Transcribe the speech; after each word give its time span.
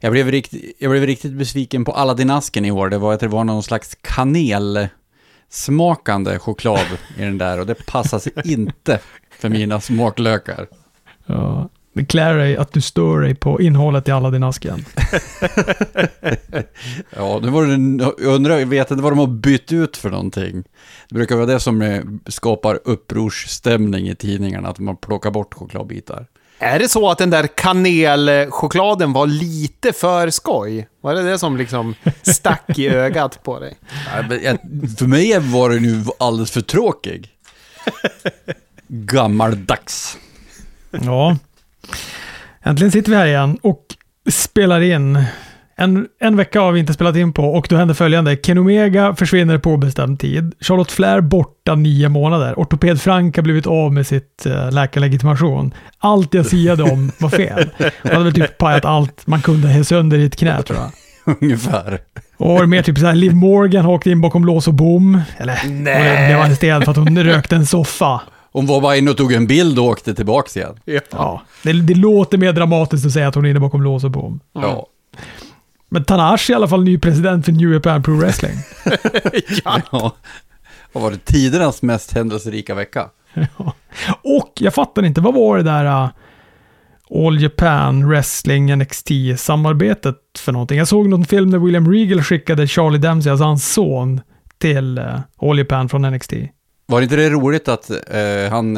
Jag 0.00 0.12
blev, 0.12 0.30
riktigt, 0.30 0.76
jag 0.78 0.90
blev 0.90 1.06
riktigt 1.06 1.32
besviken 1.32 1.84
på 1.84 1.92
Aladdin-asken 1.92 2.64
i 2.64 2.70
år. 2.70 2.88
Det 2.88 2.98
var 2.98 3.14
att 3.14 3.20
det 3.20 3.28
var 3.28 3.44
någon 3.44 3.62
slags 3.62 3.96
kanelsmakande 4.00 6.38
choklad 6.38 6.86
i 7.18 7.22
den 7.22 7.38
där 7.38 7.60
och 7.60 7.66
det 7.66 7.86
passade 7.86 8.22
sig 8.22 8.32
inte 8.44 8.98
för 9.30 9.48
mina 9.48 9.80
smaklökar. 9.80 10.66
Ja. 11.26 11.68
Det 11.92 12.04
klär 12.04 12.34
dig 12.34 12.56
att 12.56 12.72
du 12.72 12.80
stör 12.80 13.20
dig 13.20 13.34
på 13.34 13.60
innehållet 13.60 14.08
i 14.08 14.10
Aladdin-asken. 14.10 14.84
Ja, 17.16 17.40
nu 17.42 17.50
var 17.50 17.66
det, 17.66 18.04
jag 18.04 18.20
undrar, 18.34 18.58
jag 18.58 18.66
vet 18.66 18.90
inte 18.90 19.02
vad 19.02 19.12
de 19.12 19.18
har 19.18 19.26
bytt 19.26 19.72
ut 19.72 19.96
för 19.96 20.10
någonting. 20.10 20.64
Det 21.08 21.14
brukar 21.14 21.36
vara 21.36 21.46
det 21.46 21.60
som 21.60 21.82
eh, 21.82 22.02
skapar 22.26 22.80
upprorsstämning 22.84 24.08
i 24.08 24.14
tidningarna, 24.14 24.68
att 24.68 24.78
man 24.78 24.96
plockar 24.96 25.30
bort 25.30 25.54
chokladbitar. 25.54 26.26
Är 26.62 26.78
det 26.78 26.88
så 26.88 27.10
att 27.10 27.18
den 27.18 27.30
där 27.30 27.46
kanelchokladen 27.46 29.12
var 29.12 29.26
lite 29.26 29.92
för 29.92 30.30
skoj? 30.30 30.88
Var 31.00 31.14
det 31.14 31.22
det 31.22 31.38
som 31.38 31.56
liksom 31.56 31.94
stack 32.22 32.78
i 32.78 32.88
ögat 32.88 33.42
på 33.42 33.58
dig? 33.60 33.76
Ja, 34.16 34.22
men 34.28 34.42
jag- 34.42 34.58
För 34.98 35.06
mig 35.06 35.38
var 35.38 35.70
det 35.70 35.80
nu 35.80 36.04
alldeles 36.18 36.50
för 36.50 36.60
tråkig. 36.60 37.28
Gammaldags. 38.88 40.18
Ja. 40.90 41.36
Äntligen 42.62 42.92
sitter 42.92 43.10
vi 43.10 43.16
här 43.16 43.26
igen 43.26 43.58
och 43.62 43.84
spelar 44.30 44.80
in. 44.80 45.24
En, 45.80 46.08
en 46.20 46.36
vecka 46.36 46.60
har 46.60 46.72
vi 46.72 46.80
inte 46.80 46.92
spelat 46.92 47.16
in 47.16 47.32
på 47.32 47.44
och 47.44 47.66
då 47.70 47.76
hände 47.76 47.94
följande. 47.94 48.36
Ken 48.36 48.58
Omega 48.58 49.14
försvinner 49.14 49.58
på 49.58 49.70
obestämd 49.70 50.20
tid. 50.20 50.54
Charlotte 50.60 50.92
Flair 50.92 51.20
borta 51.20 51.74
nio 51.74 52.08
månader. 52.08 52.54
Ortoped 52.56 53.00
Frank 53.00 53.36
har 53.36 53.42
blivit 53.42 53.66
av 53.66 53.92
med 53.92 54.06
sitt 54.06 54.46
uh, 54.46 54.72
läkarlegitimation. 54.72 55.74
Allt 55.98 56.34
jag 56.34 56.46
siade 56.46 56.82
om 56.82 57.12
var 57.18 57.28
fel. 57.28 57.70
Man 58.02 58.12
hade 58.12 58.24
väl 58.24 58.34
typ 58.34 58.58
pajat 58.58 58.84
allt 58.84 59.26
man 59.26 59.42
kunde 59.42 59.72
ha 59.72 59.84
sönder 59.84 60.18
i 60.18 60.26
ett 60.26 60.36
knä 60.36 60.62
tror 60.62 60.78
jag. 60.78 60.90
Ungefär. 61.42 62.00
Och 62.36 62.68
mer 62.68 62.82
typ 62.82 62.98
såhär, 62.98 63.14
Liv 63.14 63.34
Morgan 63.34 63.84
har 63.84 63.92
åkt 63.92 64.06
in 64.06 64.20
bakom 64.20 64.44
lås 64.44 64.68
och 64.68 64.74
bom. 64.74 65.20
Eller, 65.36 65.58
Nej. 65.68 66.16
hon 66.16 66.26
blev 66.26 66.40
arresterad 66.40 66.84
för 66.84 66.90
att 66.90 66.96
hon 66.96 67.24
rökte 67.24 67.56
en 67.56 67.66
soffa. 67.66 68.20
Hon 68.52 68.66
var 68.66 68.80
bara 68.80 68.96
inne 68.96 69.10
och 69.10 69.16
tog 69.16 69.32
en 69.32 69.46
bild 69.46 69.78
och 69.78 69.84
åkte 69.84 70.14
tillbaks 70.14 70.56
igen. 70.56 70.74
Ja, 71.10 71.42
det, 71.62 71.72
det 71.72 71.94
låter 71.94 72.38
mer 72.38 72.52
dramatiskt 72.52 73.06
att 73.06 73.12
säga 73.12 73.28
att 73.28 73.34
hon 73.34 73.44
är 73.44 73.50
inne 73.50 73.60
bakom 73.60 73.82
lås 73.82 74.04
och 74.04 74.10
bom. 74.10 74.40
Ja. 74.52 74.86
Men 75.92 76.04
Tanahashi 76.04 76.52
är 76.52 76.54
i 76.54 76.56
alla 76.56 76.68
fall 76.68 76.84
ny 76.84 76.98
president 76.98 77.44
för 77.44 77.52
New 77.52 77.72
Japan 77.72 78.02
Pro 78.02 78.16
Wrestling. 78.16 78.56
ja. 79.64 80.12
Vad 80.92 81.02
var 81.02 81.10
det? 81.10 81.18
Tidernas 81.24 81.82
mest 81.82 82.12
händelserika 82.12 82.74
vecka. 82.74 83.08
Ja. 83.34 83.74
och 84.22 84.52
jag 84.58 84.74
fattar 84.74 85.04
inte, 85.04 85.20
vad 85.20 85.34
var 85.34 85.56
det 85.56 85.62
där 85.62 85.84
uh, 85.84 86.10
All 87.26 87.42
Japan 87.42 88.08
Wrestling 88.08 88.74
NXT-samarbetet 88.76 90.16
för 90.38 90.52
någonting? 90.52 90.78
Jag 90.78 90.88
såg 90.88 91.08
någon 91.08 91.24
film 91.24 91.50
där 91.50 91.58
William 91.58 91.92
Regal 91.92 92.22
skickade 92.22 92.66
Charlie 92.66 92.98
Dempsey, 92.98 93.30
alltså 93.30 93.44
hans 93.44 93.72
son, 93.72 94.20
till 94.58 94.98
uh, 94.98 95.20
All 95.42 95.58
Japan 95.58 95.88
från 95.88 96.02
NXT. 96.02 96.32
Var 96.86 97.02
inte 97.02 97.16
det 97.16 97.30
roligt 97.30 97.68
att 97.68 97.90
eh, 97.90 98.50
han 98.50 98.76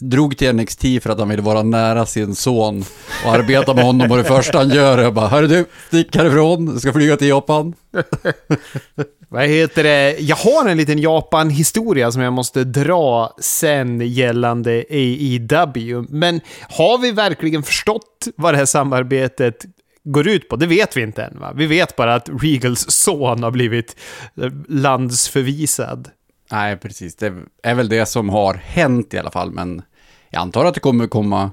drog 0.00 0.38
till 0.38 0.56
NXT 0.56 0.82
för 1.02 1.10
att 1.10 1.18
han 1.18 1.28
ville 1.28 1.42
vara 1.42 1.62
nära 1.62 2.06
sin 2.06 2.34
son 2.34 2.84
och 3.24 3.32
arbeta 3.32 3.74
med 3.74 3.84
honom 3.84 4.10
och 4.10 4.16
det 4.16 4.24
första 4.24 4.58
han 4.58 4.70
gör 4.70 4.98
är 4.98 5.10
bara 5.10 5.28
Hörru 5.28 5.46
du, 5.46 5.64
stick 5.86 6.16
härifrån, 6.16 6.66
du 6.66 6.80
ska 6.80 6.92
flyga 6.92 7.16
till 7.16 7.28
Japan. 7.28 7.74
Vad 9.28 9.46
heter 9.46 9.82
det? 9.82 10.16
Jag 10.20 10.36
har 10.36 10.68
en 10.68 10.76
liten 10.76 10.98
Japan-historia 10.98 12.12
som 12.12 12.22
jag 12.22 12.32
måste 12.32 12.64
dra 12.64 13.34
sen 13.40 14.00
gällande 14.00 14.84
AEW. 14.90 16.06
Men 16.08 16.40
har 16.68 16.98
vi 16.98 17.10
verkligen 17.10 17.62
förstått 17.62 18.28
vad 18.36 18.54
det 18.54 18.58
här 18.58 18.66
samarbetet 18.66 19.64
går 20.04 20.28
ut 20.28 20.48
på? 20.48 20.56
Det 20.56 20.66
vet 20.66 20.96
vi 20.96 21.02
inte 21.02 21.24
än 21.24 21.40
va? 21.40 21.52
Vi 21.54 21.66
vet 21.66 21.96
bara 21.96 22.14
att 22.14 22.28
Regals 22.42 22.90
son 22.90 23.42
har 23.42 23.50
blivit 23.50 23.96
eh, 24.42 24.50
landsförvisad. 24.68 26.08
Nej, 26.50 26.76
precis. 26.76 27.16
Det 27.16 27.34
är 27.62 27.74
väl 27.74 27.88
det 27.88 28.06
som 28.06 28.28
har 28.28 28.54
hänt 28.54 29.14
i 29.14 29.18
alla 29.18 29.30
fall, 29.30 29.50
men 29.50 29.82
jag 30.30 30.40
antar 30.40 30.64
att 30.64 30.74
det 30.74 30.80
kommer 30.80 31.06
komma 31.06 31.50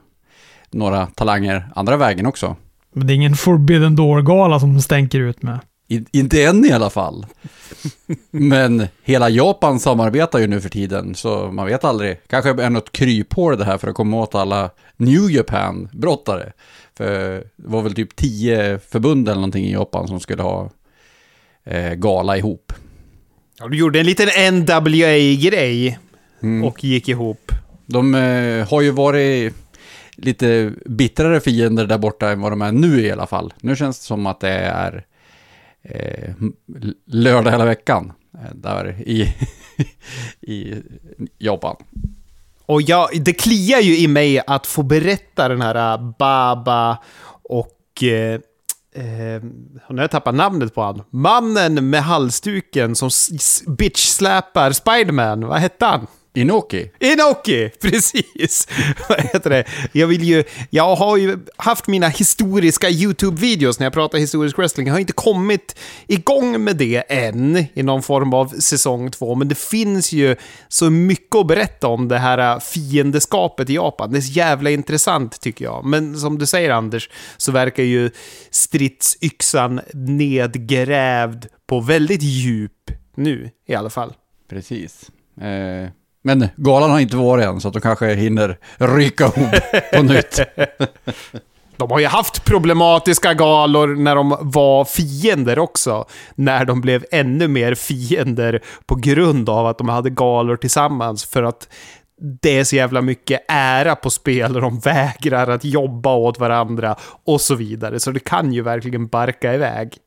några 0.71 1.05
talanger 1.05 1.69
andra 1.75 1.97
vägen 1.97 2.25
också. 2.25 2.55
Men 2.93 3.07
det 3.07 3.13
är 3.13 3.15
ingen 3.15 3.35
Forbidden 3.35 3.95
Door-gala 3.95 4.59
som 4.59 4.73
de 4.73 4.81
stänker 4.81 5.19
ut 5.19 5.43
med. 5.43 5.59
I, 5.87 6.05
inte 6.11 6.43
än 6.43 6.65
i 6.65 6.71
alla 6.71 6.89
fall. 6.89 7.25
Men 8.31 8.87
hela 9.03 9.29
Japan 9.29 9.79
samarbetar 9.79 10.39
ju 10.39 10.47
nu 10.47 10.61
för 10.61 10.69
tiden, 10.69 11.15
så 11.15 11.51
man 11.51 11.65
vet 11.65 11.83
aldrig. 11.83 12.17
Kanske 12.27 12.49
är 12.49 12.69
något 12.69 12.91
kryphål 12.91 13.57
det 13.57 13.65
här 13.65 13.77
för 13.77 13.87
att 13.87 13.95
komma 13.95 14.17
åt 14.17 14.35
alla 14.35 14.69
New 14.97 15.31
Japan-brottare. 15.31 16.51
För 16.97 17.31
det 17.55 17.67
var 17.67 17.81
väl 17.81 17.93
typ 17.93 18.15
tio 18.15 18.79
förbund 18.79 19.27
eller 19.27 19.35
någonting 19.35 19.65
i 19.65 19.73
Japan 19.73 20.07
som 20.07 20.19
skulle 20.19 20.43
ha 20.43 20.69
eh, 21.63 21.93
gala 21.93 22.37
ihop. 22.37 22.73
Ja, 23.59 23.67
du 23.67 23.77
gjorde 23.77 23.99
en 23.99 24.05
liten 24.05 24.53
NWA-grej 24.53 25.99
och 26.63 26.83
gick 26.83 27.09
ihop. 27.09 27.51
De 27.85 28.15
eh, 28.15 28.69
har 28.69 28.81
ju 28.81 28.91
varit 28.91 29.53
lite 30.15 30.73
bittrare 30.85 31.39
fiender 31.39 31.85
där 31.85 31.97
borta 31.97 32.29
än 32.29 32.41
vad 32.41 32.51
de 32.51 32.61
är 32.61 32.71
nu 32.71 33.01
i 33.01 33.11
alla 33.11 33.27
fall. 33.27 33.53
Nu 33.61 33.75
känns 33.75 33.99
det 33.99 34.05
som 34.05 34.25
att 34.25 34.39
det 34.39 34.49
är 34.49 35.05
eh, 35.81 36.33
lördag 37.05 37.51
hela 37.51 37.65
veckan 37.65 38.13
eh, 38.33 38.55
där 38.55 39.01
i, 39.01 39.35
i 40.41 40.73
Japan. 41.37 41.75
Och 42.65 42.81
jag, 42.81 43.09
det 43.25 43.33
kliar 43.33 43.79
ju 43.79 43.97
i 43.97 44.07
mig 44.07 44.41
att 44.47 44.67
få 44.67 44.83
berätta 44.83 45.47
den 45.47 45.61
här 45.61 45.93
eh, 45.93 46.11
Baba 46.19 46.97
och... 47.49 48.03
Eh, 48.03 48.39
eh, 48.95 49.43
nu 49.89 49.97
har 49.97 50.01
jag 50.01 50.11
tappat 50.11 50.35
namnet 50.35 50.75
på 50.75 50.81
han. 50.81 51.03
Mannen 51.09 51.89
med 51.89 52.03
halsduken 52.03 52.95
som 52.95 53.09
bitch-släpar 53.67 54.71
Spiderman. 54.71 55.47
Vad 55.47 55.59
hette 55.59 55.85
han? 55.85 56.07
Inoki? 56.35 56.91
Inoki! 56.99 57.69
Precis! 57.81 58.67
Vad 59.09 59.21
heter 59.21 59.49
det? 59.49 59.63
Jag 59.91 60.07
vill 60.07 60.23
ju... 60.23 60.43
Jag 60.69 60.95
har 60.95 61.17
ju 61.17 61.37
haft 61.57 61.87
mina 61.87 62.07
historiska 62.07 62.89
YouTube-videos 62.89 63.79
när 63.79 63.85
jag 63.85 63.93
pratar 63.93 64.17
historisk 64.17 64.57
wrestling. 64.57 64.87
Jag 64.87 64.93
har 64.93 64.99
inte 64.99 65.13
kommit 65.13 65.75
igång 66.07 66.63
med 66.63 66.75
det 66.75 67.03
än 67.09 67.65
i 67.73 67.83
någon 67.83 68.03
form 68.03 68.33
av 68.33 68.47
säsong 68.47 69.11
två, 69.11 69.35
men 69.35 69.47
det 69.47 69.57
finns 69.57 70.11
ju 70.11 70.35
så 70.67 70.89
mycket 70.89 71.35
att 71.35 71.47
berätta 71.47 71.87
om 71.87 72.07
det 72.07 72.17
här 72.17 72.59
fiendeskapet 72.59 73.69
i 73.69 73.73
Japan. 73.73 74.11
Det 74.11 74.17
är 74.17 74.21
så 74.21 74.31
jävla 74.31 74.69
intressant 74.69 75.41
tycker 75.41 75.65
jag. 75.65 75.85
Men 75.85 76.17
som 76.17 76.37
du 76.37 76.45
säger 76.45 76.69
Anders, 76.69 77.09
så 77.37 77.51
verkar 77.51 77.83
ju 77.83 78.11
stridsyxan 78.49 79.81
nedgrävd 79.93 81.45
på 81.67 81.79
väldigt 81.79 82.21
djup 82.21 82.91
nu 83.15 83.49
i 83.67 83.75
alla 83.75 83.89
fall. 83.89 84.13
Precis. 84.49 85.09
Eh, 85.41 85.89
men 86.25 86.47
galan 86.55 86.91
har 86.91 86.99
inte 86.99 87.17
varit 87.17 87.45
än, 87.45 87.61
så 87.61 87.67
att 87.67 87.73
de 87.73 87.79
kanske 87.79 88.13
hinner 88.13 88.57
rycka 88.77 89.23
ihop 89.25 89.51
på 89.93 90.03
nytt. 90.03 90.39
De 91.77 91.91
har 91.91 91.99
ju 91.99 92.05
haft 92.05 92.45
problematiska 92.45 93.33
galor 93.33 93.95
när 93.95 94.15
de 94.15 94.37
var 94.41 94.85
fiender 94.85 95.59
också. 95.59 96.05
När 96.35 96.65
de 96.65 96.81
blev 96.81 97.05
ännu 97.11 97.47
mer 97.47 97.75
fiender 97.75 98.61
på 98.85 98.95
grund 98.95 99.49
av 99.49 99.67
att 99.67 99.77
de 99.77 99.89
hade 99.89 100.09
galor 100.09 100.55
tillsammans. 100.55 101.25
För 101.25 101.43
att 101.43 101.67
det 102.41 102.59
är 102.59 102.63
så 102.63 102.75
jävla 102.75 103.01
mycket 103.01 103.45
ära 103.47 103.95
på 103.95 104.09
spel 104.09 104.55
och 104.55 104.61
de 104.61 104.79
vägrar 104.79 105.47
att 105.47 105.65
jobba 105.65 106.15
åt 106.15 106.39
varandra 106.39 106.95
och 107.25 107.41
så 107.41 107.55
vidare. 107.55 107.99
Så 107.99 108.11
det 108.11 108.19
kan 108.19 108.53
ju 108.53 108.61
verkligen 108.61 109.07
barka 109.07 109.53
iväg. 109.53 109.97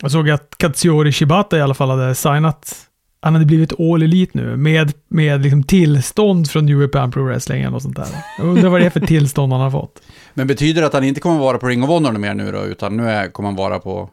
Jag 0.00 0.10
såg 0.10 0.30
att 0.30 0.58
Katsuyori 0.58 1.12
Shibata 1.12 1.58
i 1.58 1.60
alla 1.60 1.74
fall 1.74 1.90
hade 1.90 2.14
signat. 2.14 2.83
Han 3.24 3.32
hade 3.32 3.46
blivit 3.46 3.80
All 3.80 4.02
Elite 4.02 4.38
nu 4.38 4.56
med, 4.56 4.92
med 5.08 5.42
liksom 5.42 5.62
tillstånd 5.64 6.50
från 6.50 6.66
New 6.66 6.80
Japan 6.82 7.10
Pro 7.10 7.24
Wrestling 7.24 7.68
och 7.68 7.82
sånt 7.82 7.96
där. 7.96 8.06
Jag 8.38 8.46
undrar 8.46 8.68
vad 8.68 8.80
det 8.80 8.86
är 8.86 8.90
för 8.90 9.00
tillstånd 9.00 9.52
han 9.52 9.62
har 9.62 9.70
fått. 9.70 10.02
Men 10.34 10.46
betyder 10.46 10.80
det 10.80 10.86
att 10.86 10.92
han 10.92 11.04
inte 11.04 11.20
kommer 11.20 11.38
vara 11.38 11.58
på 11.58 11.66
Ring 11.66 11.82
of 11.82 11.88
Honor 11.88 12.12
mer 12.12 12.34
nu 12.34 12.52
då, 12.52 12.64
utan 12.64 12.96
nu 12.96 13.10
är, 13.10 13.28
kommer 13.28 13.48
han 13.48 13.56
vara 13.56 13.78
på 13.78 14.10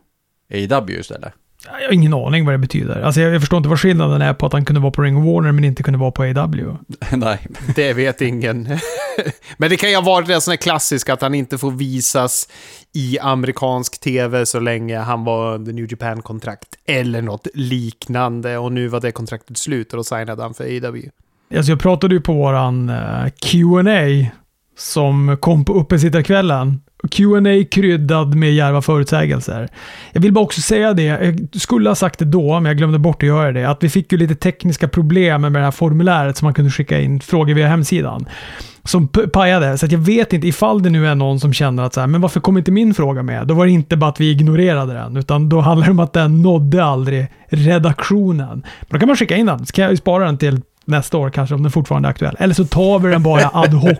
AEW 0.53 0.99
istället? 0.99 1.33
Jag 1.65 1.87
har 1.87 1.93
ingen 1.93 2.13
aning 2.13 2.45
vad 2.45 2.53
det 2.53 2.57
betyder. 2.57 3.01
Alltså 3.01 3.21
jag, 3.21 3.33
jag 3.33 3.41
förstår 3.41 3.57
inte 3.57 3.69
vad 3.69 3.79
skillnaden 3.79 4.21
är 4.21 4.33
på 4.33 4.45
att 4.45 4.53
han 4.53 4.65
kunde 4.65 4.81
vara 4.81 4.91
på 4.91 5.01
Ring 5.01 5.17
of 5.17 5.25
Warner 5.25 5.51
men 5.51 5.63
inte 5.63 5.83
kunde 5.83 5.99
vara 5.99 6.11
på 6.11 6.23
AW. 6.23 6.77
Nej, 7.11 7.47
Det 7.75 7.93
vet 7.93 8.21
ingen. 8.21 8.63
Men 9.57 9.69
det 9.69 9.77
kan 9.77 9.89
ju 9.89 9.95
ha 9.95 10.03
varit 10.03 10.27
det 10.27 10.41
sån 10.41 10.51
här 10.51 10.57
klassisk 10.57 11.09
att 11.09 11.21
han 11.21 11.35
inte 11.35 11.57
får 11.57 11.71
visas 11.71 12.47
i 12.93 13.19
amerikansk 13.19 13.99
tv 13.99 14.45
så 14.45 14.59
länge 14.59 14.97
han 14.97 15.23
var 15.23 15.53
under 15.53 15.73
New 15.73 15.87
Japan-kontrakt. 15.91 16.75
Eller 16.85 17.21
något 17.21 17.47
liknande. 17.53 18.57
Och 18.57 18.71
nu 18.71 18.87
var 18.87 18.99
det 18.99 19.11
kontraktet 19.11 19.57
slut 19.57 19.93
och 19.93 19.97
då 19.97 20.03
signade 20.03 20.43
han 20.43 20.53
för 20.53 20.63
AW. 20.63 21.09
Alltså 21.55 21.71
jag 21.71 21.79
pratade 21.79 22.15
ju 22.15 22.21
på 22.21 22.33
våran 22.33 22.89
eh, 22.89 23.29
Q&A 23.41 24.31
som 24.77 25.37
kom 25.39 25.65
på 25.65 25.73
uppesittarkvällen. 25.73 26.79
Q&A 27.11 27.65
kryddad 27.71 28.35
med 28.35 28.53
djärva 28.53 28.81
förutsägelser. 28.81 29.69
Jag 30.11 30.21
vill 30.21 30.33
bara 30.33 30.43
också 30.43 30.61
säga 30.61 30.93
det, 30.93 31.03
jag 31.03 31.47
skulle 31.53 31.89
ha 31.89 31.95
sagt 31.95 32.19
det 32.19 32.25
då, 32.25 32.53
men 32.53 32.65
jag 32.65 32.77
glömde 32.77 32.99
bort 32.99 33.23
att 33.23 33.27
göra 33.27 33.51
det, 33.51 33.69
att 33.69 33.83
vi 33.83 33.89
fick 33.89 34.11
ju 34.11 34.17
lite 34.17 34.35
tekniska 34.35 34.87
problem 34.87 35.41
med 35.41 35.53
det 35.53 35.59
här 35.59 35.71
formuläret 35.71 36.37
som 36.37 36.45
man 36.45 36.53
kunde 36.53 36.71
skicka 36.71 36.99
in 36.99 37.19
frågor 37.19 37.53
via 37.53 37.67
hemsidan. 37.67 38.25
Som 38.83 39.07
pajade, 39.07 39.77
så 39.77 39.85
att 39.85 39.91
jag 39.91 39.99
vet 39.99 40.33
inte 40.33 40.47
ifall 40.47 40.83
det 40.83 40.89
nu 40.89 41.07
är 41.07 41.15
någon 41.15 41.39
som 41.39 41.53
känner 41.53 41.83
att 41.83 41.93
så 41.93 41.99
här, 41.99 42.07
men 42.07 42.21
varför 42.21 42.39
kom 42.39 42.57
inte 42.57 42.71
min 42.71 42.93
fråga 42.93 43.23
med? 43.23 43.47
Då 43.47 43.53
var 43.53 43.65
det 43.65 43.71
inte 43.71 43.97
bara 43.97 44.09
att 44.09 44.21
vi 44.21 44.31
ignorerade 44.31 44.93
den, 44.93 45.17
utan 45.17 45.49
då 45.49 45.59
handlar 45.59 45.85
det 45.85 45.91
om 45.91 45.99
att 45.99 46.13
den 46.13 46.41
nådde 46.41 46.83
aldrig 46.83 47.27
redaktionen. 47.49 48.63
Men 48.81 48.89
då 48.89 48.99
kan 48.99 49.07
man 49.07 49.17
skicka 49.17 49.37
in 49.37 49.45
den, 49.45 49.65
så 49.65 49.73
kan 49.73 49.83
jag 49.83 49.91
ju 49.91 49.97
spara 49.97 50.25
den 50.25 50.37
till 50.37 50.61
nästa 50.91 51.17
år 51.17 51.29
kanske, 51.29 51.55
om 51.55 51.63
den 51.63 51.71
fortfarande 51.71 52.07
är 52.07 52.11
aktuell. 52.11 52.35
Eller 52.39 52.53
så 52.53 52.65
tar 52.65 52.99
vi 52.99 53.11
den 53.11 53.23
bara 53.23 53.49
ad 53.53 53.75
hoc 53.75 53.97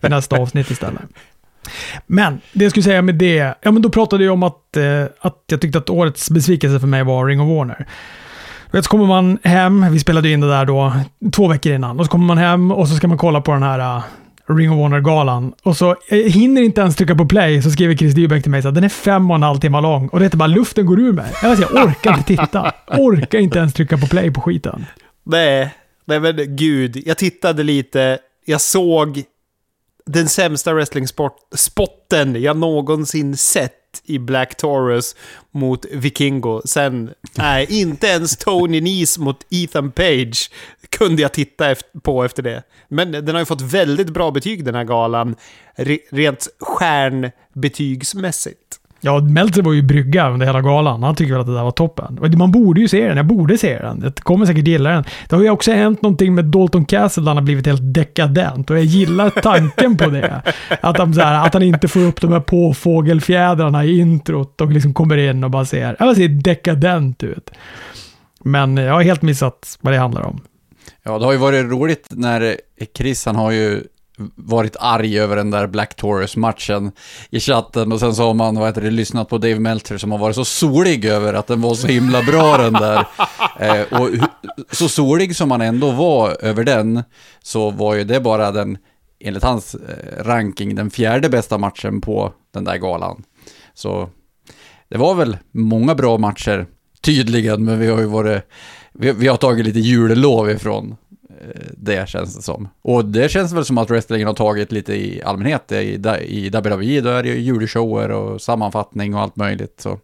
i 0.00 0.08
nästa 0.08 0.36
avsnitt 0.36 0.70
istället. 0.70 1.02
Men 2.06 2.40
det 2.52 2.64
jag 2.64 2.70
skulle 2.70 2.84
säga 2.84 3.02
med 3.02 3.14
det, 3.14 3.54
ja 3.62 3.70
men 3.70 3.82
då 3.82 3.90
pratade 3.90 4.24
jag 4.24 4.32
om 4.32 4.42
att, 4.42 4.76
eh, 4.76 5.04
att 5.20 5.44
jag 5.46 5.60
tyckte 5.60 5.78
att 5.78 5.90
årets 5.90 6.30
besvikelse 6.30 6.80
för 6.80 6.86
mig 6.86 7.04
var 7.04 7.26
Ring 7.26 7.40
of 7.40 7.48
Warner. 7.48 7.86
Vet, 8.70 8.84
så 8.84 8.90
kommer 8.90 9.06
man 9.06 9.38
hem, 9.42 9.92
vi 9.92 9.98
spelade 9.98 10.30
in 10.30 10.40
det 10.40 10.48
där 10.48 10.64
då 10.64 10.92
två 11.32 11.48
veckor 11.48 11.72
innan, 11.72 11.98
och 11.98 12.04
så 12.04 12.10
kommer 12.10 12.26
man 12.26 12.38
hem 12.38 12.72
och 12.72 12.88
så 12.88 12.94
ska 12.94 13.08
man 13.08 13.18
kolla 13.18 13.40
på 13.40 13.52
den 13.52 13.62
här 13.62 13.96
uh, 13.96 14.02
Ring 14.48 14.70
of 14.72 14.78
Warner-galan. 14.78 15.52
Och 15.62 15.76
så 15.76 15.96
jag 16.08 16.18
hinner 16.18 16.62
inte 16.62 16.80
ens 16.80 16.96
trycka 16.96 17.14
på 17.14 17.26
play, 17.26 17.62
så 17.62 17.70
skriver 17.70 17.96
Chris 17.96 18.14
Dybeck 18.14 18.42
till 18.42 18.50
mig 18.50 18.66
att 18.66 18.74
den 18.74 18.84
är 18.84 18.88
fem 18.88 19.30
och 19.30 19.34
en 19.34 19.42
halv 19.42 19.58
timme 19.58 19.80
lång. 19.80 20.08
Och 20.08 20.20
det 20.20 20.34
är 20.34 20.36
bara 20.36 20.46
luften 20.46 20.86
går 20.86 21.00
ur 21.00 21.12
mig. 21.12 21.32
Jag, 21.42 21.50
vet, 21.50 21.60
jag 21.60 21.84
orkar 21.84 22.14
inte 22.14 22.24
titta. 22.24 22.72
Orkar 22.86 23.38
inte 23.38 23.58
ens 23.58 23.72
trycka 23.72 23.98
på 23.98 24.06
play 24.06 24.30
på 24.30 24.40
skiten. 24.40 24.86
Nej, 25.24 25.74
nej 26.08 26.20
men 26.20 26.56
gud. 26.56 27.02
Jag 27.06 27.18
tittade 27.18 27.62
lite, 27.62 28.18
jag 28.44 28.60
såg 28.60 29.22
den 30.06 30.28
sämsta 30.28 30.72
wrestling-spotten 30.72 32.42
jag 32.42 32.56
någonsin 32.56 33.36
sett 33.36 33.74
i 34.04 34.18
Black 34.18 34.54
Taurus 34.54 35.16
mot 35.50 35.86
Vikingo. 35.92 36.62
Sen, 36.64 37.10
nej, 37.34 37.66
inte 37.68 38.06
ens 38.06 38.36
Tony 38.36 38.80
Nese 38.80 39.20
mot 39.20 39.46
Ethan 39.50 39.90
Page 39.90 40.50
kunde 40.88 41.22
jag 41.22 41.32
titta 41.32 41.74
på 42.02 42.24
efter 42.24 42.42
det. 42.42 42.62
Men 42.88 43.12
den 43.12 43.28
har 43.28 43.38
ju 43.38 43.44
fått 43.44 43.60
väldigt 43.60 44.10
bra 44.10 44.30
betyg 44.30 44.64
den 44.64 44.74
här 44.74 44.84
galan, 44.84 45.36
rent 46.10 46.48
stjärnbetygsmässigt. 46.60 48.80
Ja, 49.00 49.20
Meltzer 49.20 49.62
var 49.62 49.72
ju 49.72 49.82
brygga 49.82 50.30
under 50.30 50.46
hela 50.46 50.60
galan. 50.60 51.02
Han 51.02 51.14
tycker 51.14 51.32
väl 51.32 51.40
att 51.40 51.46
det 51.46 51.54
där 51.54 51.62
var 51.64 51.70
toppen. 51.70 52.18
Och 52.18 52.28
Man 52.28 52.52
borde 52.52 52.80
ju 52.80 52.88
se 52.88 53.08
den. 53.08 53.16
Jag 53.16 53.26
borde 53.26 53.58
se 53.58 53.78
den. 53.78 54.00
Jag 54.02 54.16
kommer 54.16 54.46
säkert 54.46 54.66
gilla 54.66 54.90
den. 54.90 55.04
Det 55.28 55.36
har 55.36 55.42
ju 55.42 55.50
också 55.50 55.72
hänt 55.72 56.02
någonting 56.02 56.34
med 56.34 56.44
Dalton 56.44 56.84
Castle 56.84 57.22
där 57.22 57.28
han 57.28 57.36
har 57.36 57.44
blivit 57.44 57.66
helt 57.66 57.94
dekadent. 57.94 58.70
Och 58.70 58.76
jag 58.76 58.84
gillar 58.84 59.30
tanken 59.30 59.96
på 59.96 60.10
det. 60.10 60.42
Att 60.80 60.98
han, 60.98 61.14
så 61.14 61.20
här, 61.20 61.46
att 61.46 61.54
han 61.54 61.62
inte 61.62 61.88
får 61.88 62.00
upp 62.00 62.20
de 62.20 62.32
här 62.32 62.40
påfågelfjädrarna 62.40 63.84
i 63.84 63.98
introt 63.98 64.60
och 64.60 64.72
liksom 64.72 64.94
kommer 64.94 65.16
in 65.16 65.44
och 65.44 65.50
bara 65.50 65.64
ser, 65.64 65.96
ja, 65.98 66.14
ser 66.14 66.28
dekadent 66.28 67.22
ut. 67.22 67.50
Men 68.44 68.76
jag 68.76 68.92
har 68.94 69.02
helt 69.02 69.22
missat 69.22 69.78
vad 69.80 69.92
det 69.92 69.98
handlar 69.98 70.22
om. 70.22 70.40
Ja, 71.02 71.18
det 71.18 71.24
har 71.24 71.32
ju 71.32 71.38
varit 71.38 71.70
roligt 71.70 72.06
när 72.10 72.56
Chris, 72.94 73.26
han 73.26 73.36
har 73.36 73.50
ju 73.50 73.82
varit 74.34 74.76
arg 74.80 75.18
över 75.18 75.36
den 75.36 75.50
där 75.50 75.66
Black 75.66 75.94
Taurus-matchen 75.94 76.92
i 77.30 77.40
chatten 77.40 77.92
och 77.92 78.00
sen 78.00 78.14
så 78.14 78.22
har 78.26 78.34
man, 78.34 78.54
vad 78.58 78.68
heter 78.68 78.80
det, 78.80 78.90
lyssnat 78.90 79.28
på 79.28 79.38
Dave 79.38 79.58
Meltzer 79.58 79.98
som 79.98 80.12
har 80.12 80.18
varit 80.18 80.36
så 80.36 80.44
solig 80.44 81.04
över 81.04 81.34
att 81.34 81.46
den 81.46 81.60
var 81.60 81.74
så 81.74 81.86
himla 81.86 82.22
bra 82.22 82.56
den 82.56 82.72
där. 82.72 83.06
Eh, 83.60 84.00
och 84.00 84.08
så 84.70 84.88
solig 84.88 85.36
som 85.36 85.50
han 85.50 85.60
ändå 85.60 85.90
var 85.90 86.36
över 86.40 86.64
den 86.64 87.02
så 87.42 87.70
var 87.70 87.94
ju 87.94 88.04
det 88.04 88.20
bara 88.20 88.52
den, 88.52 88.78
enligt 89.20 89.42
hans 89.42 89.74
eh, 89.74 90.24
ranking, 90.24 90.74
den 90.74 90.90
fjärde 90.90 91.28
bästa 91.28 91.58
matchen 91.58 92.00
på 92.00 92.32
den 92.54 92.64
där 92.64 92.76
galan. 92.76 93.22
Så 93.74 94.10
det 94.88 94.98
var 94.98 95.14
väl 95.14 95.36
många 95.50 95.94
bra 95.94 96.18
matcher, 96.18 96.66
tydligen, 97.00 97.64
men 97.64 97.78
vi 97.78 97.86
har 97.86 98.00
ju 98.00 98.06
varit, 98.06 98.42
vi, 98.92 99.12
vi 99.12 99.28
har 99.28 99.36
tagit 99.36 99.66
lite 99.66 99.80
jullov 99.80 100.50
ifrån 100.50 100.96
Eh, 101.40 101.70
det 101.76 102.08
känns 102.08 102.36
det 102.36 102.42
som. 102.42 102.68
Och 102.82 103.04
det 103.04 103.28
känns 103.30 103.52
väl 103.52 103.64
som 103.64 103.78
att 103.78 103.90
wrestlingen 103.90 104.26
har 104.26 104.34
tagit 104.34 104.72
lite 104.72 104.94
i 104.94 105.22
allmänhet. 105.22 105.72
I, 105.72 106.00
i 106.26 106.50
WWE 106.50 107.00
då 107.00 107.08
är 107.08 107.22
det 107.22 107.28
ju 107.28 107.38
julshower 107.38 108.10
och 108.10 108.42
sammanfattning 108.42 109.14
och 109.14 109.20
allt 109.20 109.36
möjligt. 109.36 109.80
Så, 109.80 109.98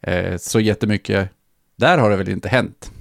eh, 0.00 0.36
så 0.36 0.60
jättemycket, 0.60 1.30
där 1.76 1.98
har 1.98 2.10
det 2.10 2.16
väl 2.16 2.28
inte 2.28 2.48
hänt. 2.48 2.92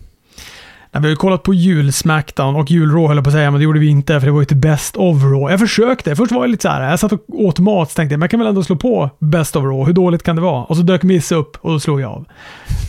Vi 1.00 1.06
har 1.08 1.10
ju 1.10 1.16
kollat 1.16 1.44
på 1.44 1.54
jul-Smackdown 1.54 2.56
och 2.56 2.72
jul-Raw 2.72 3.08
höll 3.08 3.18
jag 3.18 3.24
på 3.24 3.30
att 3.30 3.34
säga, 3.34 3.52
men 3.52 3.60
det 3.60 3.64
gjorde 3.64 3.80
vi 3.80 3.88
inte 3.88 4.20
för 4.20 4.28
det 4.28 4.32
var 4.34 4.40
ju 4.40 4.46
till 4.46 4.58
Best 4.58 4.98
of 4.98 5.24
Raw. 5.24 5.52
Jag 5.52 5.60
försökte. 5.60 6.16
Först 6.16 6.32
var 6.32 6.44
jag 6.44 6.50
lite 6.50 6.62
så 6.62 6.70
här, 6.70 6.90
jag 6.90 7.00
satt 7.00 7.12
och 7.14 7.20
åt 7.28 7.60
mat 7.60 7.92
så 7.92 7.96
tänkte 7.96 8.14
jag, 8.14 8.20
men 8.20 8.24
jag 8.26 8.32
kan 8.32 8.40
väl 8.40 8.48
ändå 8.50 8.64
slå 8.64 8.76
på 8.76 9.10
Best 9.20 9.56
of 9.56 9.64
Raw. 9.64 9.86
Hur 9.86 9.94
dåligt 9.94 10.24
kan 10.24 10.36
det 10.36 10.42
vara? 10.42 10.64
Och 10.64 10.78
så 10.78 10.84
dök 10.84 11.04
Miss 11.04 11.32
upp 11.32 11.58
och 11.62 11.72
då 11.72 11.80
slog 11.80 12.02
jag 12.02 12.12
av. 12.12 12.26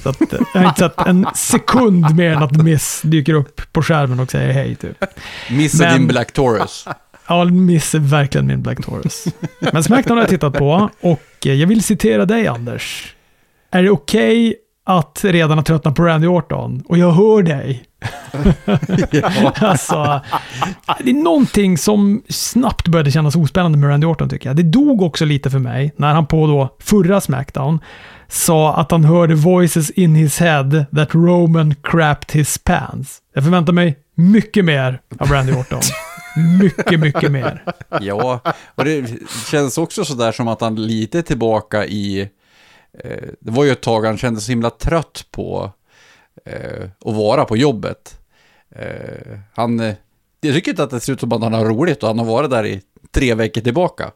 Så 0.03 0.09
att, 0.09 0.21
eh, 0.33 0.39
jag 0.55 0.61
har 0.61 0.69
inte 0.69 0.81
sett 0.81 1.07
en 1.07 1.27
sekund 1.35 2.17
mer 2.17 2.31
än 2.33 2.43
att 2.43 2.63
Miss 2.63 3.03
dyker 3.05 3.35
upp 3.35 3.61
på 3.73 3.83
skärmen 3.83 4.21
och 4.21 4.31
säger 4.31 4.53
hej 4.53 4.75
typ. 4.75 5.05
Missa 5.51 5.85
Men- 5.85 5.99
din 5.99 6.07
Black 6.09 6.33
Taurus. 6.33 6.87
Ja, 7.29 7.45
Miss 7.45 7.95
är 7.95 7.99
verkligen 7.99 8.47
min 8.47 8.63
Black 8.63 8.85
Taurus. 8.87 9.25
Men 9.73 9.85
Smackdown 9.85 10.17
har 10.17 10.23
jag 10.23 10.31
tittat 10.31 10.53
på 10.55 10.91
och 11.01 11.47
eh, 11.47 11.53
jag 11.55 11.67
vill 11.67 11.83
citera 11.83 12.25
dig 12.25 12.47
Anders. 12.47 13.15
Är 13.71 13.83
det 13.83 13.91
okej 13.91 14.55
att 14.87 15.21
redan 15.25 15.59
ha 15.59 15.65
tröttnat 15.65 15.95
på 15.95 16.03
Randy 16.03 16.27
Orton? 16.27 16.83
Och 16.89 16.99
jag 16.99 17.11
hör 17.13 17.43
dig. 17.43 17.85
alltså, 19.61 20.21
det 20.99 21.11
är 21.11 21.23
någonting 21.23 21.79
som 21.79 22.23
snabbt 22.29 22.89
började 22.89 23.11
kännas 23.11 23.37
ospännande 23.37 23.79
med 23.79 23.91
Randy 23.91 24.07
Orton 24.07 24.29
tycker 24.29 24.49
jag. 24.49 24.57
Det 24.57 24.63
dog 24.63 25.03
också 25.03 25.25
lite 25.25 25.51
för 25.51 25.59
mig 25.59 25.93
när 25.97 26.15
han 26.15 26.27
på 26.27 26.47
då 26.47 26.77
förra 26.79 27.21
Smackdown 27.21 27.81
sa 28.29 28.75
att 28.75 28.91
han 28.91 29.05
hörde 29.05 29.35
voices 29.35 29.91
in 29.91 30.15
his 30.15 30.39
head 30.39 30.85
that 30.97 31.15
Roman 31.15 31.75
crapped 31.83 32.33
his 32.33 32.59
pants. 32.59 33.19
Jag 33.35 33.45
förväntar 33.45 33.73
mig 33.73 33.99
mycket 34.15 34.65
mer 34.65 35.01
av 35.19 35.29
Randy 35.29 35.53
Orton. 35.53 35.81
Mycket, 36.61 37.01
mycket 37.01 37.33
mer. 37.33 37.65
Ja, 38.01 38.41
och 38.75 38.85
det 38.85 39.11
känns 39.51 39.79
också 39.79 40.05
sådär 40.05 40.33
som 40.33 40.49
att 40.49 40.61
han 40.61 40.87
lite 40.87 41.23
tillbaka 41.23 41.87
i... 41.87 42.21
Eh, 43.05 43.29
det 43.41 43.51
var 43.51 43.65
ju 43.65 43.71
ett 43.71 43.81
tag 43.81 44.05
han 44.05 44.19
kände 44.19 44.41
sig 44.41 44.47
så 44.47 44.53
himla 44.53 44.71
trött 44.71 45.25
på 45.31 45.73
eh, 46.49 46.89
och 47.01 47.15
vara 47.15 47.45
på 47.45 47.57
jobbet. 47.57 48.19
Eh, 48.71 49.39
han... 49.55 49.81
Eh, 49.81 49.95
jag 50.41 50.55
tycker 50.55 50.71
inte 50.71 50.83
att 50.83 50.91
det 50.91 51.01
ser 51.01 51.13
ut 51.13 51.21
som 51.21 51.33
att 51.33 51.43
han 51.43 51.53
har 51.53 51.65
roligt 51.65 52.03
och 52.03 52.09
han 52.09 52.19
har 52.19 52.27
varit 52.27 52.51
där 52.51 52.67
i 52.67 52.83
tre 53.11 53.35
veckor 53.35 53.61
tillbaka. 53.61 54.11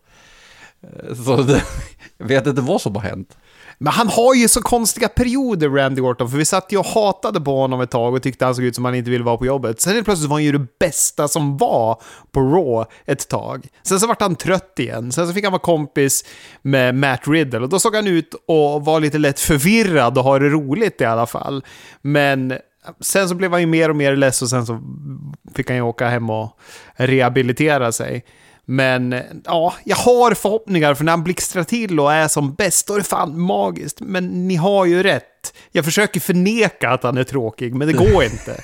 Eh, 0.82 1.14
så 1.14 1.36
det, 1.36 1.62
jag 2.18 2.26
vet 2.26 2.46
inte 2.46 2.62
vad 2.62 2.80
som 2.80 2.94
har 2.94 3.02
hänt. 3.02 3.36
Men 3.82 3.92
han 3.92 4.08
har 4.08 4.34
ju 4.34 4.48
så 4.48 4.62
konstiga 4.62 5.08
perioder, 5.08 5.68
Randy 5.68 6.02
Orton, 6.02 6.30
för 6.30 6.38
vi 6.38 6.44
satt 6.44 6.72
ju 6.72 6.78
och 6.78 6.86
hatade 6.86 7.40
på 7.40 7.56
honom 7.56 7.80
ett 7.80 7.90
tag 7.90 8.14
och 8.14 8.22
tyckte 8.22 8.44
han 8.44 8.54
såg 8.54 8.64
ut 8.64 8.74
som 8.74 8.84
han 8.84 8.94
inte 8.94 9.10
ville 9.10 9.24
vara 9.24 9.36
på 9.36 9.46
jobbet. 9.46 9.80
Sen 9.80 9.92
helt 9.94 10.04
plötsligt 10.04 10.30
var 10.30 10.36
han 10.36 10.44
ju 10.44 10.52
det 10.52 10.66
bästa 10.78 11.28
som 11.28 11.56
var 11.56 12.02
på 12.30 12.40
Raw 12.40 12.90
ett 13.06 13.28
tag. 13.28 13.66
Sen 13.82 14.00
så 14.00 14.06
vart 14.06 14.20
han 14.20 14.36
trött 14.36 14.78
igen. 14.78 15.12
Sen 15.12 15.26
så 15.26 15.32
fick 15.34 15.44
han 15.44 15.52
vara 15.52 15.62
kompis 15.62 16.24
med 16.62 16.94
Matt 16.94 17.28
Riddle 17.28 17.60
och 17.60 17.68
då 17.68 17.78
såg 17.78 17.94
han 17.94 18.06
ut 18.06 18.34
och 18.48 18.84
var 18.84 19.00
lite 19.00 19.18
lätt 19.18 19.40
förvirrad 19.40 20.18
och 20.18 20.24
ha 20.24 20.38
det 20.38 20.48
roligt 20.48 21.00
i 21.00 21.04
alla 21.04 21.26
fall. 21.26 21.64
Men 22.02 22.54
sen 23.00 23.28
så 23.28 23.34
blev 23.34 23.50
han 23.50 23.60
ju 23.60 23.66
mer 23.66 23.88
och 23.88 23.96
mer 23.96 24.16
less 24.16 24.42
och 24.42 24.48
sen 24.48 24.66
så 24.66 24.80
fick 25.54 25.68
han 25.68 25.76
ju 25.76 25.82
åka 25.82 26.08
hem 26.08 26.30
och 26.30 26.58
rehabilitera 26.94 27.92
sig. 27.92 28.24
Men 28.66 29.14
ja, 29.44 29.74
jag 29.84 29.96
har 29.96 30.34
förhoppningar 30.34 30.94
för 30.94 31.04
när 31.04 31.12
han 31.12 31.24
blixtrar 31.24 31.64
till 31.64 32.00
och 32.00 32.12
är 32.12 32.28
som 32.28 32.54
bäst, 32.54 32.86
då 32.86 32.94
är 32.94 32.98
det 32.98 33.04
fan 33.04 33.40
magiskt. 33.40 34.00
Men 34.00 34.48
ni 34.48 34.54
har 34.54 34.84
ju 34.86 35.02
rätt. 35.02 35.54
Jag 35.72 35.84
försöker 35.84 36.20
förneka 36.20 36.90
att 36.90 37.02
han 37.02 37.18
är 37.18 37.24
tråkig, 37.24 37.74
men 37.74 37.88
det 37.88 37.94
går 37.94 38.24
inte. 38.32 38.62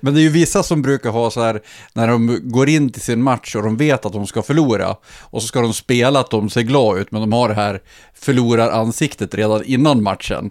Men 0.00 0.14
det 0.14 0.20
är 0.20 0.22
ju 0.22 0.28
vissa 0.28 0.62
som 0.62 0.82
brukar 0.82 1.10
ha 1.10 1.30
så 1.30 1.42
här, 1.42 1.60
när 1.92 2.08
de 2.08 2.40
går 2.42 2.68
in 2.68 2.90
till 2.90 3.02
sin 3.02 3.22
match 3.22 3.54
och 3.54 3.62
de 3.62 3.76
vet 3.76 4.06
att 4.06 4.12
de 4.12 4.26
ska 4.26 4.42
förlora, 4.42 4.96
och 5.20 5.42
så 5.42 5.48
ska 5.48 5.60
de 5.60 5.74
spela 5.74 6.20
att 6.20 6.30
de 6.30 6.50
ser 6.50 6.62
glada 6.62 7.00
ut, 7.00 7.10
men 7.10 7.20
de 7.20 7.32
har 7.32 7.48
det 7.48 7.54
här 7.54 7.80
förloraransiktet 8.14 9.34
redan 9.34 9.64
innan 9.64 10.02
matchen. 10.02 10.50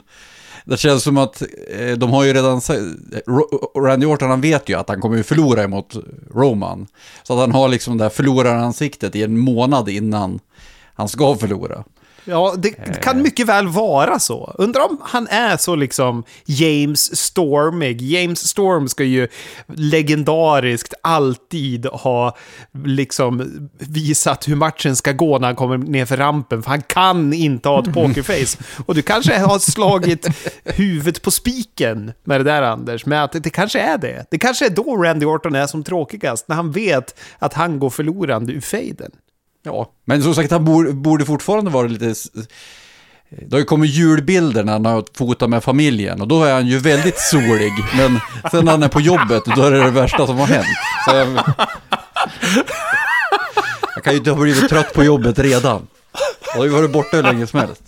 Det 0.66 0.78
känns 0.78 1.04
som 1.04 1.18
att 1.18 1.42
eh, 1.70 1.92
de 1.92 2.10
har 2.10 2.24
ju 2.24 2.34
redan 2.34 2.62
sagt, 2.62 2.82
Randy 3.78 4.06
Orton 4.06 4.30
han 4.30 4.42
vet 4.42 4.70
ju 4.70 4.80
att 4.80 4.90
han 4.90 5.02
kommer 5.02 5.18
ju 5.18 5.24
förlora 5.24 5.64
emot 5.64 5.96
Roman. 6.36 6.88
Så 7.24 7.34
att 7.34 7.40
han 7.40 7.52
har 7.52 7.68
liksom 7.68 7.98
det 7.98 8.04
här 8.04 8.10
förloraransiktet 8.10 9.16
i 9.16 9.24
en 9.24 9.40
månad 9.40 9.90
innan 9.90 10.40
han 10.94 11.08
ska 11.08 11.36
förlora. 11.36 11.84
Ja, 12.26 12.56
det 12.58 12.72
kan 13.02 13.22
mycket 13.22 13.48
väl 13.48 13.68
vara 13.68 14.20
så. 14.20 14.56
Undrar 14.58 14.90
om 14.90 14.98
han 15.02 15.28
är 15.28 15.58
så 15.58 15.76
liksom 15.76 16.24
James 16.46 17.18
Stormig. 17.18 18.02
James 18.02 18.48
Storm 18.48 18.88
ska 18.88 19.04
ju 19.04 19.28
legendariskt 19.68 20.94
alltid 21.04 21.86
ha 21.86 22.38
liksom 22.86 23.70
visat 23.80 24.48
hur 24.48 24.56
matchen 24.56 24.96
ska 24.96 25.12
gå 25.12 25.40
när 25.40 25.48
han 25.48 25.56
kommer 25.56 25.78
ner 25.78 26.06
för 26.06 26.18
rampen, 26.18 26.64
för 26.64 26.70
han 26.70 26.82
kan 26.82 27.34
inte 27.34 27.70
ha 27.70 27.80
ett 27.80 27.94
pokerface. 27.94 28.58
Och 28.86 28.96
du 28.96 29.02
kanske 29.02 29.40
har 29.40 29.60
slagit 29.60 30.28
huvudet 30.64 31.22
på 31.22 31.32
spiken 31.32 32.12
med 32.24 32.40
det 32.40 32.44
där 32.44 32.62
Anders, 32.62 33.06
med 33.06 33.24
att 33.24 33.44
det 33.44 33.50
kanske 33.50 33.80
är 33.80 33.98
det. 33.98 34.26
Det 34.32 34.38
kanske 34.38 34.66
är 34.66 34.70
då 34.70 34.98
Randy 34.98 35.26
Orton 35.26 35.56
är 35.56 35.68
som 35.68 35.84
tråkigast, 35.84 36.48
när 36.48 36.56
han 36.56 36.72
vet 36.72 37.20
att 37.40 37.54
han 37.54 37.80
går 37.80 37.90
förlorande 37.90 38.54
ur 38.54 38.62
fejden. 38.62 39.12
Ja, 39.66 39.92
men 40.06 40.24
som 40.24 40.36
sagt, 40.36 40.52
han 40.52 40.66
borde, 41.02 41.26
fortfarande 41.26 41.72
vara 41.72 41.88
lite... 41.88 42.14
Det 43.30 43.52
har 43.52 43.60
ju 43.60 43.66
kommit 43.66 43.92
julbilder 43.92 44.64
när 44.64 44.74
han 44.74 44.86
har 44.86 45.04
fotat 45.18 45.50
med 45.50 45.64
familjen 45.64 46.22
och 46.22 46.28
då 46.28 46.44
är 46.44 46.54
han 46.54 46.68
ju 46.68 46.78
väldigt 46.78 47.20
solig. 47.20 47.72
Men 47.98 48.20
sen 48.52 48.66
när 48.66 48.72
han 48.72 48.84
är 48.84 48.88
på 48.88 49.02
jobbet, 49.02 49.44
då 49.56 49.64
är 49.64 49.72
det 49.72 49.84
det 49.84 49.92
värsta 49.92 50.28
som 50.28 50.38
har 50.38 50.48
hänt. 50.48 50.68
Så 51.10 51.16
jag, 51.16 51.28
jag 53.96 54.04
kan 54.04 54.14
ju 54.14 54.20
inte 54.20 54.32
ha 54.32 54.42
blivit 54.42 54.70
trött 54.70 54.94
på 54.94 55.04
jobbet 55.04 55.40
redan. 55.40 55.88
Jag 56.48 56.58
har 56.58 56.66
ju 56.66 56.72
varit 56.72 56.92
borta 56.92 57.18
hur 57.18 57.24
länge 57.24 57.48
som 57.48 57.60
helst. 57.60 57.82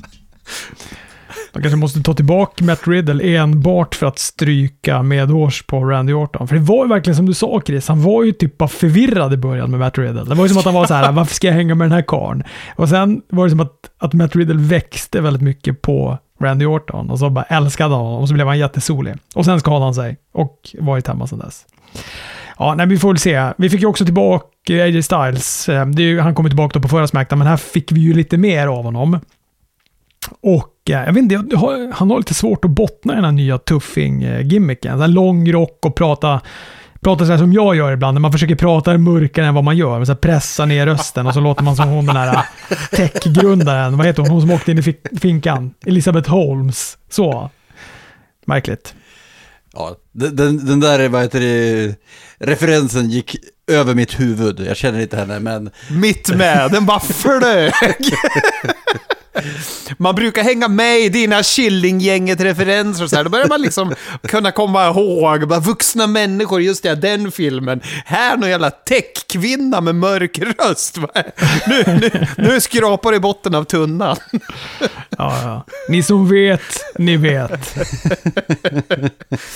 Man 1.57 1.61
kanske 1.61 1.77
måste 1.77 2.03
ta 2.03 2.13
tillbaka 2.13 2.65
Matt 2.65 2.87
Riddle 2.87 3.37
enbart 3.37 3.95
för 3.95 4.05
att 4.07 4.19
stryka 4.19 5.03
medhårs 5.03 5.63
på 5.65 5.83
Randy 5.83 6.13
Orton. 6.13 6.47
För 6.47 6.55
det 6.55 6.61
var 6.61 6.85
ju 6.85 6.89
verkligen 6.89 7.15
som 7.15 7.25
du 7.25 7.33
sa 7.33 7.61
Chris, 7.65 7.87
han 7.87 8.01
var 8.01 8.23
ju 8.23 8.31
typ 8.31 8.57
bara 8.57 8.69
förvirrad 8.69 9.33
i 9.33 9.37
början 9.37 9.71
med 9.71 9.79
Matt 9.79 9.97
Riddle. 9.97 10.23
Det 10.23 10.35
var 10.35 10.45
ju 10.45 10.49
som 10.49 10.57
att 10.57 10.65
han 10.65 10.73
var 10.73 10.85
så 10.85 10.93
här, 10.93 11.11
varför 11.11 11.35
ska 11.35 11.47
jag 11.47 11.53
hänga 11.53 11.75
med 11.75 11.85
den 11.85 11.91
här 11.91 12.01
karln? 12.07 12.43
Och 12.75 12.89
sen 12.89 13.21
var 13.29 13.43
det 13.45 13.49
som 13.49 13.59
att, 13.59 13.73
att 13.97 14.13
Matt 14.13 14.35
Riddle 14.35 14.55
växte 14.57 15.21
väldigt 15.21 15.41
mycket 15.41 15.81
på 15.81 16.17
Randy 16.41 16.65
Orton 16.65 17.09
och 17.09 17.19
så 17.19 17.29
bara 17.29 17.45
älskade 17.45 17.95
han 17.95 18.05
honom 18.05 18.21
och 18.21 18.27
så 18.27 18.33
blev 18.33 18.47
han 18.47 18.59
jättesolig. 18.59 19.15
Och 19.35 19.45
sen 19.45 19.59
skadade 19.59 19.85
han 19.85 19.93
sig 19.93 20.17
och 20.33 20.75
varit 20.79 21.07
hemma 21.07 21.27
sedan 21.27 21.39
dess. 21.39 21.65
Ja, 22.57 22.75
nej, 22.75 22.87
vi 22.87 22.97
får 22.97 23.09
väl 23.09 23.17
se. 23.17 23.51
Vi 23.57 23.69
fick 23.69 23.81
ju 23.81 23.87
också 23.87 24.05
tillbaka 24.05 24.83
AJ 24.83 25.03
Styles. 25.03 25.69
Eh, 25.69 25.85
det 25.85 26.01
är 26.01 26.07
ju, 26.07 26.19
han 26.19 26.35
kom 26.35 26.45
tillbaka 26.45 26.79
då 26.79 26.83
på 26.83 26.87
förra 26.87 27.07
Smackdown, 27.07 27.39
men 27.39 27.47
här 27.47 27.57
fick 27.57 27.91
vi 27.91 27.99
ju 27.99 28.13
lite 28.13 28.37
mer 28.37 28.67
av 28.67 28.83
honom. 28.83 29.19
Och 30.41 30.73
jag 30.93 31.13
vet 31.13 31.17
inte, 31.17 31.35
jag 31.51 31.57
har- 31.57 31.91
han 31.93 32.09
har 32.11 32.17
lite 32.17 32.33
svårt 32.33 32.65
att 32.65 32.71
bottna 32.71 33.13
i 33.13 33.15
den 33.15 33.25
här 33.25 33.31
nya 33.31 33.57
tuffing-gimmicken. 33.57 35.07
Lång 35.13 35.51
rock 35.51 35.85
och 35.85 35.95
prata, 35.95 36.41
prata 37.01 37.25
så 37.25 37.31
här 37.31 37.37
som 37.39 37.53
jag 37.53 37.75
gör 37.75 37.91
ibland, 37.91 38.13
när 38.15 38.19
man 38.21 38.31
försöker 38.31 38.55
prata 38.55 38.97
mörkare 38.97 39.45
än 39.45 39.53
vad 39.53 39.63
man 39.63 39.77
gör. 39.77 40.05
Så 40.05 40.11
här 40.11 40.17
pressa 40.17 40.65
ner 40.65 40.85
rösten 40.85 41.27
och 41.27 41.33
så 41.33 41.39
låter 41.39 41.63
man 41.63 41.75
som 41.75 41.87
hon 41.89 42.05
den 42.05 42.15
här 42.15 42.33
eh, 42.35 42.77
tech-grundaren, 42.91 43.97
vad 43.97 44.05
heter 44.05 44.21
hon, 44.21 44.31
hon 44.31 44.41
som 44.41 44.51
åkte 44.51 44.71
in 44.71 44.77
i 44.79 44.83
fi- 44.83 45.17
finkan? 45.21 45.73
Elisabeth 45.85 46.29
Holmes. 46.29 46.97
Så. 47.09 47.49
Märkligt. 48.45 48.93
Ja, 49.73 49.95
den, 50.11 50.35
den, 50.35 50.65
den 50.65 50.79
där, 50.79 51.09
vad 51.09 51.21
heter 51.21 51.39
det, 51.39 51.95
referensen 52.39 53.09
gick 53.09 53.35
över 53.71 53.95
mitt 53.95 54.19
huvud. 54.19 54.59
Jag 54.59 54.77
känner 54.77 54.99
inte 54.99 55.17
henne, 55.17 55.39
men 55.39 55.69
Mitt 55.91 56.35
med, 56.35 56.71
den 56.71 56.85
bara 56.85 56.99
flög. 56.99 57.71
Man 59.97 60.15
brukar 60.15 60.43
hänga 60.43 60.67
med 60.67 60.99
i 60.99 61.09
dina 61.09 61.43
Killinggänget-referenser 61.43 63.03
och 63.03 63.09
så 63.09 63.15
här. 63.15 63.23
Då 63.23 63.29
börjar 63.29 63.47
man 63.47 63.61
liksom 63.61 63.93
kunna 64.27 64.51
komma 64.51 64.87
ihåg, 64.87 65.47
bara 65.47 65.59
vuxna 65.59 66.07
människor, 66.07 66.61
just 66.61 66.83
det, 66.83 66.95
den 66.95 67.31
filmen. 67.31 67.81
Här 68.05 68.37
någon 68.37 68.49
jävla 68.49 68.71
tech-kvinna 68.71 69.81
med 69.81 69.95
mörk 69.95 70.39
röst. 70.39 70.97
Nu, 71.67 71.83
nu, 72.01 72.27
nu 72.37 72.61
skrapar 72.61 73.11
det 73.11 73.17
i 73.17 73.19
botten 73.19 73.55
av 73.55 73.63
tunnan. 73.63 74.17
Ja, 75.17 75.41
ja. 75.43 75.65
Ni 75.89 76.03
som 76.03 76.29
vet, 76.29 76.61
ni 76.97 77.17
vet. 77.17 77.75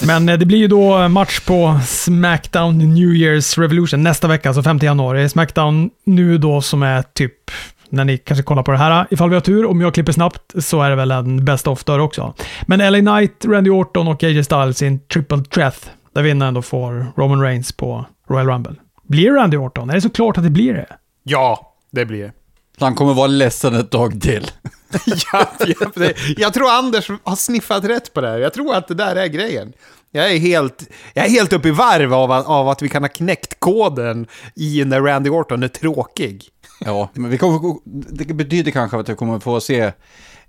Men 0.02 0.30
eh, 0.30 0.38
det 0.38 0.46
blir 0.46 0.58
ju 0.58 0.68
då 0.68 1.02
eh, 1.02 1.08
match 1.08 1.40
på 1.40 1.80
Smackdown 1.88 2.78
New 2.78 3.10
Year's 3.10 3.60
Revolution 3.60 4.04
nästa 4.04 4.28
vecka, 4.28 4.50
alltså 4.50 4.64
5 4.64 4.80
januari. 4.82 5.30
Smackdown 5.30 5.90
nu 6.06 6.38
då 6.38 6.62
som 6.62 6.84
är 6.84 7.02
typ, 7.02 7.52
när 7.92 8.06
ni 8.06 8.18
kanske 8.18 8.44
kollar 8.44 8.64
på 8.64 8.72
det 8.72 8.78
här, 8.78 9.08
ifall 9.12 9.30
vi 9.30 9.36
har 9.36 9.42
tur, 9.42 9.66
om 9.66 9.82
jag 9.82 9.94
klipper 9.94 10.12
snabbt, 10.12 10.64
så 10.64 10.82
är 10.82 10.90
det 10.90 10.96
väl 10.96 11.12
en 11.12 11.46
best 11.46 11.68
of 11.68 11.84
där 11.84 12.00
också. 12.00 12.34
Men 12.68 12.80
LA 12.92 13.00
Knight, 13.00 13.46
Randy 13.46 13.70
Orton 13.70 14.08
och 14.08 14.24
AJ 14.24 14.44
Styles 14.44 14.82
i 14.82 14.86
en 14.88 15.00
triple 15.08 15.44
threat, 15.44 15.92
där 16.14 16.22
vinnaren 16.24 16.54
då 16.54 16.62
får 16.62 17.06
Roman 17.18 17.42
Reigns 17.42 17.72
på 17.72 18.06
Royal 18.30 18.48
Rumble. 18.48 18.76
Blir 19.08 19.32
Randy 19.32 19.58
Orton? 19.58 19.90
Är 19.90 19.94
det 19.94 20.02
så 20.02 20.10
klart 20.10 20.38
att 20.38 20.44
det 20.44 20.50
blir 20.50 20.74
det? 20.74 20.86
Ja, 21.24 21.76
det 21.92 22.06
blir 22.06 22.24
det. 22.24 22.32
han 22.80 22.96
kommer 22.96 23.14
vara 23.14 23.28
ledsen 23.28 23.76
ett 23.76 23.90
tag 23.92 24.22
till. 24.22 24.48
ja, 25.34 25.46
ja, 25.80 25.88
det, 25.96 26.14
jag 26.38 26.54
tror 26.54 26.70
Anders 26.72 27.10
har 27.24 27.36
sniffat 27.36 27.84
rätt 27.84 28.14
på 28.14 28.22
det 28.22 28.28
här. 28.30 28.38
Jag 28.38 28.54
tror 28.54 28.76
att 28.76 28.88
det 28.88 28.94
där 28.94 29.16
är 29.16 29.28
grejen. 29.28 29.74
Jag 30.14 30.32
är 30.34 30.40
helt, 30.40 30.84
jag 31.14 31.26
är 31.26 31.30
helt 31.30 31.54
uppe 31.54 31.68
i 31.68 31.72
varv 31.72 32.14
av, 32.14 32.32
att- 32.32 32.46
av 32.46 32.70
att 32.70 32.82
vi 32.82 32.90
kan 32.90 33.04
ha 33.04 33.10
knäckt 33.10 33.60
koden 33.60 34.28
i 34.56 34.84
när 34.86 35.02
Randy 35.02 35.30
Orton 35.30 35.64
är 35.64 35.68
tråkig. 35.68 36.44
Ja, 36.86 37.10
men 37.14 37.32
vi 37.32 37.38
kommer, 37.38 37.78
det 38.14 38.34
betyder 38.34 38.72
kanske 38.72 38.98
att 38.98 39.10
vi 39.10 39.16
kommer 39.16 39.40
få 39.40 39.62
se 39.62 39.80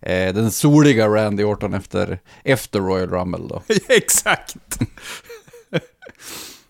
eh, 0.00 0.34
den 0.34 0.50
soliga 0.50 1.08
Randy 1.08 1.44
Orton 1.44 1.74
efter, 1.74 2.18
efter 2.44 2.80
Royal 2.80 3.10
Rumble 3.10 3.48
då. 3.48 3.62
Exakt. 3.88 4.56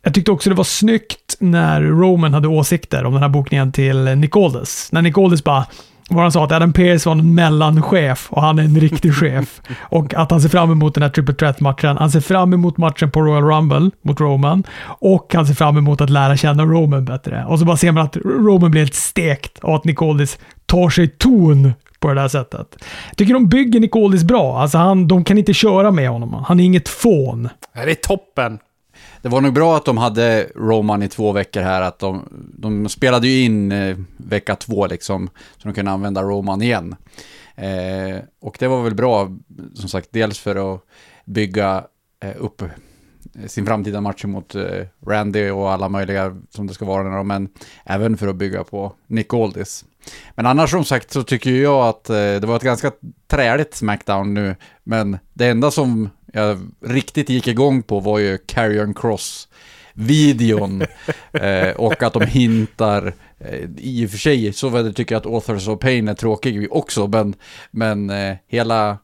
Jag 0.03 0.15
tyckte 0.15 0.31
också 0.31 0.51
det 0.51 0.57
var 0.57 0.65
snyggt 0.65 1.37
när 1.39 1.83
Roman 1.83 2.35
hade 2.35 2.49
åsikter 2.49 3.05
om 3.05 3.13
den 3.13 3.23
här 3.23 3.29
bokningen 3.29 3.73
till 3.73 4.05
Nick 4.05 4.37
Aldis. 4.37 4.89
När 4.93 5.03
Nick 5.03 5.19
Aldis 5.19 5.45
bara, 5.45 5.67
vad 6.15 6.23
han 6.23 6.33
sa 6.33 6.45
att 6.45 6.53
Adam 6.53 6.73
Pearce 6.73 7.09
var 7.09 7.17
en 7.17 7.35
mellanchef 7.35 8.29
och 8.31 8.43
han 8.43 8.59
är 8.59 8.63
en 8.63 8.81
riktig 8.81 9.15
chef. 9.15 9.61
Och 9.81 10.15
att 10.15 10.31
han 10.31 10.41
ser 10.41 10.49
fram 10.49 10.71
emot 10.71 10.95
den 10.95 11.03
här 11.03 11.11
triple 11.11 11.35
threat-matchen. 11.35 11.97
Han 11.97 12.11
ser 12.11 12.21
fram 12.21 12.53
emot 12.53 12.77
matchen 12.77 13.11
på 13.11 13.23
Royal 13.23 13.45
Rumble 13.45 13.91
mot 14.03 14.21
Roman. 14.21 14.65
Och 14.85 15.35
han 15.35 15.47
ser 15.47 15.55
fram 15.55 15.77
emot 15.77 16.01
att 16.01 16.11
lära 16.11 16.37
känna 16.37 16.65
Roman 16.65 17.05
bättre. 17.05 17.45
Och 17.49 17.59
så 17.59 17.65
bara 17.65 17.77
ser 17.77 17.93
man 17.93 18.05
att 18.05 18.17
Roman 18.17 18.71
blir 18.71 18.81
helt 18.81 18.95
stekt 18.95 19.59
och 19.59 19.77
att 19.77 19.85
Nick 19.85 20.03
Aldis 20.03 20.39
tar 20.67 20.89
sig 20.89 21.09
ton 21.09 21.73
på 22.01 22.09
det 22.09 22.15
där 22.15 22.29
sättet. 22.29 22.77
Jag 23.09 23.17
tycker 23.17 23.35
de 23.35 23.49
bygger 23.49 23.81
Nick 23.81 23.97
Aldis 23.97 24.25
bra. 24.25 24.61
Alltså 24.61 24.79
han, 24.79 25.09
de 25.09 25.25
kan 25.25 25.39
inte 25.39 25.55
köra 25.55 25.91
med 25.91 26.09
honom. 26.09 26.45
Han 26.49 26.61
är 26.61 26.65
inget 26.65 26.89
fån. 26.89 27.43
Det 27.75 27.81
här 27.81 27.87
är 27.87 27.95
toppen. 27.95 28.59
Det 29.23 29.29
var 29.29 29.41
nog 29.41 29.53
bra 29.53 29.77
att 29.77 29.85
de 29.85 29.99
hade 29.99 30.51
Roman 30.55 31.03
i 31.03 31.09
två 31.09 31.33
veckor 31.33 31.61
här, 31.61 31.83
att 31.83 31.99
de, 31.99 32.29
de 32.59 32.89
spelade 32.89 33.29
ju 33.29 33.45
in 33.45 33.73
eh, 33.73 33.97
vecka 34.17 34.57
två 34.57 34.87
liksom, 34.87 35.31
så 35.57 35.69
de 35.69 35.75
kunde 35.75 35.91
använda 35.91 36.23
Roman 36.23 36.63
igen. 36.63 36.97
Eh, 37.55 38.19
och 38.41 38.57
det 38.59 38.69
var 38.69 38.83
väl 38.83 38.95
bra, 38.95 39.29
som 39.75 39.89
sagt, 39.89 40.09
dels 40.11 40.39
för 40.39 40.75
att 40.75 40.81
bygga 41.25 41.85
eh, 42.21 42.35
upp 42.39 42.63
eh, 42.63 42.69
sin 43.47 43.67
framtida 43.67 44.01
match 44.01 44.25
mot 44.25 44.55
eh, 44.55 44.87
Randy 45.07 45.51
och 45.51 45.73
alla 45.73 45.89
möjliga 45.89 46.37
som 46.51 46.67
det 46.67 46.75
ska 46.75 46.85
vara, 46.85 47.23
men 47.23 47.49
även 47.85 48.17
för 48.17 48.29
att 48.29 48.37
bygga 48.37 48.65
på 48.65 48.93
Nick 49.07 49.35
Aldis. 49.35 49.85
Men 50.35 50.47
annars 50.47 50.71
som 50.71 50.85
sagt 50.85 51.11
så 51.11 51.23
tycker 51.23 51.51
ju 51.51 51.63
jag 51.63 51.87
att 51.89 52.11
eh, 52.11 52.17
det 52.17 52.47
var 52.47 52.57
ett 52.57 52.63
ganska 52.63 52.93
träligt 53.27 53.75
Smackdown 53.75 54.35
nu, 54.35 54.57
men 54.85 55.19
det 55.33 55.47
enda 55.47 55.71
som 55.71 56.11
jag 56.33 56.71
riktigt 56.81 57.29
gick 57.29 57.49
igång 57.49 57.83
på 57.83 58.01
var 58.01 58.19
ju 58.19 58.39
Carrion 58.39 58.95
Cross 58.95 59.49
videon 59.95 60.83
eh, 61.33 61.71
och 61.71 62.03
att 62.03 62.13
de 62.13 62.27
hintar 62.27 63.15
eh, 63.39 63.69
i 63.77 64.07
och 64.07 64.11
för 64.11 64.19
sig 64.19 64.53
så 64.53 64.69
väl 64.69 64.95
tycker 64.95 65.15
jag 65.15 65.21
att 65.21 65.27
Authors 65.27 65.69
of 65.69 65.81
Pain 65.81 66.09
är 66.09 66.15
tråkig 66.15 66.73
också 66.73 67.07
men, 67.07 67.35
men 67.71 68.11
eh, 68.11 68.37
hela 68.47 68.99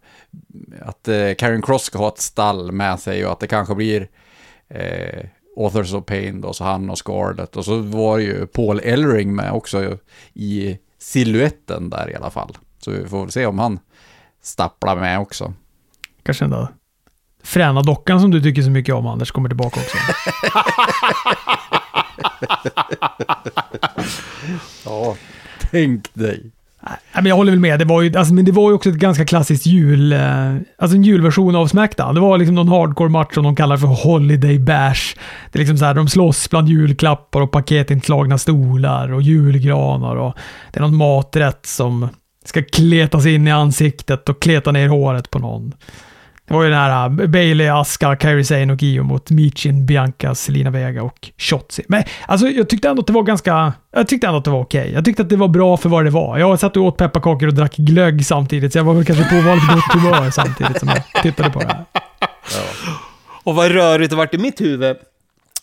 att 0.80 1.08
eh, 1.08 1.34
Karen 1.38 1.62
Cross 1.62 1.82
ska 1.82 1.98
ha 1.98 2.08
ett 2.08 2.18
stall 2.18 2.72
med 2.72 3.00
sig 3.00 3.26
och 3.26 3.32
att 3.32 3.40
det 3.40 3.46
kanske 3.46 3.74
blir 3.74 4.08
eh, 4.68 5.24
Authors 5.56 5.94
of 5.94 6.06
Pain 6.06 6.40
då, 6.40 6.52
så 6.52 6.64
han 6.64 6.90
och 6.90 6.98
Scarlett 6.98 7.56
och 7.56 7.64
så 7.64 7.76
var 7.76 8.18
ju 8.18 8.46
Paul 8.46 8.80
Ellering 8.84 9.34
med 9.34 9.52
också 9.52 9.98
i 10.34 10.78
siluetten 10.98 11.90
där 11.90 12.10
i 12.10 12.14
alla 12.14 12.30
fall. 12.30 12.56
Så 12.78 12.90
vi 12.90 13.08
får 13.08 13.20
väl 13.20 13.30
se 13.30 13.46
om 13.46 13.58
han 13.58 13.78
stapplar 14.42 14.96
med 14.96 15.20
också. 15.20 15.54
Kanske 16.22 16.46
där 16.46 16.68
fräna 17.44 17.82
dockan 17.82 18.20
som 18.20 18.30
du 18.30 18.42
tycker 18.42 18.62
så 18.62 18.70
mycket 18.70 18.94
om, 18.94 19.06
Anders, 19.06 19.30
kommer 19.30 19.48
tillbaka 19.48 19.80
också. 19.80 19.96
Ja, 24.84 25.16
tänk 25.70 26.14
dig. 26.14 26.50
Nej, 26.80 26.96
men 27.14 27.26
jag 27.26 27.36
håller 27.36 27.52
väl 27.52 27.60
med. 27.60 27.78
Det 27.78 27.84
var 27.84 28.02
ju, 28.02 28.16
alltså, 28.16 28.34
men 28.34 28.44
det 28.44 28.52
var 28.52 28.70
ju 28.70 28.74
också 28.74 28.88
ett 28.88 28.94
ganska 28.94 29.24
klassiskt 29.24 29.66
jul... 29.66 30.12
Eh, 30.12 30.54
alltså 30.78 30.96
en 30.96 31.02
julversion 31.02 31.56
av 31.56 31.66
Smackdown. 31.66 32.14
Det 32.14 32.20
var 32.20 32.38
liksom 32.38 32.54
någon 32.54 32.68
hardcore-match 32.68 33.34
som 33.34 33.44
de 33.44 33.56
kallar 33.56 33.76
för 33.76 33.86
Holiday 33.86 34.58
Bash. 34.58 35.14
Det 35.52 35.56
är 35.56 35.58
liksom 35.58 35.78
så 35.78 35.84
här, 35.84 35.94
de 35.94 36.08
slåss 36.08 36.50
bland 36.50 36.68
julklappar 36.68 37.40
och 37.40 37.50
paketinslagna 37.50 38.38
stolar 38.38 39.12
och 39.12 39.22
julgranar 39.22 40.16
och 40.16 40.34
det 40.72 40.78
är 40.78 40.82
någon 40.82 40.96
maträtt 40.96 41.66
som 41.66 42.08
ska 42.44 42.62
kletas 42.62 43.26
in 43.26 43.48
i 43.48 43.50
ansiktet 43.50 44.28
och 44.28 44.42
kleta 44.42 44.72
ner 44.72 44.88
håret 44.88 45.30
på 45.30 45.38
någon. 45.38 45.72
Det 46.48 46.54
var 46.54 46.62
ju 46.62 46.70
den 46.70 46.78
här 46.78 47.04
äh, 47.04 47.26
Bailey, 47.26 47.68
Aska, 47.68 48.16
Kairi 48.16 48.44
Sane 48.44 48.72
och 48.72 48.82
Gio 48.82 49.02
mot 49.02 49.30
Michin, 49.30 49.86
Bianca, 49.86 50.34
Selina 50.34 50.70
Vega 50.70 51.02
och 51.02 51.30
Shotzi. 51.38 51.84
Men 51.88 52.04
alltså, 52.26 52.48
jag 52.48 52.68
tyckte 52.68 52.88
ändå 52.88 53.00
att 53.00 53.06
det 53.06 53.12
var 53.12 53.22
ganska... 53.22 53.72
Jag 53.90 54.08
tyckte 54.08 54.26
ändå 54.26 54.38
att 54.38 54.44
det 54.44 54.50
var 54.50 54.60
okej. 54.60 54.92
Jag 54.92 55.04
tyckte 55.04 55.22
att 55.22 55.28
det 55.28 55.36
var 55.36 55.48
bra 55.48 55.76
för 55.76 55.88
vad 55.88 56.04
det 56.04 56.10
var. 56.10 56.38
Jag 56.38 56.60
satt 56.60 56.76
och 56.76 56.82
åt 56.82 56.96
pepparkakor 56.96 57.48
och 57.48 57.54
drack 57.54 57.76
glögg 57.76 58.26
samtidigt, 58.26 58.72
så 58.72 58.78
jag 58.78 58.84
var 58.84 58.94
väl 58.94 59.04
kanske 59.04 59.24
på 59.24 59.36
ovanligt 59.36 59.68
gott 59.68 60.02
humör 60.02 60.30
samtidigt 60.30 60.78
som 60.80 60.88
jag 60.88 61.22
tittade 61.22 61.50
på 61.50 61.60
det 61.60 61.66
här. 61.66 61.84
Och 63.44 63.54
vad 63.54 63.72
rörigt 63.72 64.10
det 64.10 64.16
vart 64.16 64.34
i 64.34 64.38
mitt 64.38 64.60
huvud. 64.60 64.96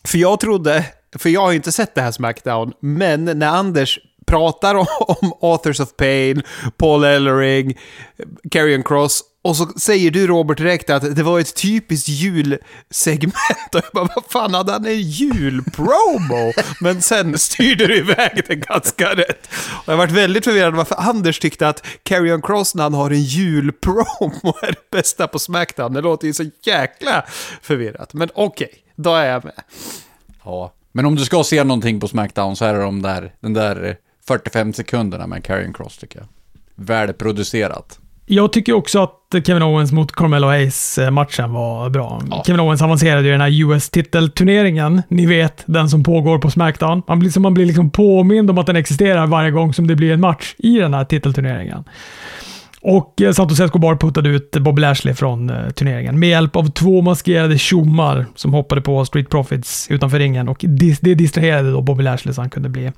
För 0.04 0.18
jag 0.18 0.40
trodde, 0.40 0.86
för 1.18 1.30
jag 1.30 1.42
har 1.42 1.52
ju 1.52 1.56
inte 1.56 1.72
sett 1.72 1.96
det 1.96 2.02
här 2.02 2.12
Smackdown, 2.12 2.74
men 2.80 3.26
när 3.26 3.48
Anders 3.48 4.00
pratar 4.26 4.76
om, 4.76 4.86
om 5.00 5.34
Authors 5.42 5.80
of 5.80 5.96
Pain, 5.98 6.44
Paul 6.78 7.04
Ellering, 7.04 7.78
Carrion 8.52 8.84
Cross, 8.84 9.22
och 9.46 9.58
så 9.58 9.68
säger 9.68 10.12
du 10.12 10.28
Robert 10.28 10.58
direkt 10.58 10.90
att 10.90 11.16
det 11.16 11.24
var 11.24 11.40
ett 11.40 11.56
typiskt 11.56 12.10
julsegment. 12.10 13.76
Och 13.76 13.82
jag 13.84 13.92
bara, 13.94 14.10
vad 14.16 14.24
fan 14.30 14.54
hade 14.54 14.72
han 14.72 14.86
en 14.86 15.02
julpromo? 15.02 16.54
Men 16.82 17.02
sen 17.02 17.38
styrde 17.38 17.88
du 17.88 17.98
iväg 17.98 18.44
det 18.48 18.56
ganska 18.56 19.16
rätt. 19.16 19.50
Och 19.86 19.94
jag 19.94 19.98
varit 19.98 20.12
väldigt 20.12 20.44
förvirrad 20.44 20.76
varför 20.76 20.96
Anders 21.00 21.40
tyckte 21.40 21.68
att 21.68 21.86
Carrion 22.04 22.42
Cross 22.42 22.76
när 22.76 22.84
han 22.84 22.94
har 22.94 23.12
en 23.12 23.22
julpromo 23.22 24.54
är 24.62 24.68
det 24.68 24.90
bästa 24.92 25.28
på 25.28 25.40
Smackdown. 25.40 25.94
Det 25.94 26.02
låter 26.02 26.28
ju 26.28 26.34
så 26.34 26.46
jäkla 26.64 27.26
förvirrat. 27.62 28.14
Men 28.14 28.30
okej, 28.36 28.74
då 28.96 29.16
är 29.16 29.26
jag 29.26 29.44
med. 29.44 29.62
Ja. 30.44 30.74
Men 30.92 31.06
om 31.06 31.16
du 31.16 31.26
ska 31.26 31.44
se 31.44 31.64
någonting 31.64 32.00
på 32.00 32.08
Smackdown 32.08 32.56
så 32.56 32.66
är 32.66 32.74
det 32.74 32.82
de 32.82 33.02
där, 33.02 33.34
den 33.40 33.54
där 33.54 33.98
45 34.28 34.74
sekunderna 34.74 35.28
med 35.28 35.44
Karrion 35.44 35.74
Cross 35.74 35.98
tycker 35.98 36.20
jag. 36.20 36.28
Välproducerat. 36.76 38.00
Jag 38.28 38.54
tycker 38.54 38.74
också 38.74 39.04
att 39.04 39.46
Kevin 39.46 39.64
Owens 39.64 39.92
mot 39.92 40.12
Carmelo 40.12 40.48
Hayes-matchen 40.48 41.54
var 41.54 41.90
bra. 41.90 42.22
Ja. 42.30 42.44
Kevin 42.46 42.60
Owens 42.60 42.82
avancerade 42.82 43.28
i 43.28 43.32
den 43.32 43.42
här 43.42 43.64
US-titelturneringen. 43.64 45.02
Ni 45.08 45.26
vet, 45.26 45.64
den 45.66 45.90
som 45.90 46.04
pågår 46.04 46.40
på 46.40 46.52
Smackdown. 46.52 47.02
Man 47.08 47.20
blir, 47.20 47.30
så 47.30 47.40
man 47.40 47.54
blir 47.54 47.66
liksom 47.66 47.90
påmind 47.90 48.50
om 48.50 48.58
att 48.58 48.66
den 48.66 48.76
existerar 48.76 49.28
varje 49.28 49.52
gång 49.52 49.74
som 49.74 49.88
det 49.88 49.96
blir 49.96 50.14
en 50.14 50.22
match 50.22 50.56
i 50.58 50.78
den 50.78 50.94
här 50.94 51.06
titelturneringen. 51.06 51.84
Och 52.82 53.22
eh, 53.22 53.32
Santos 53.32 53.60
Escobar 53.60 53.96
puttade 53.96 54.30
ut 54.30 54.52
Bobby 54.52 54.82
Lashley 54.82 55.14
från 55.14 55.50
eh, 55.50 55.70
turneringen 55.70 56.20
med 56.20 56.30
hjälp 56.30 56.56
av 56.56 56.72
två 56.72 57.02
maskerade 57.02 57.58
tjommar 57.58 58.26
som 58.36 58.54
hoppade 58.54 58.82
på 58.82 59.06
Street 59.06 59.30
Profits 59.30 59.88
utanför 59.92 60.20
ringen 60.20 60.50
och 60.50 60.58
det 60.68 61.14
distraherade 61.14 61.72
då 61.72 61.82
Bobby 61.82 62.04
Lashley 62.04 62.34
så 62.34 62.42
han 62.42 62.50
kunde 62.50 62.70
bli 62.70 62.92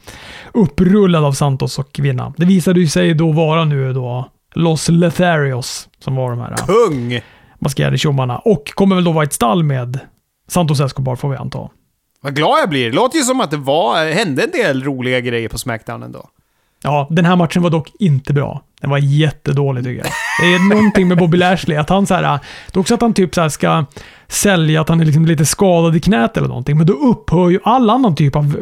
upprullad 0.54 1.24
av 1.24 1.32
Santos 1.32 1.80
och 1.80 2.00
vinna. 2.02 2.34
Det 2.38 2.46
visade 2.46 2.80
ju 2.80 2.88
sig 2.88 3.14
då 3.14 3.32
vara 3.32 3.66
nu 3.66 3.94
då 3.94 4.30
Los 4.58 4.90
Letharios 4.90 5.90
som 6.00 6.16
var 6.16 6.30
de 6.30 6.40
här 6.40 6.52
eh, 6.52 6.66
Kung! 6.66 7.22
maskerade 7.60 7.98
tjommarna 7.98 8.38
och 8.38 8.72
kommer 8.76 8.96
väl 8.96 9.04
då 9.04 9.12
vara 9.12 9.24
ett 9.24 9.34
stall 9.34 9.64
med 9.64 10.00
Santos 10.48 10.80
Escobar 10.80 11.16
får 11.16 11.30
vi 11.30 11.36
anta. 11.36 11.70
Vad 12.22 12.36
glad 12.36 12.60
jag 12.60 12.70
blir. 12.70 12.90
Det 12.90 12.96
låter 12.96 13.18
ju 13.18 13.24
som 13.24 13.42
att 13.42 13.52
det 13.52 13.58
var, 13.58 14.06
hände 14.12 14.44
en 14.44 14.52
del 14.52 14.84
roliga 14.84 15.20
grejer 15.20 15.50
på 15.50 15.58
Smackdown 15.58 16.04
ändå. 16.04 16.30
Ja, 16.84 17.08
den 17.10 17.26
här 17.26 17.36
matchen 17.36 17.62
var 17.64 17.70
dock 17.70 17.92
inte 18.00 18.34
bra. 18.34 18.64
Den 18.82 18.90
var 18.90 18.98
jättedålig 18.98 19.84
tycker 19.84 20.04
jag. 20.04 20.14
Det 20.42 20.56
är 20.56 20.76
någonting 20.76 21.08
med 21.08 21.18
Bobby 21.18 21.38
Lashley, 21.38 21.78
att 21.78 21.90
han 21.90 22.08
så 22.08 22.14
här, 22.14 22.22
det 22.22 22.40
är 22.74 22.80
också 22.80 22.94
att 22.94 23.02
han 23.02 23.14
typ 23.14 23.36
så 23.36 23.42
här 23.42 23.50
ska 23.50 23.86
sälja 24.28 24.82
att 24.82 24.90
han 24.90 25.02
är 25.02 25.06
liksom 25.06 25.26
lite 25.26 25.46
skadad 25.46 25.96
i 25.96 26.00
knät 26.00 26.38
eller 26.38 26.48
någonting, 26.48 26.78
men 26.78 26.88
då 26.88 26.94
upphör 26.94 27.50
ju 27.50 27.60
all 27.64 27.90
annan 27.90 28.16
typ 28.16 28.36
av 28.36 28.58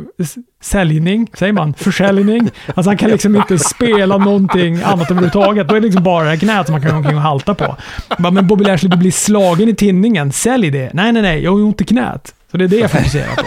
säljning, 0.62 1.30
säger 1.34 1.54
man, 1.54 1.74
försäljning. 1.74 2.50
Alltså 2.76 2.90
han 2.90 2.98
kan 2.98 3.10
liksom 3.10 3.36
inte 3.36 3.60
spela 3.60 4.18
någonting 4.18 4.82
annat 4.84 5.12
överhuvudtaget. 5.12 5.68
Då 5.68 5.76
är 5.76 5.80
det 5.80 5.86
liksom 5.86 6.04
bara 6.04 6.24
det 6.24 6.30
här 6.30 6.38
knät 6.38 6.66
som 6.66 6.74
man 6.74 6.82
kan 6.82 6.92
gå 6.92 6.98
omkring 6.98 7.16
och 7.16 7.22
halta 7.22 7.56
på. 7.56 7.76
Bara, 8.18 8.32
men 8.32 8.48
Bobby 8.48 8.64
Lashley, 8.64 8.90
du 8.90 8.98
blir 8.98 9.12
slagen 9.12 9.70
i 9.70 9.76
tinningen, 9.76 10.32
sälj 10.32 10.72
det. 10.72 10.94
Nej, 10.94 11.12
nej, 11.12 11.22
nej, 11.22 11.44
jag 11.44 11.52
har 11.52 11.58
ju 11.58 11.64
ont 11.64 11.82
i 11.82 11.86
knät. 11.86 12.34
Så 12.52 12.58
det 12.58 12.64
är 12.64 12.68
det 12.68 12.78
jag 12.78 12.92
fokuserar 12.92 13.36
på. 13.36 13.46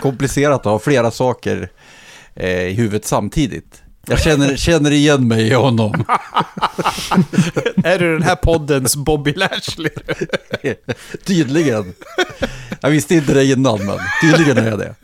Komplicerat 0.00 0.60
att 0.60 0.64
ha 0.64 0.78
flera 0.78 1.10
saker 1.10 1.68
eh, 2.34 2.62
i 2.62 2.72
huvudet 2.72 3.04
samtidigt. 3.04 3.82
Jag 4.06 4.20
känner, 4.20 4.56
känner 4.56 4.90
igen 4.90 5.28
mig 5.28 5.48
i 5.48 5.54
honom. 5.54 5.92
är 7.84 7.98
du 7.98 8.12
den 8.12 8.22
här 8.22 8.36
poddens 8.36 8.96
Bobby 8.96 9.32
Lashley? 9.32 9.90
Tydligen. 11.24 11.92
Jag 12.80 12.90
visste 12.90 13.14
inte 13.14 13.34
det 13.34 13.44
innan, 13.44 13.86
men 13.86 13.98
tydligen 14.20 14.58
är 14.58 14.70
jag 14.70 14.78
det. 14.78 14.94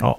Ja. 0.00 0.18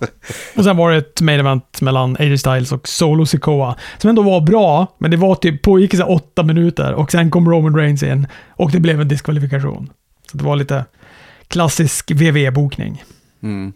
Och 0.56 0.64
sen 0.64 0.78
var 0.78 0.92
det 0.92 0.98
ett 0.98 1.22
main 1.22 1.40
event 1.40 1.82
mellan 1.82 2.18
AJ 2.20 2.38
Styles 2.38 2.72
och 2.72 2.88
Solo 2.88 3.26
Sikoa. 3.26 3.76
Som 3.98 4.10
ändå 4.10 4.22
var 4.22 4.42
bra, 4.42 4.96
men 4.98 5.12
det 5.12 5.18
var 5.18 5.36
typ, 5.36 5.62
pågick 5.62 5.94
i 5.94 6.02
åtta 6.02 6.44
minuter 6.44 6.94
och 6.94 7.12
sen 7.12 7.32
kom 7.32 7.52
Roman 7.52 7.76
Reigns 7.76 8.04
in 8.04 8.28
och 8.50 8.72
det 8.72 8.80
blev 8.80 9.02
en 9.02 9.08
diskvalifikation. 9.08 9.90
Så 10.32 10.38
det 10.38 10.44
var 10.44 10.56
lite 10.56 10.86
klassisk 11.48 12.12
WWE-bokning. 12.12 13.04
Mm. 13.44 13.74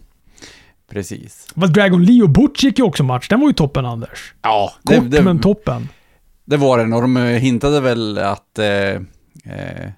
Precis. 0.90 1.48
Vad 1.54 1.72
Dragon 1.72 2.04
Lee 2.04 2.22
och 2.22 2.30
Butch 2.30 2.64
gick 2.64 2.78
ju 2.78 2.84
också 2.84 3.02
match. 3.02 3.28
Den 3.28 3.40
var 3.40 3.46
ju 3.46 3.52
toppen, 3.52 3.86
Anders. 3.86 4.34
Ja, 4.42 4.72
Kort 4.84 5.10
det, 5.10 5.22
men 5.22 5.36
det, 5.36 5.42
toppen. 5.42 5.88
det 6.44 6.56
var 6.56 6.78
den 6.78 6.92
och 6.92 7.02
de 7.02 7.16
eh, 7.16 7.22
hintade 7.22 7.80
väl 7.80 8.18
att 8.18 8.58
eh, 8.58 8.66
eh, 9.44 9.90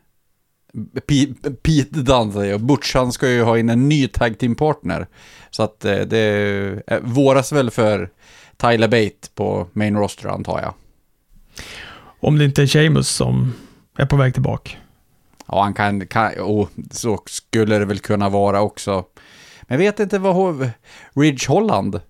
Pete, 1.06 1.50
Pete 1.50 2.04
säger 2.32 2.50
jag, 2.50 2.60
Butch 2.60 2.94
han 2.94 3.12
ska 3.12 3.28
ju 3.28 3.42
ha 3.42 3.58
in 3.58 3.68
en 3.68 3.88
ny 3.88 4.08
tag 4.08 4.38
team 4.38 4.54
partner. 4.54 5.06
Så 5.50 5.62
att 5.62 5.84
eh, 5.84 5.98
det 5.98 6.82
eh, 6.86 7.00
våras 7.02 7.52
väl 7.52 7.70
för 7.70 8.10
Tyler 8.56 8.88
Bate 8.88 9.28
på 9.34 9.66
main 9.72 9.96
roster 9.96 10.28
antar 10.28 10.60
jag. 10.60 10.74
Om 12.20 12.38
det 12.38 12.44
inte 12.44 12.62
är 12.62 12.66
Sheamus 12.66 13.08
som 13.08 13.54
är 13.98 14.06
på 14.06 14.16
väg 14.16 14.32
tillbaka. 14.34 14.70
Ja, 15.46 15.62
han 15.62 15.74
kan, 15.74 16.06
kan 16.06 16.40
och 16.40 16.70
så 16.90 17.22
skulle 17.26 17.78
det 17.78 17.84
väl 17.84 17.98
kunna 17.98 18.28
vara 18.28 18.60
också. 18.60 19.04
Men 19.70 19.80
jag 19.80 19.92
vet 19.92 20.00
inte 20.00 20.18
vad 20.18 20.70
Ridge 21.14 21.48
Holland, 21.48 22.00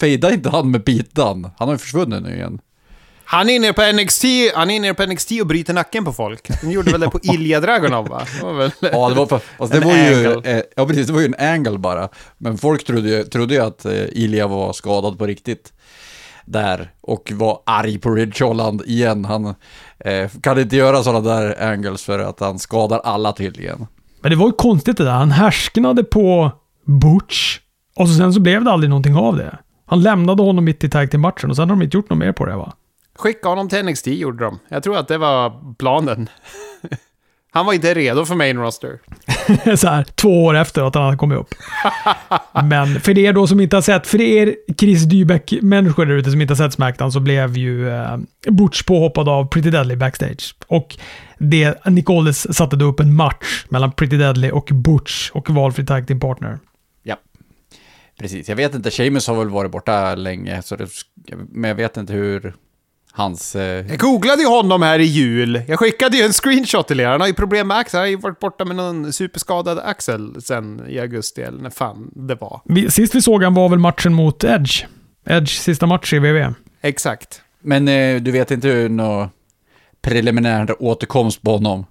fejdade 0.00 0.34
inte 0.34 0.50
han 0.50 0.70
med 0.70 0.82
Dunne? 1.12 1.50
Han 1.58 1.68
har 1.68 1.74
ju 1.74 1.78
försvunnit 1.78 2.22
nu 2.22 2.34
igen. 2.34 2.60
Han 3.24 3.50
är 3.50 3.54
inne 3.54 3.72
på 3.72 3.92
NXT, 3.92 4.24
han 4.54 4.70
är 4.70 4.76
inne 4.76 4.94
på 4.94 5.06
NXT 5.06 5.32
och 5.40 5.46
bryter 5.46 5.74
nacken 5.74 6.04
på 6.04 6.12
folk. 6.12 6.60
De 6.60 6.70
gjorde 6.70 6.90
väl 6.90 7.00
det 7.00 7.10
på 7.10 7.20
Ilja 7.22 7.60
Dragunov 7.60 8.08
va? 8.08 8.26
Det 8.38 8.44
var 8.44 8.52
väl... 8.52 8.70
Ja, 8.80 9.08
det 9.08 9.14
var, 9.14 9.26
för, 9.26 9.40
alltså, 9.58 9.80
det 9.80 9.86
var 9.86 9.96
ju, 9.96 10.40
eh, 10.44 10.62
ja 10.76 10.86
precis, 10.86 11.06
det 11.06 11.12
var 11.12 11.20
ju 11.20 11.26
en 11.26 11.48
angle 11.48 11.78
bara. 11.78 12.08
Men 12.38 12.58
folk 12.58 12.86
trodde 12.86 13.08
ju, 13.08 13.24
trodde 13.24 13.54
ju 13.54 13.60
att 13.60 13.84
eh, 13.84 14.04
Ilja 14.12 14.46
var 14.46 14.72
skadad 14.72 15.18
på 15.18 15.26
riktigt. 15.26 15.72
Där, 16.44 16.90
och 17.00 17.32
var 17.34 17.60
arg 17.66 17.98
på 17.98 18.10
Ridge 18.10 18.44
Holland 18.44 18.82
igen. 18.86 19.24
Han 19.24 19.54
eh, 19.98 20.30
kan 20.42 20.58
inte 20.58 20.76
göra 20.76 21.02
sådana 21.02 21.34
där 21.34 21.62
angles 21.62 22.04
för 22.04 22.18
att 22.18 22.40
han 22.40 22.58
skadar 22.58 22.98
alla 22.98 23.32
tydligen. 23.32 23.86
Men 24.22 24.30
det 24.30 24.36
var 24.36 24.46
ju 24.46 24.52
konstigt 24.52 24.96
det 24.96 25.04
där. 25.04 25.12
Han 25.12 25.30
härsknade 25.30 26.04
på 26.04 26.52
Butch 26.84 27.58
och 27.96 28.08
så 28.08 28.14
sen 28.14 28.32
så 28.32 28.40
blev 28.40 28.64
det 28.64 28.70
aldrig 28.70 28.90
någonting 28.90 29.16
av 29.16 29.36
det. 29.36 29.58
Han 29.86 30.02
lämnade 30.02 30.42
honom 30.42 30.64
mitt 30.64 30.84
i 30.84 30.88
tag 30.88 31.10
till 31.10 31.20
matchen 31.20 31.50
och 31.50 31.56
sen 31.56 31.68
har 31.70 31.76
de 31.76 31.82
inte 31.82 31.96
gjort 31.96 32.10
något 32.10 32.18
mer 32.18 32.32
på 32.32 32.46
det 32.46 32.56
va? 32.56 32.72
Skicka 33.18 33.48
honom 33.48 33.68
till 33.68 33.84
NXT 33.84 34.06
gjorde 34.06 34.44
de. 34.44 34.58
Jag 34.68 34.82
tror 34.82 34.98
att 34.98 35.08
det 35.08 35.18
var 35.18 35.74
planen. 35.74 36.28
Han 37.52 37.66
var 37.66 37.72
inte 37.72 37.94
redo 37.94 38.24
för 38.24 38.34
main 38.34 38.58
roster. 38.58 38.98
så 39.76 39.88
här, 39.88 40.04
två 40.04 40.44
år 40.44 40.54
efter 40.56 40.82
att 40.82 40.94
han 40.94 41.04
hade 41.04 41.16
kommit 41.16 41.38
upp. 41.38 41.54
Men 42.64 43.00
för 43.00 43.18
er 43.18 43.32
då 43.32 43.46
som 43.46 43.60
inte 43.60 43.76
har 43.76 43.82
sett, 43.82 44.06
för 44.06 44.20
er 44.20 44.56
Chris 44.78 45.04
Dybeck-människor 45.04 46.06
där 46.06 46.14
ute 46.14 46.30
som 46.30 46.40
inte 46.40 46.52
har 46.52 46.56
sett 46.56 46.72
Smackdown 46.72 47.12
så 47.12 47.20
blev 47.20 47.56
ju 47.56 47.88
eh, 47.88 48.18
Butch 48.50 48.82
påhoppad 48.82 49.28
av 49.28 49.44
Pretty 49.44 49.70
Deadly 49.70 49.96
backstage. 49.96 50.54
Och 50.66 50.96
det, 51.38 51.86
Nick 51.86 52.10
Aldis 52.10 52.46
satte 52.56 52.76
då 52.76 52.84
upp 52.84 53.00
en 53.00 53.14
match 53.16 53.64
mellan 53.68 53.92
Pretty 53.92 54.16
Deadly 54.16 54.50
och 54.50 54.68
Butch 54.72 55.30
och 55.30 55.50
valfri 55.50 55.86
tag 55.86 56.06
team 56.06 56.20
partner. 56.20 56.58
Ja, 57.02 57.16
precis. 58.18 58.48
Jag 58.48 58.56
vet 58.56 58.74
inte, 58.74 58.90
Seamus 58.90 59.28
har 59.28 59.34
väl 59.34 59.48
varit 59.48 59.70
borta 59.70 60.14
länge, 60.14 60.62
så 60.62 60.76
det, 60.76 60.88
men 61.48 61.68
jag 61.68 61.74
vet 61.74 61.96
inte 61.96 62.12
hur 62.12 62.54
hans... 63.12 63.56
Eh, 63.56 63.86
Jag 63.90 63.98
googlade 63.98 64.42
ju 64.42 64.48
honom 64.48 64.82
här 64.82 64.98
i 64.98 65.04
jul. 65.04 65.62
Jag 65.68 65.78
skickade 65.78 66.16
ju 66.16 66.22
en 66.22 66.32
screenshot 66.32 66.88
till 66.88 67.00
er. 67.00 67.06
Han 67.06 67.20
har 67.20 67.28
ju 67.28 67.34
problem 67.34 67.68
med 67.68 67.76
axeln. 67.76 67.98
Han 67.98 68.04
har 68.06 68.10
ju 68.10 68.16
varit 68.16 68.40
borta 68.40 68.64
med 68.64 68.76
någon 68.76 69.12
superskadad 69.12 69.78
axel 69.78 70.42
sen 70.42 70.82
i 70.88 70.98
augusti, 71.00 71.42
eller 71.42 71.62
när 71.62 71.70
fan 71.70 72.10
det 72.14 72.34
var. 72.34 72.60
Vi, 72.64 72.90
sist 72.90 73.14
vi 73.14 73.22
såg 73.22 73.42
han 73.44 73.54
var 73.54 73.68
väl 73.68 73.78
matchen 73.78 74.14
mot 74.14 74.44
Edge. 74.44 74.84
Edge 75.26 75.48
sista 75.50 75.86
match 75.86 76.12
i. 76.12 76.18
WWE. 76.18 76.54
Exakt. 76.82 77.42
men 77.62 77.88
eh, 77.88 78.16
du 78.20 78.30
vet 78.30 78.50
inte 78.50 78.68
hur 78.68 78.88
nå 78.88 79.28
preliminär 80.02 80.82
återkomst 80.82 81.42
på 81.42 81.50
honom? 81.52 81.86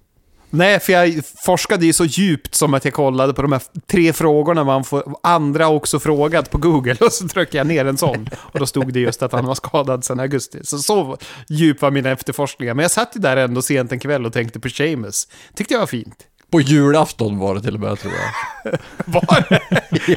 Nej, 0.50 0.80
för 0.80 0.92
jag 0.92 1.22
forskade 1.44 1.86
ju 1.86 1.92
så 1.92 2.04
djupt 2.04 2.54
som 2.54 2.74
att 2.74 2.84
jag 2.84 2.94
kollade 2.94 3.34
på 3.34 3.42
de 3.42 3.52
här 3.52 3.62
tre 3.86 4.12
frågorna 4.12 4.64
man 4.64 4.84
får 4.84 5.14
andra 5.22 5.68
också 5.68 6.00
frågat 6.00 6.50
på 6.50 6.58
Google 6.58 6.96
och 7.00 7.12
så 7.12 7.28
tryckte 7.28 7.56
jag 7.56 7.66
ner 7.66 7.84
en 7.84 7.96
sån. 7.96 8.28
Och 8.36 8.58
då 8.58 8.66
stod 8.66 8.92
det 8.92 9.00
just 9.00 9.22
att 9.22 9.32
han 9.32 9.46
var 9.46 9.54
skadad 9.54 10.04
sedan 10.04 10.20
augusti. 10.20 10.58
Så 10.62 10.78
så 10.78 11.16
djup 11.48 11.82
var 11.82 11.90
mina 11.90 12.10
efterforskningar. 12.10 12.74
Men 12.74 12.82
jag 12.82 12.90
satt 12.90 13.16
ju 13.16 13.20
där 13.20 13.36
ändå 13.36 13.62
sent 13.62 13.92
en 13.92 13.98
kväll 13.98 14.26
och 14.26 14.32
tänkte 14.32 14.60
på 14.60 14.68
Seamus. 14.68 15.28
Tyckte 15.54 15.74
jag 15.74 15.80
var 15.80 15.86
fint. 15.86 16.26
På 16.50 16.60
julafton 16.60 17.38
var 17.38 17.54
det 17.54 17.62
till 17.62 17.74
och 17.74 17.80
med, 17.80 17.98
tror 17.98 18.12
jag. 18.12 18.78
Var 19.04 19.46
det? 19.48 19.60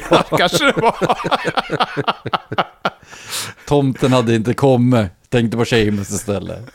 ja, 0.10 0.22
kanske 0.38 0.64
det 0.64 0.80
var. 0.80 1.18
Tomten 3.66 4.12
hade 4.12 4.34
inte 4.34 4.54
kommit 4.54 5.10
Tänkte 5.34 5.56
på 5.56 5.64
Sheamus 5.64 6.10
istället. 6.10 6.70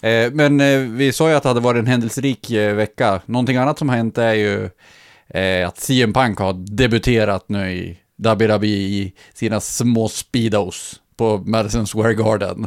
Eh, 0.00 0.30
Men 0.32 0.60
eh, 0.60 0.78
vi 0.78 1.12
sa 1.12 1.28
ju 1.28 1.34
att 1.34 1.42
det 1.42 1.48
hade 1.48 1.60
varit 1.60 1.78
en 1.78 1.86
händelserik 1.86 2.50
eh, 2.50 2.74
vecka. 2.74 3.20
Någonting 3.26 3.56
annat 3.56 3.78
som 3.78 3.88
har 3.88 3.96
hänt 3.96 4.18
är 4.18 4.32
ju 4.34 4.70
eh, 5.28 5.68
att 5.68 5.78
CM 5.80 6.12
Punk 6.12 6.38
har 6.38 6.52
debuterat 6.52 7.48
nu 7.48 7.72
i 7.72 7.98
WWE 8.16 8.66
i 8.66 9.12
sina 9.34 9.60
små 9.60 10.08
speedos 10.08 11.00
på 11.16 11.38
Madison 11.38 11.86
Square 11.86 12.14
Garden. 12.14 12.66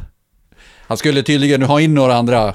Han 0.88 0.98
skulle 0.98 1.24
tydligen 1.24 1.62
ha 1.62 1.82
in 1.82 1.94
några 1.94 2.16
andra 2.16 2.54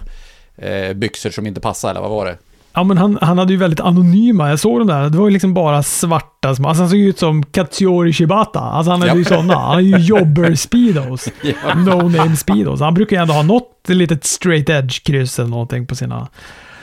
eh, 0.57 0.93
byxor 0.93 1.31
som 1.31 1.47
inte 1.47 1.61
passade, 1.61 1.91
eller 1.91 2.01
vad 2.01 2.11
var 2.11 2.27
det? 2.27 2.39
Ja, 2.75 2.85
men 2.85 2.99
han, 2.99 3.19
han 3.23 3.39
hade 3.39 3.53
ju 3.53 3.59
väldigt 3.59 3.81
anonyma. 3.81 4.49
Jag 4.51 4.59
såg 4.61 4.81
de 4.81 4.87
där. 4.87 5.11
Det 5.11 5.19
var 5.19 5.27
ju 5.27 5.33
liksom 5.33 5.55
bara 5.55 5.83
svarta 5.83 6.55
små. 6.55 6.69
Alltså 6.69 6.83
han 6.83 6.91
såg 6.91 6.99
ut 6.99 7.19
som 7.19 7.43
Katsuyori 7.43 8.13
Shibata. 8.13 8.61
Alltså 8.61 8.91
han 8.91 9.01
hade 9.01 9.13
Ja. 9.13 9.19
ju 9.19 9.25
sådana. 9.25 9.55
Han 9.59 9.71
hade 9.71 9.83
ju 9.83 9.97
jobber-speedos. 9.99 11.29
Ja. 11.43 11.75
No-name-speedos. 11.75 12.81
Han 12.81 12.95
brukar 12.95 13.17
ju 13.17 13.23
ändå 13.23 13.35
ha 13.35 13.43
något 13.43 13.89
litet 13.89 14.25
straight 14.25 14.69
edge-kryss 14.69 15.39
eller 15.41 15.51
någonting 15.51 15.87
på 15.87 15.95
sina 15.95 16.29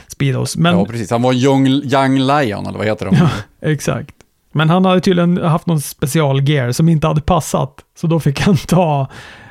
speedos. 0.07 0.57
Men, 0.57 0.77
Ja, 0.77 0.85
precis. 0.85 1.11
Han 1.11 1.21
var 1.21 1.33
young, 1.33 1.67
young 1.67 2.19
lion, 2.19 2.65
eller 2.67 2.77
vad 2.77 2.87
heter 2.87 3.05
de? 3.05 3.15
Ja. 3.15 3.29
exakt. 3.61 4.15
Men 4.53 4.69
han 4.69 4.85
hade 4.85 5.01
tydligen 5.01 5.37
haft 5.37 5.67
någon 5.67 5.81
specialgear 5.81 6.71
som 6.71 6.89
inte 6.89 7.07
hade 7.07 7.21
passat. 7.21 7.75
Så 7.99 8.07
då 8.07 8.19
fick 8.19 8.39
han 8.41 8.57
ta, 8.57 9.07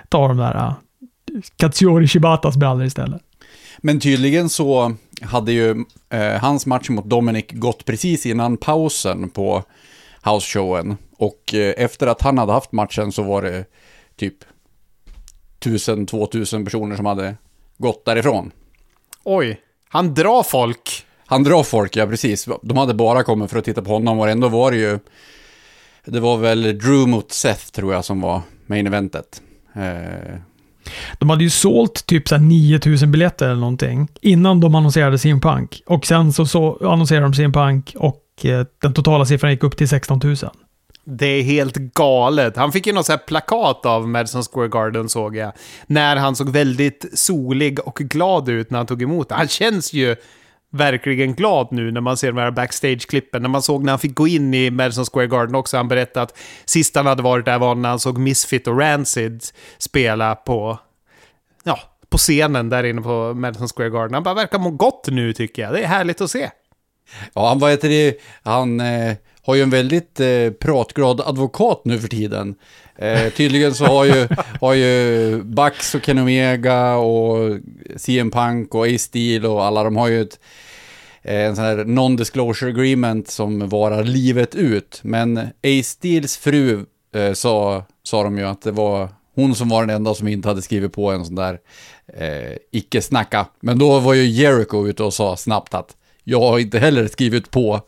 ta 0.09 0.29
de 0.29 0.37
där 0.37 0.57
uh, 0.57 0.73
Katsuyori 1.57 2.09
Shibatas 2.09 2.57
brallor 2.57 2.85
istället. 2.85 3.21
Men 3.79 4.01
tydligen 4.01 4.49
så 4.49 4.95
hade 5.23 5.53
ju 5.53 5.85
eh, 6.11 6.33
hans 6.33 6.67
match 6.67 6.89
mot 6.89 7.05
Dominic 7.05 7.45
gått 7.51 7.85
precis 7.85 8.27
innan 8.27 8.57
pausen 8.57 9.31
på 9.31 9.65
house-showen. 10.23 10.97
Och 11.17 11.55
eh, 11.55 11.75
efter 11.77 12.07
att 12.07 12.23
han 12.23 12.39
hade 12.39 12.53
haft 12.53 12.73
matchen 12.73 13.13
så 13.13 13.23
var 13.23 13.43
det 13.43 13.65
typ 14.17 14.37
1000-2000 15.61 16.65
personer 16.65 16.97
som 16.97 17.07
hade 17.07 17.37
gått 17.79 18.05
därifrån. 18.05 18.51
Oj, 19.25 19.61
han 19.89 20.15
drar 20.15 20.43
folk. 20.43 21.07
Han 21.27 21.45
drar 21.45 21.63
folk, 21.63 21.97
ja 21.97 22.07
precis. 22.07 22.49
De 22.63 22.77
hade 22.77 22.95
bara 22.95 23.23
kommit 23.23 23.51
för 23.51 23.59
att 23.59 23.65
titta 23.65 23.83
på 23.83 23.91
honom 23.91 24.21
och 24.21 24.29
ändå 24.29 24.49
var 24.49 24.71
det 24.71 24.77
ju... 24.77 24.99
Det 26.05 26.21
var 26.21 26.37
väl 26.37 26.79
Drew 26.79 27.09
mot 27.09 27.33
Seth 27.33 27.67
tror 27.67 27.95
jag 27.95 28.05
som 28.05 28.21
var 28.21 28.43
main 28.67 28.87
eventet. 28.87 29.43
Eh, 29.75 30.37
de 31.19 31.31
hade 31.31 31.45
ju 31.45 31.51
sålt 31.51 32.07
typ 32.07 32.29
så 32.29 32.39
9000 32.39 33.13
biljetter 33.13 33.47
eller 33.47 33.61
någonting 33.61 34.09
innan 34.21 34.61
de 34.61 34.75
annonserade 34.75 35.19
sin 35.19 35.41
Punk. 35.41 35.83
Och 35.87 36.07
sen 36.07 36.33
så, 36.33 36.47
så 36.47 36.79
annonserade 36.93 37.27
de 37.27 37.35
sin 37.35 37.53
Punk 37.53 37.95
och 37.97 38.23
eh, 38.43 38.67
den 38.83 38.95
totala 38.95 39.25
siffran 39.25 39.51
gick 39.51 39.65
upp 39.65 39.77
till 39.77 39.89
16 39.89 40.21
000. 40.25 40.37
Det 41.05 41.27
är 41.27 41.43
helt 41.43 41.77
galet. 41.77 42.57
Han 42.57 42.73
fick 42.73 42.87
ju 42.87 42.93
något 42.93 43.07
så 43.07 43.13
här 43.13 43.19
plakat 43.19 43.87
av 43.87 44.09
Madison 44.09 44.43
Square 44.43 44.69
Garden 44.69 45.09
såg 45.09 45.37
jag. 45.37 45.53
När 45.87 46.17
han 46.17 46.37
såg 46.37 46.49
väldigt 46.49 47.07
solig 47.15 47.79
och 47.89 47.95
glad 47.99 48.49
ut 48.49 48.71
när 48.71 48.79
han 48.79 48.87
tog 48.87 49.03
emot 49.03 49.29
det. 49.29 49.35
Han 49.35 49.49
känns 49.49 49.93
ju 49.93 50.17
verkligen 50.71 51.35
glad 51.35 51.69
nu 51.71 51.91
när 51.91 52.01
man 52.01 52.17
ser 52.17 52.33
de 52.33 52.39
här 52.41 52.51
backstage-klippen. 52.51 53.43
När 53.43 53.49
man 53.49 53.63
såg 53.63 53.85
när 53.85 53.93
han 53.93 53.99
fick 53.99 54.15
gå 54.15 54.29
in 54.29 54.55
i 54.55 54.71
Madison 54.71 55.05
Square 55.05 55.27
Garden 55.27 55.55
också. 55.55 55.77
Han 55.77 55.89
berättade 55.89 56.23
att 56.23 56.39
sist 56.65 56.97
han 56.97 57.07
hade 57.07 57.23
varit 57.23 57.45
där 57.45 57.59
var 57.59 57.75
när 57.75 57.89
han 57.89 58.01
såg 58.01 58.19
Misfit 58.19 58.67
och 58.67 58.79
Rancid 58.79 59.45
spela 59.79 60.35
på, 60.35 60.79
ja, 61.65 61.79
på 62.09 62.19
scenen 62.19 62.69
där 62.69 62.85
inne 62.85 63.03
på 63.03 63.35
Madison 63.35 63.69
Square 63.69 63.91
Garden. 63.91 64.15
Han 64.15 64.23
bara 64.23 64.35
verkar 64.35 64.59
må 64.59 64.71
gott 64.71 65.09
nu 65.11 65.33
tycker 65.33 65.63
jag. 65.63 65.73
Det 65.73 65.83
är 65.83 65.87
härligt 65.87 66.21
att 66.21 66.31
se. 66.31 66.51
Ja, 67.35 67.49
han, 67.49 67.59
vad 67.59 67.71
heter 67.71 67.89
det, 67.89 68.21
han 68.43 68.81
eh, 68.81 69.15
har 69.43 69.55
ju 69.55 69.63
en 69.63 69.71
väldigt 69.71 70.21
eh, 70.21 70.51
pratglad 70.61 71.21
advokat 71.21 71.83
nu 71.85 71.99
för 71.99 72.09
tiden. 72.09 72.55
Eh, 73.01 73.33
tydligen 73.33 73.75
så 73.75 73.85
har 73.85 74.05
ju, 74.05 74.29
har 74.61 74.75
ju 74.75 75.43
Bax 75.43 75.95
och 75.95 76.03
Ken 76.03 76.19
Omega 76.19 76.95
och 76.95 77.59
CM 77.97 78.31
Punk 78.31 78.75
och 78.75 78.87
Ace 78.87 78.99
Steel 78.99 79.47
och 79.47 79.65
alla 79.65 79.85
de 79.85 79.97
har 79.97 80.09
ju 80.09 80.23
ett, 80.23 80.41
eh, 81.23 81.41
en 81.41 81.57
sån 81.57 81.65
här 81.65 81.77
non-disclosure 81.77 82.69
agreement 82.69 83.29
som 83.29 83.69
varar 83.69 84.05
livet 84.05 84.55
ut. 84.55 85.01
Men 85.03 85.39
Ace 85.39 85.83
Steels 85.83 86.37
fru 86.37 86.85
eh, 87.15 87.33
sa, 87.33 87.85
sa 88.03 88.23
de 88.23 88.39
ju 88.39 88.45
att 88.45 88.63
det 88.63 88.73
var 88.73 89.09
hon 89.35 89.55
som 89.55 89.69
var 89.69 89.87
den 89.87 89.97
enda 89.97 90.15
som 90.15 90.29
inte 90.29 90.49
hade 90.49 90.63
skrivit 90.63 90.93
på 90.93 91.11
en 91.11 91.25
sån 91.25 91.35
där 91.35 91.59
eh, 92.15 92.57
icke-snacka. 92.73 93.47
Men 93.61 93.79
då 93.79 93.99
var 93.99 94.15
ju 94.15 94.27
Jericho 94.27 94.89
ute 94.89 95.03
och 95.03 95.15
sa 95.15 95.37
snabbt 95.37 95.75
att 95.75 95.97
jag 96.25 96.41
har 96.41 96.59
inte 96.59 96.79
heller 96.79 97.07
skrivit 97.07 97.51
på 97.51 97.81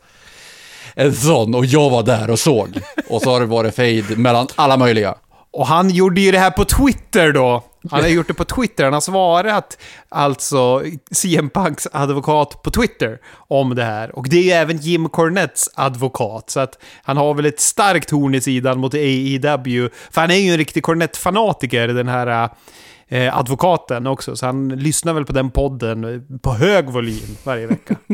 en 0.95 1.13
sån 1.13 1.55
och 1.55 1.65
jag 1.65 1.89
var 1.89 2.03
där 2.03 2.29
och 2.29 2.39
såg. 2.39 2.79
Och 3.09 3.21
så 3.21 3.31
har 3.31 3.39
det 3.39 3.45
varit 3.45 3.75
fade 3.75 4.15
mellan 4.17 4.47
alla 4.55 4.77
möjliga. 4.77 5.15
Och 5.51 5.67
han 5.67 5.89
gjorde 5.89 6.21
ju 6.21 6.31
det 6.31 6.39
här 6.39 6.51
på 6.51 6.65
Twitter 6.65 7.31
då. 7.31 7.63
Han 7.91 8.01
har 8.01 8.07
gjort 8.07 8.27
det 8.27 8.33
på 8.33 8.43
Twitter. 8.43 8.83
Han 8.83 8.93
har 8.93 9.01
svarat 9.01 9.77
alltså 10.09 10.83
CM 11.11 11.49
Punks 11.49 11.87
advokat 11.91 12.63
på 12.63 12.71
Twitter 12.71 13.19
om 13.35 13.75
det 13.75 13.83
här. 13.83 14.15
Och 14.15 14.29
det 14.29 14.37
är 14.37 14.43
ju 14.43 14.49
även 14.49 14.77
Jim 14.77 15.09
Cornettes 15.09 15.69
advokat. 15.75 16.49
Så 16.49 16.59
att 16.59 16.79
han 17.03 17.17
har 17.17 17.33
väl 17.33 17.45
ett 17.45 17.59
starkt 17.59 18.11
horn 18.11 18.35
i 18.35 18.41
sidan 18.41 18.79
mot 18.79 18.93
AEW. 18.93 19.89
För 20.11 20.21
han 20.21 20.31
är 20.31 20.35
ju 20.35 20.51
en 20.51 20.57
riktig 20.57 20.83
Cornette-fanatiker, 20.83 21.87
den 21.87 22.07
här 22.07 22.49
eh, 23.07 23.37
advokaten 23.37 24.07
också. 24.07 24.35
Så 24.35 24.45
han 24.45 24.69
lyssnar 24.69 25.13
väl 25.13 25.25
på 25.25 25.33
den 25.33 25.51
podden 25.51 26.27
på 26.41 26.53
hög 26.53 26.89
volym 26.89 27.37
varje 27.43 27.67
vecka. 27.67 27.95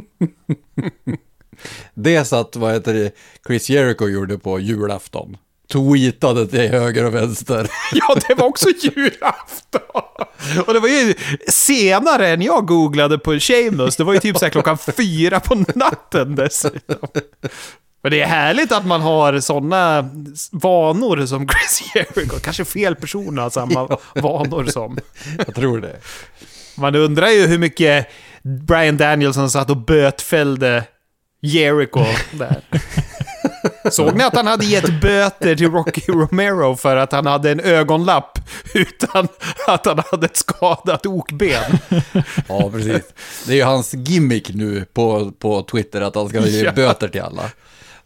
Det 1.93 2.25
satt, 2.25 2.55
vad 2.55 2.73
heter 2.73 2.93
det, 2.93 3.11
Chris 3.47 3.69
Jericho 3.69 4.07
gjorde 4.07 4.37
på 4.37 4.59
julafton. 4.59 5.37
Tweetade 5.73 6.47
till 6.47 6.69
höger 6.69 7.05
och 7.05 7.15
vänster. 7.15 7.69
Ja, 7.93 8.15
det 8.27 8.33
var 8.33 8.45
också 8.45 8.69
julafton! 8.81 9.81
Och 10.67 10.73
det 10.73 10.79
var 10.79 10.87
ju 10.87 11.13
senare 11.47 12.27
än 12.27 12.41
jag 12.41 12.65
googlade 12.65 13.17
på 13.17 13.39
Seamus. 13.39 13.95
Det 13.95 14.03
var 14.03 14.13
ju 14.13 14.19
typ 14.19 14.37
så 14.37 14.45
här 14.45 14.49
klockan 14.49 14.77
fyra 14.77 15.39
på 15.39 15.55
natten 15.75 16.35
dessutom. 16.35 17.09
Men 18.01 18.11
det 18.11 18.21
är 18.21 18.27
härligt 18.27 18.71
att 18.71 18.85
man 18.85 19.01
har 19.01 19.39
sådana 19.39 20.09
vanor 20.51 21.25
som 21.25 21.47
Chris 21.47 21.95
Jericho. 21.95 22.39
Kanske 22.39 22.65
fel 22.65 22.95
person 22.95 23.37
har 23.37 23.49
samma 23.49 23.97
vanor 24.15 24.65
som. 24.65 24.97
Jag 25.37 25.55
tror 25.55 25.81
det. 25.81 25.95
Man 26.77 26.95
undrar 26.95 27.27
ju 27.27 27.47
hur 27.47 27.57
mycket 27.57 28.07
Brian 28.67 28.97
Danielson 28.97 29.49
satt 29.49 29.69
och 29.69 29.77
bötfällde 29.77 30.83
Jericho 31.41 32.05
där. 32.31 32.61
Såg 33.91 34.15
ni 34.17 34.23
att 34.23 34.35
han 34.35 34.47
hade 34.47 34.65
gett 34.65 35.01
böter 35.01 35.55
till 35.55 35.71
Rocky 35.71 36.01
Romero 36.07 36.75
för 36.75 36.95
att 36.95 37.11
han 37.11 37.25
hade 37.25 37.51
en 37.51 37.59
ögonlapp 37.59 38.39
utan 38.73 39.27
att 39.67 39.85
han 39.85 40.03
hade 40.11 40.25
ett 40.25 40.37
skadat 40.37 41.05
okben? 41.05 41.77
Ja, 42.47 42.71
precis. 42.71 43.03
Det 43.47 43.51
är 43.53 43.55
ju 43.55 43.63
hans 43.63 43.93
gimmick 43.93 44.49
nu 44.53 44.85
på, 44.93 45.31
på 45.31 45.61
Twitter 45.63 46.01
att 46.01 46.15
han 46.15 46.29
ska 46.29 46.39
ge 46.47 46.63
Ja. 46.65 46.71
böter 46.71 47.07
till 47.07 47.21
alla. 47.21 47.43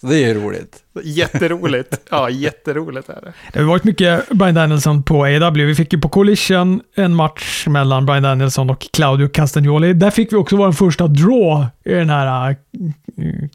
Det 0.09 0.15
är 0.23 0.27
ju 0.27 0.33
roligt. 0.33 0.79
Jätteroligt. 1.03 1.97
Ja, 2.11 2.29
jätteroligt 2.29 3.09
är 3.09 3.21
det. 3.21 3.33
Det 3.53 3.59
har 3.59 3.65
varit 3.65 3.83
mycket 3.83 4.29
Brian 4.29 4.55
Danielson 4.55 5.03
på 5.03 5.23
AEW. 5.23 5.65
Vi 5.65 5.75
fick 5.75 5.93
ju 5.93 5.99
på 5.99 6.09
Collision 6.09 6.81
en 6.95 7.15
match 7.15 7.67
mellan 7.67 8.05
Brian 8.05 8.23
Danielson 8.23 8.69
och 8.69 8.87
Claudio 8.93 9.27
Castagnoli. 9.27 9.93
Där 9.93 10.09
fick 10.11 10.33
vi 10.33 10.37
också 10.37 10.55
vår 10.57 10.71
första 10.71 11.07
draw 11.07 11.65
i 11.85 11.93
den 11.93 12.09
här 12.09 12.49
eh, 12.49 12.55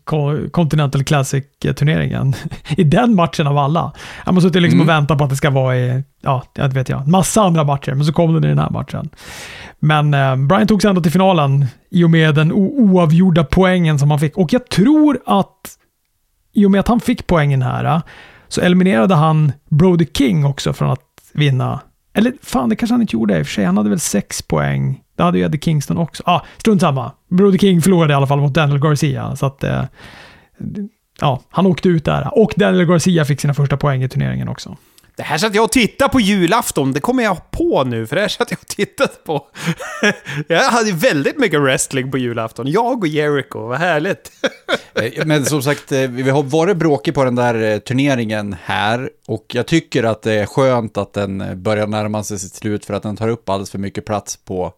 Co- 0.04 0.50
Continental 0.50 1.04
Classic-turneringen. 1.04 2.34
I 2.76 2.84
den 2.84 3.14
matchen 3.14 3.46
av 3.46 3.58
alla. 3.58 3.92
Jag 4.24 4.34
måste 4.34 4.48
suttit 4.48 4.62
liksom 4.62 4.80
och 4.80 4.88
väntat 4.88 5.18
på 5.18 5.24
att 5.24 5.30
det 5.30 5.36
ska 5.36 5.50
vara 5.50 5.76
i, 5.76 6.02
ja, 6.22 6.42
jag 6.54 6.68
vet 6.74 6.88
jag, 6.88 7.08
massa 7.08 7.42
andra 7.42 7.64
matcher, 7.64 7.94
men 7.94 8.04
så 8.04 8.12
kom 8.12 8.34
den 8.34 8.44
i 8.44 8.48
den 8.48 8.58
här 8.58 8.70
matchen. 8.70 9.08
Men 9.80 10.14
eh, 10.14 10.36
Brian 10.36 10.66
tog 10.66 10.82
sig 10.82 10.88
ändå 10.88 11.00
till 11.02 11.12
finalen 11.12 11.66
i 11.90 12.04
och 12.04 12.10
med 12.10 12.34
den 12.34 12.52
oavgjorda 12.52 13.44
poängen 13.44 13.98
som 13.98 14.10
han 14.10 14.20
fick. 14.20 14.36
Och 14.36 14.52
jag 14.52 14.68
tror 14.68 15.18
att 15.26 15.74
i 16.58 16.66
och 16.66 16.70
med 16.70 16.80
att 16.80 16.88
han 16.88 17.00
fick 17.00 17.26
poängen 17.26 17.62
här 17.62 17.84
äh, 17.84 18.02
så 18.48 18.60
eliminerade 18.60 19.14
han 19.14 19.52
Brody 19.68 20.06
King 20.14 20.44
också 20.44 20.72
från 20.72 20.90
att 20.90 21.00
vinna. 21.32 21.80
Eller 22.14 22.32
fan, 22.42 22.68
det 22.68 22.76
kanske 22.76 22.94
han 22.94 23.00
inte 23.00 23.16
gjorde 23.16 23.38
i 23.38 23.42
och 23.42 23.46
för 23.46 23.52
sig. 23.52 23.64
Han 23.64 23.76
hade 23.76 23.90
väl 23.90 24.00
sex 24.00 24.42
poäng. 24.42 25.00
Det 25.16 25.22
hade 25.22 25.38
ju 25.38 25.44
Eddie 25.44 25.58
Kingston 25.60 25.98
också. 25.98 26.22
Ja, 26.26 26.32
ah, 26.32 26.46
strunt 26.58 26.80
samma. 26.80 27.12
Brody 27.28 27.58
King 27.58 27.82
förlorade 27.82 28.12
i 28.12 28.16
alla 28.16 28.26
fall 28.26 28.40
mot 28.40 28.54
Daniel 28.54 28.80
Garcia. 28.80 29.36
Så 29.36 29.46
att, 29.46 29.64
eh, 29.64 29.84
ja, 31.20 31.40
han 31.50 31.66
åkte 31.66 31.88
ut 31.88 32.04
där. 32.04 32.38
Och 32.38 32.52
Daniel 32.56 32.86
Garcia 32.86 33.24
fick 33.24 33.40
sina 33.40 33.54
första 33.54 33.76
poäng 33.76 34.02
i 34.02 34.08
turneringen 34.08 34.48
också. 34.48 34.76
Det 35.18 35.24
här 35.24 35.38
satt 35.38 35.54
jag 35.54 35.64
och 35.64 35.72
tittade 35.72 36.12
på 36.12 36.20
julafton, 36.20 36.92
det 36.92 37.00
kommer 37.00 37.22
jag 37.22 37.50
på 37.50 37.84
nu, 37.84 38.06
för 38.06 38.16
det 38.16 38.22
här 38.22 38.28
satt 38.28 38.50
jag 38.50 38.60
och 38.60 38.66
tittade 38.66 39.12
på. 39.24 39.46
jag 40.48 40.62
hade 40.62 40.92
väldigt 40.92 41.38
mycket 41.38 41.60
wrestling 41.60 42.10
på 42.10 42.18
julafton. 42.18 42.66
Jag 42.66 42.98
och 42.98 43.08
Jericho, 43.08 43.58
vad 43.58 43.78
härligt. 43.78 44.32
Eh, 44.94 45.26
men 45.26 45.44
som 45.44 45.62
sagt, 45.62 45.92
eh, 45.92 46.00
vi 46.00 46.30
har 46.30 46.42
varit 46.42 46.76
bråkiga 46.76 47.14
på 47.14 47.24
den 47.24 47.34
där 47.34 47.54
eh, 47.62 47.78
turneringen 47.78 48.56
här 48.62 49.10
och 49.26 49.46
jag 49.48 49.66
tycker 49.66 50.04
att 50.04 50.22
det 50.22 50.32
är 50.32 50.46
skönt 50.46 50.96
att 50.96 51.12
den 51.12 51.62
börjar 51.62 51.86
närma 51.86 52.22
sig 52.22 52.38
sitt 52.38 52.54
slut 52.54 52.84
för 52.84 52.94
att 52.94 53.02
den 53.02 53.16
tar 53.16 53.28
upp 53.28 53.48
alldeles 53.48 53.70
för 53.70 53.78
mycket 53.78 54.04
plats 54.04 54.36
på 54.36 54.72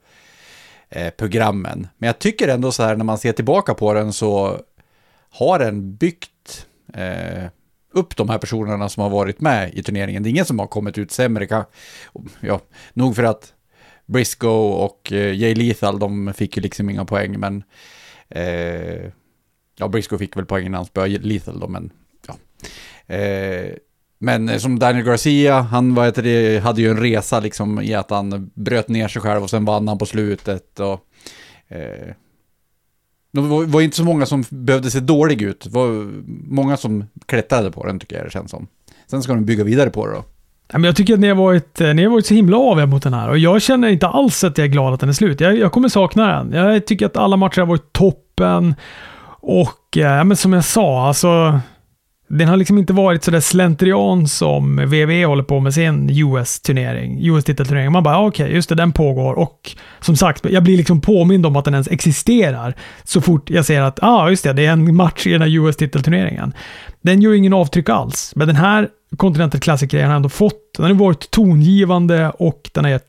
programmen. 1.17 1.89
Men 1.99 2.07
jag 2.07 2.19
tycker 2.19 2.49
ändå 2.49 2.73
så 2.73 2.83
här 2.83 2.97
när 2.97 3.05
man 3.05 3.19
ser 3.19 3.33
tillbaka 3.33 3.75
på 3.75 3.95
den 3.95 4.13
så 4.13 4.61
har 5.31 5.59
den 5.59 5.97
byggt 5.97 6.67
eh, 6.95 7.45
upp 7.93 8.17
de 8.17 8.29
här 8.29 8.39
personerna 8.39 8.89
som 8.89 9.03
har 9.03 9.11
varit 9.11 9.41
med 9.41 9.75
i 9.75 9.83
turneringen. 9.83 10.23
Det 10.23 10.29
är 10.29 10.31
ingen 10.31 10.45
som 10.45 10.59
har 10.59 10.67
kommit 10.67 10.99
ut 10.99 11.11
sämre. 11.11 11.65
Ja, 12.41 12.61
nog 12.93 13.17
för 13.17 13.23
att 13.23 13.55
Briscoe 14.07 14.85
och 14.85 15.13
eh, 15.13 15.35
Jay 15.35 15.55
Lethal, 15.55 15.99
de 15.99 16.35
fick 16.35 16.57
ju 16.57 16.63
liksom 16.63 16.91
inga 16.91 17.05
poäng, 17.05 17.41
men 17.41 17.63
eh, 18.29 19.11
ja, 19.77 19.89
Briscoe 19.89 20.19
fick 20.19 20.37
väl 20.37 20.47
poäng 20.47 20.67
innan 20.67 20.79
han 20.79 20.85
spöade 20.85 21.19
Lethal 21.19 21.61
då, 21.61 21.69
men 21.69 21.91
ja. 22.27 22.37
Eh, 23.15 23.73
men 24.19 24.49
eh, 24.49 24.59
som 24.59 24.79
Daniel 24.79 25.05
Garcia, 25.05 25.61
han 25.61 25.95
var 25.95 26.07
ett, 26.07 26.63
hade 26.63 26.83
ju 26.83 26.91
en 26.91 27.01
resa 27.01 27.41
liksom 27.41 27.81
i 27.81 27.95
att 27.95 28.11
han 28.11 28.51
bröt 28.55 28.89
ner 28.89 29.09
sig 29.09 29.23
själv 29.23 29.43
och 29.43 29.51
sen 29.51 29.65
vann 29.65 29.89
han 29.89 29.99
på 29.99 30.07
slutet 30.07 30.81
och 30.81 31.01
eh, 31.69 32.15
det 33.33 33.41
var, 33.41 33.65
var 33.65 33.81
inte 33.81 33.97
så 33.97 34.05
många 34.05 34.27
som 34.27 34.45
behövde 34.49 34.91
se 34.91 35.01
dålig 35.01 35.43
ut. 35.43 35.61
Det 35.61 35.71
var 35.71 36.13
många 36.55 36.77
som 36.77 37.05
klättrade 37.27 37.71
på 37.71 37.87
den 37.87 37.99
tycker 37.99 38.17
jag 38.17 38.27
det 38.27 38.31
känns 38.31 38.51
som. 38.51 38.67
Sen 39.07 39.23
ska 39.23 39.35
de 39.35 39.45
bygga 39.45 39.65
vidare 39.65 39.91
på 39.91 40.07
det 40.07 40.13
då. 40.13 40.25
jag 40.87 40.97
tycker 40.97 41.15
att 41.15 41.21
ni 41.21 41.29
har, 41.29 41.35
varit, 41.35 41.81
eh, 41.81 41.95
ni 41.95 42.05
har 42.05 42.11
varit 42.11 42.27
så 42.27 42.35
himla 42.35 42.57
aviga 42.57 42.87
mot 42.87 43.03
den 43.03 43.15
här 43.15 43.29
och 43.29 43.39
jag 43.39 43.63
känner 43.63 43.89
inte 43.89 44.09
alls 44.09 44.45
att 44.45 44.59
jag 44.59 44.65
är 44.65 44.69
glad 44.69 44.95
att 44.95 45.01
den 45.01 45.09
är 45.09 45.13
slut. 45.13 45.41
Jag, 45.41 45.59
jag 45.59 45.73
kommer 45.73 45.89
sakna 45.89 46.45
den. 46.45 46.53
Jag 46.53 46.87
tycker 46.87 47.07
att 47.07 47.17
alla 47.17 47.37
matcher 47.37 47.61
har 47.61 47.67
varit 47.67 47.93
toppen 47.93 48.75
och 49.41 49.97
eh, 49.97 50.03
ja, 50.03 50.25
men 50.25 50.37
som 50.37 50.53
jag 50.53 50.65
sa, 50.65 51.09
alltså 51.09 51.61
den 52.33 52.49
har 52.49 52.57
liksom 52.57 52.79
inte 52.79 52.93
varit 52.93 53.25
sådär 53.25 53.41
slentrian 53.41 54.29
som 54.29 54.77
WWE 54.77 55.27
håller 55.27 55.43
på 55.43 55.61
med 55.61 55.75
sin 55.75 56.11
US-turnering, 56.11 57.27
US-titelturnering. 57.27 57.93
Man 57.93 58.03
bara, 58.03 58.19
ah, 58.19 58.27
okej, 58.27 58.45
okay, 58.45 58.55
just 58.55 58.69
det, 58.69 58.75
den 58.75 58.93
pågår. 58.93 59.35
Och 59.35 59.77
som 60.01 60.17
sagt, 60.17 60.45
jag 60.45 60.63
blir 60.63 60.77
liksom 60.77 61.01
påmind 61.01 61.47
om 61.47 61.57
att 61.57 61.65
den 61.65 61.75
ens 61.75 61.89
existerar 61.89 62.75
så 63.05 63.21
fort 63.21 63.51
jag 63.51 63.65
ser 63.65 63.81
att, 63.81 63.99
ja, 64.03 64.09
ah, 64.09 64.31
just 64.31 64.45
det, 64.45 64.53
det 64.53 64.67
är 64.67 64.73
en 64.73 64.97
match 64.97 65.27
i 65.27 65.31
den 65.33 65.43
här 65.43 65.49
US-titelturneringen. 65.49 66.53
Den 67.03 67.23
gör 67.23 67.35
ingen 67.35 67.53
avtryck 67.53 67.89
alls, 67.89 68.33
men 68.37 68.47
den 68.47 68.57
här 68.57 68.89
Continental 69.17 69.61
Classic-grejen 69.61 70.09
har 70.09 70.17
ändå 70.17 70.29
fått, 70.29 70.75
den 70.77 70.87
har 70.87 70.95
varit 70.95 71.31
tongivande 71.31 72.31
och 72.31 72.71
den 72.75 72.85
har 72.85 72.91
gett 72.91 73.05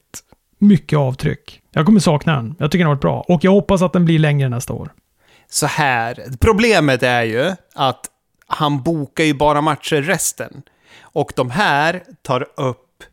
mycket 0.60 1.00
avtryck. 1.00 1.60
Jag 1.74 1.86
kommer 1.86 2.00
sakna 2.00 2.36
den. 2.36 2.56
Jag 2.60 2.72
tycker 2.72 2.84
den 2.84 2.88
har 2.88 2.96
varit 2.96 3.02
bra 3.02 3.26
och 3.28 3.44
jag 3.44 3.52
hoppas 3.52 3.82
att 3.82 3.94
den 3.94 4.06
blir 4.06 4.20
längre 4.20 4.50
nästa 4.50 4.74
år. 4.74 4.92
Så 5.50 5.66
här, 5.66 6.24
problemet 6.40 7.04
är 7.04 7.24
ju 7.24 7.56
att 7.76 8.11
han 8.52 8.84
bokar 8.84 9.24
ju 9.24 9.34
bara 9.34 9.62
matcher 9.62 10.02
resten. 10.02 10.62
Och 11.02 11.32
de 11.36 11.50
här 11.50 12.04
tar 12.22 12.48
upp 12.56 13.04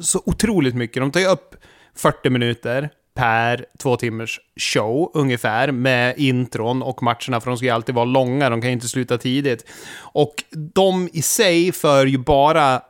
så 0.00 0.22
otroligt 0.26 0.74
mycket. 0.74 1.02
De 1.02 1.10
tar 1.10 1.20
ju 1.20 1.26
upp 1.26 1.56
40 1.96 2.30
minuter 2.30 2.90
per 3.14 3.66
två 3.78 3.96
timmars 3.96 4.40
show 4.56 5.10
ungefär 5.14 5.72
med 5.72 6.18
intron 6.18 6.82
och 6.82 7.02
matcherna 7.02 7.40
för 7.40 7.50
de 7.50 7.56
ska 7.56 7.66
ju 7.66 7.72
alltid 7.72 7.94
vara 7.94 8.04
långa, 8.04 8.50
de 8.50 8.60
kan 8.60 8.70
ju 8.70 8.74
inte 8.74 8.88
sluta 8.88 9.18
tidigt. 9.18 9.64
Och 9.96 10.34
de 10.74 11.08
i 11.12 11.22
sig 11.22 11.72
för 11.72 12.06
ju 12.06 12.18
bara 12.18 12.82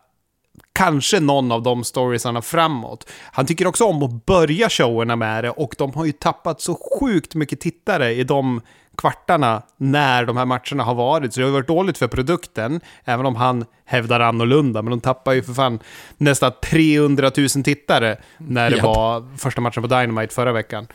kanske 0.72 1.20
någon 1.20 1.52
av 1.52 1.62
de 1.62 1.84
storiesarna 1.84 2.42
framåt. 2.42 3.10
Han 3.32 3.46
tycker 3.46 3.66
också 3.66 3.84
om 3.84 4.02
att 4.02 4.26
börja 4.26 4.68
showerna 4.68 5.16
med 5.16 5.44
det 5.44 5.50
och 5.50 5.74
de 5.78 5.94
har 5.94 6.04
ju 6.04 6.12
tappat 6.12 6.60
så 6.60 6.78
sjukt 7.00 7.34
mycket 7.34 7.60
tittare 7.60 8.12
i 8.12 8.24
de 8.24 8.60
kvartarna 8.96 9.62
när 9.76 10.24
de 10.24 10.36
här 10.36 10.44
matcherna 10.44 10.82
har 10.82 10.94
varit. 10.94 11.34
Så 11.34 11.40
det 11.40 11.46
har 11.46 11.52
varit 11.52 11.66
dåligt 11.66 11.98
för 11.98 12.08
produkten, 12.08 12.80
även 13.04 13.26
om 13.26 13.36
han 13.36 13.64
hävdar 13.84 14.20
annorlunda. 14.20 14.82
Men 14.82 14.90
de 14.90 15.00
tappar 15.00 15.32
ju 15.32 15.42
för 15.42 15.52
fan 15.52 15.78
nästan 16.16 16.52
300 16.62 17.30
000 17.36 17.48
tittare 17.48 18.16
när 18.38 18.70
det 18.70 18.76
Japp. 18.76 18.84
var 18.84 19.38
första 19.38 19.60
matchen 19.60 19.82
på 19.82 19.88
Dynamite 19.88 20.34
förra 20.34 20.52
veckan. 20.52 20.86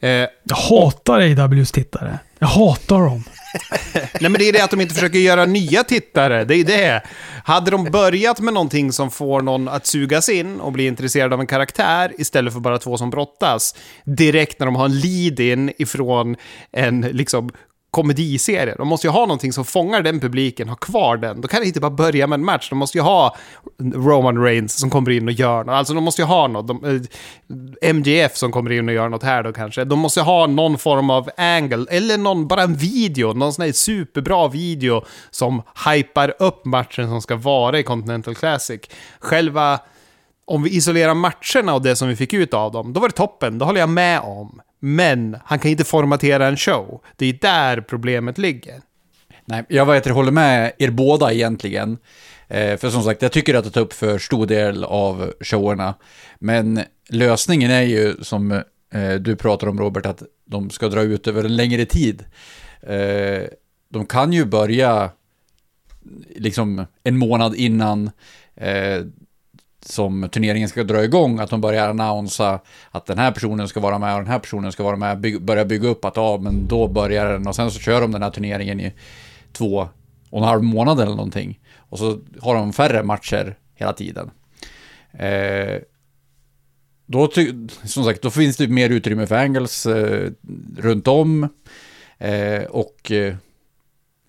Eh, 0.00 0.10
jag 0.44 0.56
hatar 0.56 1.40
AWs 1.40 1.72
tittare. 1.72 2.18
Jag 2.38 2.48
hatar 2.48 3.00
dem. 3.00 3.24
Nej 4.20 4.30
men 4.30 4.32
det 4.32 4.48
är 4.48 4.52
det 4.52 4.64
att 4.64 4.70
de 4.70 4.80
inte 4.80 4.94
försöker 4.94 5.18
göra 5.18 5.46
nya 5.46 5.84
tittare, 5.84 6.44
det 6.44 6.54
är 6.54 6.64
det. 6.64 7.02
Hade 7.44 7.70
de 7.70 7.84
börjat 7.84 8.40
med 8.40 8.54
någonting 8.54 8.92
som 8.92 9.10
får 9.10 9.42
någon 9.42 9.68
att 9.68 9.86
sugas 9.86 10.28
in 10.28 10.60
och 10.60 10.72
bli 10.72 10.86
intresserad 10.86 11.32
av 11.32 11.40
en 11.40 11.46
karaktär 11.46 12.12
istället 12.18 12.52
för 12.52 12.60
bara 12.60 12.78
två 12.78 12.96
som 12.96 13.10
brottas, 13.10 13.74
direkt 14.04 14.58
när 14.58 14.66
de 14.66 14.76
har 14.76 14.84
en 14.84 15.00
lead-in 15.00 15.72
ifrån 15.78 16.36
en 16.72 17.00
liksom 17.00 17.50
komediserie. 17.90 18.74
De 18.78 18.88
måste 18.88 19.06
ju 19.06 19.10
ha 19.10 19.20
någonting 19.20 19.52
som 19.52 19.64
fångar 19.64 20.02
den 20.02 20.20
publiken, 20.20 20.68
ha 20.68 20.76
kvar 20.76 21.16
den. 21.16 21.40
Då 21.40 21.48
kan 21.48 21.60
det 21.60 21.66
inte 21.66 21.80
bara 21.80 21.90
börja 21.90 22.26
med 22.26 22.36
en 22.36 22.44
match. 22.44 22.70
De 22.70 22.78
måste 22.78 22.98
ju 22.98 23.02
ha 23.02 23.36
Roman 23.94 24.42
Reigns 24.42 24.78
som 24.78 24.90
kommer 24.90 25.10
in 25.10 25.28
och 25.28 25.32
gör 25.32 25.64
något. 25.64 25.72
Alltså 25.72 25.94
de 25.94 26.04
måste 26.04 26.22
ju 26.22 26.26
ha 26.26 26.48
något. 26.48 26.66
De, 26.66 26.84
eh, 26.84 27.90
MGF 27.90 28.36
som 28.36 28.52
kommer 28.52 28.72
in 28.72 28.88
och 28.88 28.94
gör 28.94 29.08
något 29.08 29.22
här 29.22 29.42
då 29.42 29.52
kanske. 29.52 29.84
De 29.84 29.98
måste 29.98 30.20
ha 30.20 30.46
någon 30.46 30.78
form 30.78 31.10
av 31.10 31.30
angle, 31.36 31.86
eller 31.90 32.18
någon, 32.18 32.48
bara 32.48 32.62
en 32.62 32.74
video, 32.74 33.32
någon 33.32 33.52
sån 33.52 33.64
här 33.64 33.72
superbra 33.72 34.48
video 34.48 35.04
som 35.30 35.62
hypar 35.86 36.34
upp 36.38 36.64
matchen 36.64 37.08
som 37.08 37.22
ska 37.22 37.36
vara 37.36 37.78
i 37.78 37.82
Continental 37.82 38.34
Classic. 38.34 38.80
Själva, 39.18 39.78
om 40.44 40.62
vi 40.62 40.76
isolerar 40.76 41.14
matcherna 41.14 41.74
och 41.74 41.82
det 41.82 41.96
som 41.96 42.08
vi 42.08 42.16
fick 42.16 42.32
ut 42.32 42.54
av 42.54 42.72
dem, 42.72 42.92
då 42.92 43.00
var 43.00 43.08
det 43.08 43.14
toppen, 43.14 43.58
det 43.58 43.64
håller 43.64 43.80
jag 43.80 43.88
med 43.88 44.20
om. 44.20 44.60
Men 44.80 45.36
han 45.44 45.58
kan 45.58 45.70
inte 45.70 45.84
formatera 45.84 46.46
en 46.46 46.56
show. 46.56 47.02
Det 47.16 47.26
är 47.26 47.32
där 47.32 47.80
problemet 47.80 48.38
ligger. 48.38 48.80
Nej, 49.44 49.64
jag 49.68 49.86
vet, 49.86 50.06
jag 50.06 50.14
håller 50.14 50.32
med 50.32 50.72
er 50.78 50.90
båda 50.90 51.32
egentligen. 51.32 51.98
Eh, 52.48 52.76
för 52.76 52.90
som 52.90 53.02
sagt, 53.02 53.22
jag 53.22 53.32
tycker 53.32 53.54
att 53.54 53.64
det 53.64 53.70
tar 53.70 53.80
upp 53.80 53.92
för 53.92 54.18
stor 54.18 54.46
del 54.46 54.84
av 54.84 55.32
showerna. 55.40 55.94
Men 56.38 56.80
lösningen 57.08 57.70
är 57.70 57.82
ju, 57.82 58.14
som 58.22 58.52
eh, 58.92 59.14
du 59.20 59.36
pratar 59.36 59.66
om 59.66 59.78
Robert, 59.80 60.06
att 60.06 60.22
de 60.44 60.70
ska 60.70 60.88
dra 60.88 61.02
ut 61.02 61.26
över 61.26 61.44
en 61.44 61.56
längre 61.56 61.84
tid. 61.84 62.24
Eh, 62.82 63.42
de 63.88 64.06
kan 64.06 64.32
ju 64.32 64.44
börja 64.44 65.10
liksom 66.36 66.86
en 67.02 67.18
månad 67.18 67.54
innan 67.54 68.10
eh, 68.54 69.04
som 69.80 70.28
turneringen 70.28 70.68
ska 70.68 70.84
dra 70.84 71.04
igång, 71.04 71.38
att 71.38 71.50
de 71.50 71.60
börjar 71.60 71.88
annonsa 71.88 72.60
att 72.90 73.06
den 73.06 73.18
här 73.18 73.32
personen 73.32 73.68
ska 73.68 73.80
vara 73.80 73.98
med 73.98 74.14
och 74.14 74.20
den 74.20 74.32
här 74.32 74.38
personen 74.38 74.72
ska 74.72 74.82
vara 74.82 74.96
med, 74.96 75.20
by 75.20 75.38
börja 75.38 75.64
bygga 75.64 75.88
upp 75.88 76.04
att 76.04 76.16
ja, 76.16 76.38
men 76.40 76.68
då 76.68 76.88
börjar 76.88 77.32
den 77.32 77.46
och 77.46 77.56
sen 77.56 77.70
så 77.70 77.78
kör 77.78 78.00
de 78.00 78.12
den 78.12 78.22
här 78.22 78.30
turneringen 78.30 78.80
i 78.80 78.92
två 79.52 79.88
och 80.30 80.38
en 80.38 80.44
halv 80.44 80.62
månad 80.62 81.00
eller 81.00 81.16
någonting. 81.16 81.58
Och 81.76 81.98
så 81.98 82.18
har 82.40 82.54
de 82.54 82.72
färre 82.72 83.02
matcher 83.02 83.56
hela 83.74 83.92
tiden. 83.92 84.30
Eh, 85.12 85.80
då, 87.06 87.30
som 87.84 88.04
sagt, 88.04 88.22
då 88.22 88.30
finns 88.30 88.56
det 88.56 88.68
mer 88.68 88.90
utrymme 88.90 89.26
för 89.26 89.36
angles 89.36 89.86
eh, 89.86 90.30
runt 90.78 91.08
om. 91.08 91.48
Eh, 92.18 92.62
och 92.62 93.10
eh, 93.10 93.34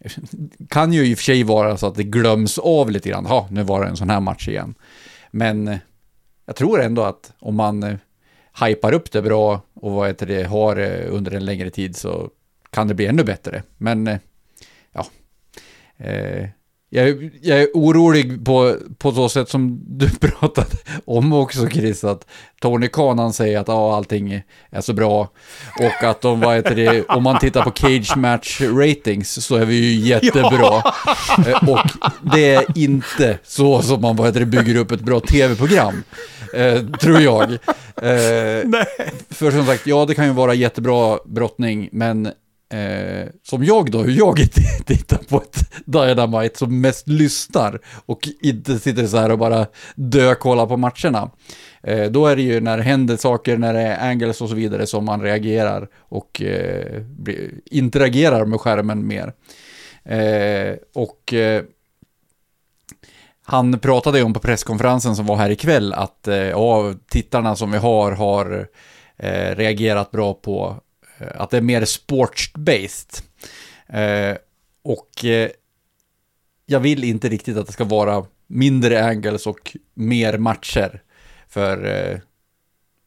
kan 0.70 0.94
ju 0.94 1.06
i 1.06 1.14
och 1.14 1.18
för 1.18 1.24
sig 1.24 1.44
vara 1.44 1.78
så 1.78 1.88
att 1.88 1.96
det 1.96 2.04
glöms 2.04 2.58
av 2.58 2.92
lite 2.92 3.10
grann. 3.10 3.26
Ja, 3.30 3.48
nu 3.52 3.64
var 3.64 3.84
det 3.84 3.90
en 3.90 3.98
sån 3.98 4.10
här 4.10 4.20
match 4.20 4.48
igen. 4.48 4.76
Men 5.32 5.68
eh, 5.68 5.80
jag 6.46 6.56
tror 6.56 6.82
ändå 6.82 7.04
att 7.04 7.34
om 7.40 7.56
man 7.56 7.84
eh, 7.84 7.98
hypar 8.66 8.94
upp 8.94 9.12
det 9.12 9.22
bra 9.22 9.62
och 9.74 9.92
vad 9.92 10.08
heter 10.08 10.26
det, 10.26 10.44
har 10.44 10.76
det 10.76 11.08
under 11.08 11.32
en 11.32 11.46
längre 11.46 11.70
tid 11.70 11.96
så 11.96 12.30
kan 12.70 12.88
det 12.88 12.94
bli 12.94 13.06
ännu 13.06 13.24
bättre. 13.24 13.64
Men 13.78 14.08
eh, 14.08 14.20
ja, 16.94 17.02
jag, 17.02 17.32
jag, 17.42 17.62
är 17.62 17.68
orolig 17.74 18.46
på, 18.46 18.76
på 18.98 19.12
så 19.12 19.30
sätt 19.30 19.50
som 19.50 19.82
du 19.88 20.10
pratade 20.20 20.78
om 21.06 21.34
också 21.34 21.70
Chris, 21.70 22.04
att 22.04 22.28
Tony 22.62 22.88
Khan 22.88 23.20
han 23.20 23.34
säger 23.34 23.60
att 23.60 23.68
ja, 23.68 23.96
allting 23.96 24.44
är 24.70 24.82
så 24.82 24.94
bra 24.94 25.30
och 25.80 26.04
att 26.04 26.22
de, 26.22 26.40
vad 26.40 26.56
heter 26.56 26.76
det, 26.76 27.06
om 27.06 27.24
man 27.24 27.40
tittar 27.40 27.64
på 27.64 27.72
cage 27.72 28.18
match 28.18 28.62
ratings 28.62 29.46
så 29.46 29.56
är 29.56 29.66
vi 29.66 29.76
ju 29.76 30.08
jättebra. 30.08 30.52
Ja. 30.62 30.94
Eh, 31.48 31.70
och 31.70 31.80
det 32.34 32.54
är 32.54 32.78
inte 32.78 33.40
så 33.44 33.82
som 33.82 34.02
man, 34.02 34.16
vad 34.16 34.28
heter 34.28 34.40
det, 34.40 34.46
bygger 34.46 34.76
upp 34.76 34.92
ett 34.92 35.02
bra 35.02 35.20
tv-program. 35.20 36.04
Eh, 36.54 36.86
tror 36.86 37.22
jag. 37.22 37.52
Eh, 37.96 38.70
för 39.30 39.52
som 39.52 39.66
sagt, 39.66 39.88
ja 39.88 40.06
det 40.06 40.16
kan 40.16 40.26
ju 40.26 40.32
vara 40.32 40.54
jättebra 40.54 41.20
brottning, 41.26 41.90
men 41.92 42.32
Eh, 42.72 43.28
som 43.44 43.64
jag 43.64 43.92
då, 43.92 44.02
hur 44.02 44.18
jag 44.18 44.38
tittar 44.86 45.18
på 45.18 45.38
ett 45.38 45.86
Dynamite 45.86 46.58
som 46.58 46.82
mest 46.82 47.08
lyssnar 47.08 47.80
och 48.06 48.30
inte 48.42 48.80
sitter 48.80 49.08
så 49.08 49.18
här 49.18 49.32
och 49.32 49.38
bara 49.38 49.66
dö-kollar 49.96 50.66
på 50.66 50.78
matcherna. 50.78 51.32
Eh, 51.84 52.12
då 52.12 52.28
är 52.28 52.36
det 52.36 52.42
ju 52.42 52.62
när 52.62 52.78
det 52.78 52.84
händer 52.84 53.18
saker, 53.18 53.58
när 53.58 53.74
det 53.74 53.80
är 53.80 54.10
angles 54.10 54.42
och 54.42 54.50
så 54.50 54.56
vidare 54.56 54.88
som 54.88 55.06
man 55.06 55.22
reagerar 55.22 55.88
och 55.96 56.42
eh, 56.42 57.04
interagerar 57.66 58.46
med 58.46 58.60
skärmen 58.60 59.08
mer. 59.08 59.34
Eh, 60.04 60.76
och 60.96 61.34
eh, 61.34 61.64
han 63.44 63.80
pratade 63.80 64.18
ju 64.18 64.24
om 64.24 64.34
på 64.34 64.40
presskonferensen 64.40 65.16
som 65.16 65.26
var 65.26 65.36
här 65.36 65.50
ikväll 65.50 65.94
att 65.94 66.28
eh, 66.28 66.36
ja, 66.36 66.94
tittarna 67.10 67.56
som 67.56 67.72
vi 67.72 67.78
har 67.78 68.12
har 68.12 68.68
eh, 69.18 69.56
reagerat 69.56 70.12
bra 70.12 70.34
på 70.34 70.82
Eh, 71.22 71.42
att 71.42 71.50
det 71.50 71.58
är 71.58 71.62
mer 71.62 71.82
sports-based. 71.82 73.24
Eh, 73.88 74.38
och 74.84 75.26
eh, 75.26 75.50
jag 76.66 76.80
vill 76.80 77.04
inte 77.04 77.30
riktigt 77.30 77.58
att 77.58 77.68
det 77.68 77.74
ska 77.74 77.84
vara 77.84 78.26
mindre 78.48 79.06
angles 79.06 79.48
och 79.48 79.78
mer 79.94 80.38
matcher. 80.38 81.02
För 81.50 82.22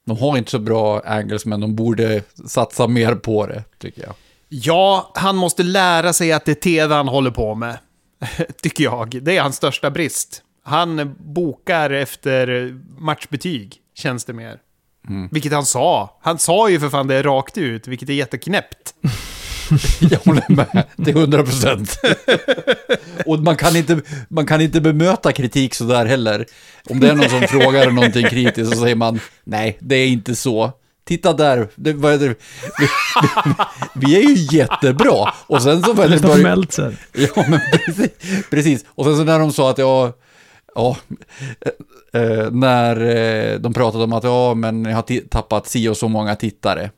de 0.05 0.19
har 0.19 0.39
inte 0.39 0.51
så 0.51 0.59
bra 0.59 1.01
angles, 1.01 1.47
men 1.47 1.61
de 1.61 1.75
borde 1.75 2.23
satsa 2.47 2.87
mer 2.87 3.15
på 3.15 3.47
det, 3.47 3.65
tycker 3.79 4.03
jag. 4.03 4.15
Ja, 4.49 5.13
han 5.15 5.37
måste 5.37 5.63
lära 5.63 6.13
sig 6.13 6.33
att 6.33 6.45
det 6.45 6.51
är 6.53 6.55
TV 6.55 6.95
han 6.95 7.09
håller 7.09 7.31
på 7.31 7.55
med. 7.55 7.79
tycker 8.63 8.85
jag. 8.85 9.23
Det 9.23 9.37
är 9.37 9.43
hans 9.43 9.57
största 9.57 9.91
brist. 9.91 10.43
Han 10.63 11.17
bokar 11.19 11.91
efter 11.91 12.75
matchbetyg, 12.99 13.77
känns 13.95 14.25
det 14.25 14.33
mer. 14.33 14.59
Mm. 15.09 15.29
Vilket 15.33 15.53
han 15.53 15.65
sa. 15.65 16.19
Han 16.23 16.39
sa 16.39 16.71
ju 16.71 16.81
för 16.81 16.89
fan 16.89 17.07
det 17.07 17.23
rakt 17.23 17.59
ut, 17.59 17.89
vilket 17.89 18.09
är 18.09 18.13
jätteknäppt. 18.13 18.95
Jag 20.01 20.19
håller 20.19 20.45
med 20.49 20.85
till 21.05 21.17
100 21.17 21.43
procent. 21.43 21.99
Och 23.27 23.39
man 23.39 23.57
kan, 23.57 23.77
inte, 23.77 24.01
man 24.29 24.47
kan 24.47 24.61
inte 24.61 24.81
bemöta 24.81 25.33
kritik 25.33 25.75
sådär 25.75 26.07
heller. 26.07 26.47
Om 26.91 27.01
det 27.01 27.09
är 27.09 27.15
någon 27.15 27.31
som 27.31 27.41
frågar 27.41 27.91
någonting 27.91 28.27
kritiskt 28.27 28.73
så 28.73 28.81
säger 28.81 28.95
man 28.97 29.21
nej, 29.45 29.79
det 29.81 29.97
är 29.97 30.07
inte 30.07 30.35
så. 30.35 30.73
Titta 31.05 31.33
där, 31.33 31.69
det, 31.75 31.93
vad 31.93 32.13
är 32.13 32.19
det? 32.19 32.27
Vi, 32.79 32.89
vi, 33.45 33.55
vi 33.95 34.17
är 34.17 34.21
ju 34.21 34.59
jättebra. 34.59 35.33
Och 35.47 35.63
sen 35.63 35.83
så... 35.83 35.95
Meltzer. 36.37 36.97
Ja, 37.13 37.45
men 37.49 37.61
precis, 37.73 38.11
precis. 38.51 38.85
Och 38.89 39.05
sen 39.05 39.17
så 39.17 39.25
när 39.25 39.39
de 39.39 39.53
sa 39.53 39.71
att 39.71 39.79
jag... 39.79 40.13
Ja, 40.75 40.97
eh, 41.61 42.23
eh, 42.23 42.51
när 42.51 43.01
eh, 43.01 43.59
de 43.59 43.73
pratade 43.73 44.05
om 44.05 44.13
att 44.13 44.25
ja, 44.25 44.55
men 44.55 44.85
jag 44.85 44.97
har 44.97 45.29
tappat 45.29 45.67
si 45.67 45.89
och 45.89 45.97
så 45.97 46.09
många 46.09 46.37
tittare. 46.37 46.91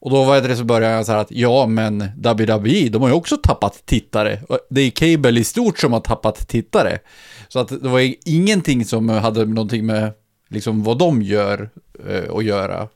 Och 0.00 0.10
då 0.10 0.24
var 0.24 0.40
det 0.40 0.56
så 0.56 0.64
började 0.64 0.94
jag 0.94 1.06
så 1.06 1.12
här 1.12 1.18
att 1.18 1.30
ja, 1.30 1.66
men 1.66 1.98
WWE, 2.16 2.88
de 2.88 3.02
har 3.02 3.08
ju 3.08 3.14
också 3.14 3.36
tappat 3.36 3.86
tittare. 3.86 4.38
Det 4.70 4.80
är 4.80 4.90
Cable 4.90 5.40
i 5.40 5.44
stort 5.44 5.78
som 5.78 5.92
har 5.92 6.00
tappat 6.00 6.48
tittare. 6.48 6.98
Så 7.48 7.58
att 7.58 7.68
det 7.68 7.88
var 7.88 8.14
ingenting 8.24 8.84
som 8.84 9.08
hade 9.08 9.44
någonting 9.44 9.86
med 9.86 10.12
liksom 10.48 10.82
vad 10.82 10.98
de 10.98 11.22
gör 11.22 11.70
eh, 12.08 12.34
att 12.34 12.44
göra. 12.44 12.88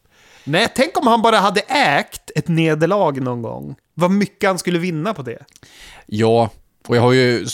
Nej, 0.44 0.68
tänk 0.76 0.98
om 0.98 1.06
han 1.06 1.22
bara 1.22 1.36
hade 1.36 1.60
ägt 1.60 2.30
ett 2.34 2.48
nederlag 2.48 3.20
någon 3.20 3.42
gång. 3.42 3.74
Vad 3.94 4.10
mycket 4.10 4.48
han 4.48 4.58
skulle 4.58 4.78
vinna 4.78 5.14
på 5.14 5.22
det. 5.22 5.38
Ja, 6.06 6.50
och 6.88 6.96
jag 6.96 7.02
har 7.02 7.12
ju 7.12 7.46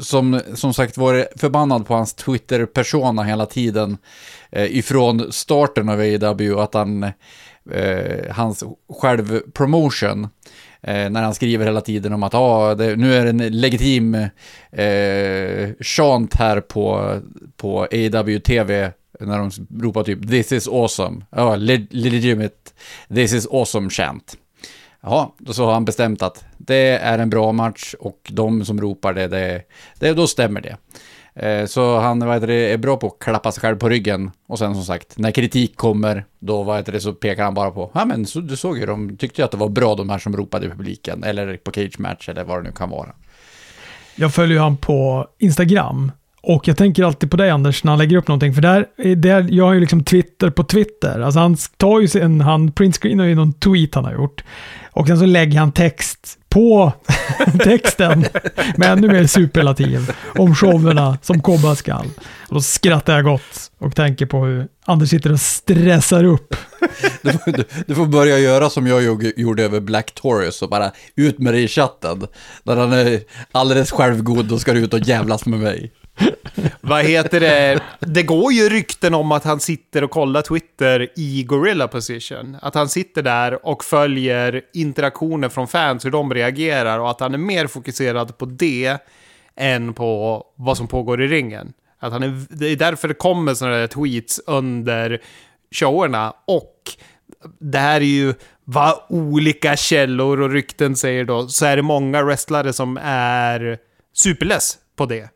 som, 0.00 0.40
som 0.54 0.74
sagt 0.74 0.96
varit 0.96 1.26
förbannad 1.36 1.86
på 1.86 1.94
hans 1.94 2.14
Twitter-persona 2.14 3.22
hela 3.22 3.46
tiden. 3.46 3.98
Eh, 4.50 4.78
ifrån 4.78 5.32
starten 5.32 5.88
av 5.88 5.98
AEW, 6.00 6.58
att 6.58 6.74
han, 6.74 7.02
eh, 7.70 8.30
hans 8.30 8.64
självpromotion, 9.00 10.28
eh, 10.82 11.10
när 11.10 11.22
han 11.22 11.34
skriver 11.34 11.64
hela 11.64 11.80
tiden 11.80 12.12
om 12.12 12.22
att 12.22 12.34
ah, 12.34 12.74
det, 12.74 12.96
nu 12.96 13.14
är 13.14 13.24
det 13.24 13.30
en 13.30 13.60
legitim 13.60 14.14
eh, 14.72 15.70
chant 15.80 16.34
här 16.34 16.60
på, 16.60 17.16
på 17.56 17.80
AEW 17.82 18.38
TV, 18.38 18.92
när 19.20 19.38
de 19.38 19.50
ropar 19.82 20.04
typ 20.04 20.28
“This 20.28 20.52
is 20.52 20.68
awesome”, 20.68 21.24
ja, 21.30 21.56
le- 21.56 21.86
legitimate 21.90 22.54
“This 23.14 23.32
is 23.32 23.46
awesome” 23.46 23.90
chant. 23.90 24.36
Ja, 25.02 25.34
då 25.38 25.52
så 25.52 25.64
har 25.64 25.72
han 25.72 25.84
bestämt 25.84 26.22
att 26.22 26.44
det 26.58 26.98
är 26.98 27.18
en 27.18 27.30
bra 27.30 27.52
match 27.52 27.94
och 27.98 28.30
de 28.32 28.64
som 28.64 28.80
ropar 28.80 29.14
det, 29.14 29.28
det, 29.28 29.62
det 29.98 30.12
då 30.12 30.26
stämmer 30.26 30.60
det. 30.60 30.76
Eh, 31.34 31.66
så 31.66 31.98
han 31.98 32.26
vad 32.26 32.34
heter 32.34 32.46
det, 32.46 32.72
är 32.72 32.78
bra 32.78 32.96
på 32.96 33.06
att 33.06 33.18
klappa 33.18 33.52
sig 33.52 33.60
själv 33.60 33.76
på 33.76 33.88
ryggen. 33.88 34.30
Och 34.46 34.58
sen 34.58 34.74
som 34.74 34.84
sagt, 34.84 35.18
när 35.18 35.30
kritik 35.30 35.76
kommer, 35.76 36.24
då 36.38 36.62
vad 36.62 36.76
heter 36.76 36.92
det, 36.92 37.00
så 37.00 37.12
pekar 37.12 37.44
han 37.44 37.54
bara 37.54 37.70
på, 37.70 37.90
ja 37.94 38.04
men 38.04 38.26
så, 38.26 38.40
du 38.40 38.56
såg 38.56 38.78
ju, 38.78 38.86
de 38.86 39.16
tyckte 39.16 39.40
ju 39.40 39.44
att 39.44 39.50
det 39.50 39.56
var 39.56 39.68
bra 39.68 39.94
de 39.94 40.10
här 40.10 40.18
som 40.18 40.36
ropade 40.36 40.66
i 40.66 40.68
publiken, 40.68 41.24
eller 41.24 41.56
på 41.56 41.72
cage 41.72 41.98
match, 41.98 42.28
eller 42.28 42.44
vad 42.44 42.58
det 42.58 42.62
nu 42.62 42.72
kan 42.72 42.90
vara. 42.90 43.12
Jag 44.16 44.34
följer 44.34 44.56
ju 44.56 44.62
han 44.62 44.76
på 44.76 45.26
Instagram. 45.38 46.12
Och 46.44 46.68
jag 46.68 46.76
tänker 46.76 47.04
alltid 47.04 47.30
på 47.30 47.36
dig 47.36 47.50
Anders, 47.50 47.84
när 47.84 47.92
han 47.92 47.98
lägger 47.98 48.16
upp 48.16 48.28
någonting. 48.28 48.54
För 48.54 48.62
där, 48.62 48.86
där 49.16 49.46
jag 49.50 49.64
har 49.64 49.72
ju 49.72 49.80
liksom 49.80 50.04
Twitter 50.04 50.50
på 50.50 50.64
Twitter. 50.64 51.20
Alltså 51.20 51.40
han 51.40 51.56
tar 51.76 52.00
ju 52.00 52.08
sin, 52.08 52.40
han 52.40 52.72
printscreenar 52.72 53.24
ju 53.24 53.34
någon 53.34 53.52
tweet 53.52 53.94
han 53.94 54.04
har 54.04 54.12
gjort. 54.12 54.44
Och 54.92 55.06
sen 55.06 55.18
så 55.18 55.26
lägger 55.26 55.58
han 55.58 55.72
text 55.72 56.38
på 56.48 56.92
texten 57.64 58.24
med 58.76 58.92
ännu 58.92 59.08
mer 59.08 59.26
superlativ 59.26 60.10
om 60.38 60.54
showerna 60.54 61.18
som 61.22 61.40
komma 61.40 61.74
skall. 61.76 62.06
Och 62.48 62.54
då 62.54 62.60
skrattar 62.60 63.14
jag 63.14 63.24
gott 63.24 63.70
och 63.78 63.94
tänker 63.96 64.26
på 64.26 64.44
hur 64.44 64.68
Anders 64.84 65.08
sitter 65.10 65.32
och 65.32 65.40
stressar 65.40 66.24
upp. 66.24 66.56
Du, 67.22 67.32
får- 67.32 67.52
du, 67.52 67.64
du 67.86 67.94
får 67.94 68.06
börja 68.06 68.38
göra 68.38 68.70
som 68.70 68.86
jag 68.86 69.02
gjorde- 69.36 69.62
över 69.64 69.80
Black 69.80 70.12
Taurus 70.14 70.62
och 70.62 70.68
bara 70.70 70.90
ut 71.16 71.38
med 71.38 71.54
det 71.54 71.60
i 71.60 71.68
chatten. 71.68 72.26
När 72.64 72.76
han 72.76 72.92
är 72.92 73.20
alldeles 73.52 73.90
självgod, 73.90 74.44
då 74.46 74.58
ska 74.58 74.72
du 74.72 74.80
ut 74.80 74.94
och 74.94 75.00
jävlas 75.00 75.46
med 75.46 75.60
mig. 75.60 75.92
Vad 76.80 77.04
heter 77.04 77.40
det? 77.40 77.80
Det 78.00 78.22
går 78.22 78.52
ju 78.52 78.68
rykten 78.68 79.14
om 79.14 79.32
att 79.32 79.44
han 79.44 79.60
sitter 79.60 80.04
och 80.04 80.10
kollar 80.10 80.42
Twitter 80.42 81.08
i 81.16 81.44
Gorilla 81.44 81.88
Position. 81.88 82.56
Att 82.62 82.74
han 82.74 82.88
sitter 82.88 83.22
där 83.22 83.66
och 83.66 83.84
följer 83.84 84.62
interaktioner 84.72 85.48
från 85.48 85.68
fans, 85.68 86.04
hur 86.04 86.10
de 86.10 86.34
reagerar 86.34 86.98
och 86.98 87.10
att 87.10 87.20
han 87.20 87.34
är 87.34 87.38
mer 87.38 87.66
fokuserad 87.66 88.38
på 88.38 88.44
det 88.44 88.98
än 89.56 89.94
på 89.94 90.44
vad 90.56 90.76
som 90.76 90.88
pågår 90.88 91.22
i 91.22 91.28
ringen. 91.28 91.72
Att 91.98 92.12
han 92.12 92.22
är, 92.22 92.44
det 92.50 92.68
är 92.68 92.76
därför 92.76 93.08
det 93.08 93.14
kommer 93.14 93.54
sådana 93.54 93.76
där 93.76 93.86
tweets 93.86 94.40
under 94.46 95.22
showerna 95.70 96.34
och 96.46 96.76
det 97.58 97.78
här 97.78 98.00
är 98.00 98.04
ju 98.04 98.34
vad 98.64 99.02
olika 99.08 99.76
källor 99.76 100.40
och 100.40 100.50
rykten 100.50 100.96
säger 100.96 101.24
då, 101.24 101.48
så 101.48 101.66
är 101.66 101.76
det 101.76 101.82
många 101.82 102.22
wrestlare 102.22 102.72
som 102.72 102.98
är 103.02 103.78
superless 104.14 104.78
på 104.96 105.06
det. 105.06 105.28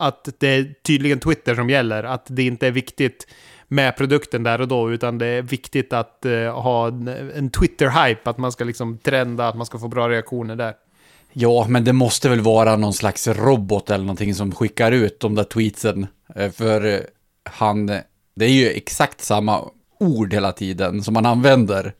Att 0.00 0.28
det 0.38 0.48
är 0.48 0.74
tydligen 0.82 1.20
Twitter 1.20 1.54
som 1.54 1.70
gäller, 1.70 2.04
att 2.04 2.26
det 2.28 2.42
inte 2.42 2.66
är 2.66 2.70
viktigt 2.70 3.26
med 3.68 3.96
produkten 3.96 4.42
där 4.42 4.60
och 4.60 4.68
då, 4.68 4.92
utan 4.92 5.18
det 5.18 5.26
är 5.26 5.42
viktigt 5.42 5.92
att 5.92 6.22
uh, 6.26 6.50
ha 6.50 6.88
en, 6.88 7.08
en 7.08 7.50
Twitter-hype, 7.50 8.30
att 8.30 8.38
man 8.38 8.52
ska 8.52 8.64
liksom 8.64 8.98
trenda, 8.98 9.48
att 9.48 9.56
man 9.56 9.66
ska 9.66 9.78
få 9.78 9.88
bra 9.88 10.08
reaktioner 10.08 10.56
där. 10.56 10.74
Ja, 11.32 11.66
men 11.68 11.84
det 11.84 11.92
måste 11.92 12.28
väl 12.28 12.40
vara 12.40 12.76
någon 12.76 12.92
slags 12.92 13.28
robot 13.28 13.90
eller 13.90 14.04
någonting 14.04 14.34
som 14.34 14.52
skickar 14.52 14.92
ut 14.92 15.20
de 15.20 15.34
där 15.34 15.44
tweetsen. 15.44 16.06
Eh, 16.34 16.50
för 16.50 16.86
eh, 16.86 17.00
han, 17.44 17.86
det 18.34 18.44
är 18.44 18.48
ju 18.48 18.68
exakt 18.68 19.20
samma 19.20 19.60
ord 19.98 20.34
hela 20.34 20.52
tiden 20.52 21.02
som 21.02 21.16
han 21.16 21.26
använder. 21.26 21.94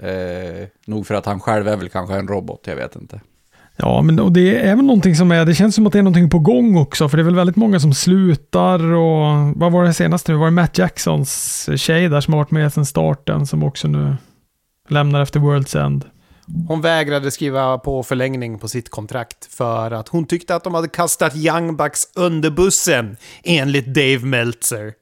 Eh, 0.00 0.68
nog 0.86 1.06
för 1.06 1.14
att 1.14 1.26
han 1.26 1.40
själv 1.40 1.68
är 1.68 1.76
väl 1.76 1.88
kanske 1.88 2.14
en 2.14 2.28
robot, 2.28 2.66
jag 2.66 2.76
vet 2.76 2.96
inte. 2.96 3.20
Ja, 3.76 4.02
men 4.02 4.20
och 4.20 4.32
det 4.32 4.58
är 4.58 4.76
väl 4.76 4.84
någonting 4.84 5.16
som 5.16 5.32
är, 5.32 5.44
det 5.44 5.54
känns 5.54 5.74
som 5.74 5.86
att 5.86 5.92
det 5.92 5.98
är 5.98 6.02
någonting 6.02 6.30
på 6.30 6.38
gång 6.38 6.76
också, 6.76 7.08
för 7.08 7.16
det 7.16 7.22
är 7.22 7.24
väl 7.24 7.34
väldigt 7.34 7.56
många 7.56 7.80
som 7.80 7.94
slutar 7.94 8.92
och 8.92 9.52
vad 9.56 9.72
var 9.72 9.84
det 9.84 9.94
senaste 9.94 10.32
nu? 10.32 10.38
Var 10.38 10.46
det 10.46 10.50
Matt 10.50 10.78
Jacksons 10.78 11.68
tjej 11.76 12.08
där 12.08 12.20
som 12.20 12.34
har 12.34 12.40
varit 12.40 12.50
med 12.50 12.72
sedan 12.72 12.86
starten 12.86 13.46
som 13.46 13.62
också 13.62 13.88
nu 13.88 14.16
lämnar 14.88 15.22
efter 15.22 15.40
World's 15.40 15.84
End? 15.84 16.04
Hon 16.68 16.80
vägrade 16.80 17.30
skriva 17.30 17.78
på 17.78 18.02
förlängning 18.02 18.58
på 18.58 18.68
sitt 18.68 18.90
kontrakt 18.90 19.54
för 19.54 19.90
att 19.90 20.08
hon 20.08 20.26
tyckte 20.26 20.54
att 20.54 20.64
de 20.64 20.74
hade 20.74 20.88
kastat 20.88 21.36
Young 21.36 21.76
Bucks 21.76 22.02
under 22.14 22.50
bussen, 22.50 23.16
enligt 23.44 23.86
Dave 23.86 24.18
Meltzer. 24.18 24.92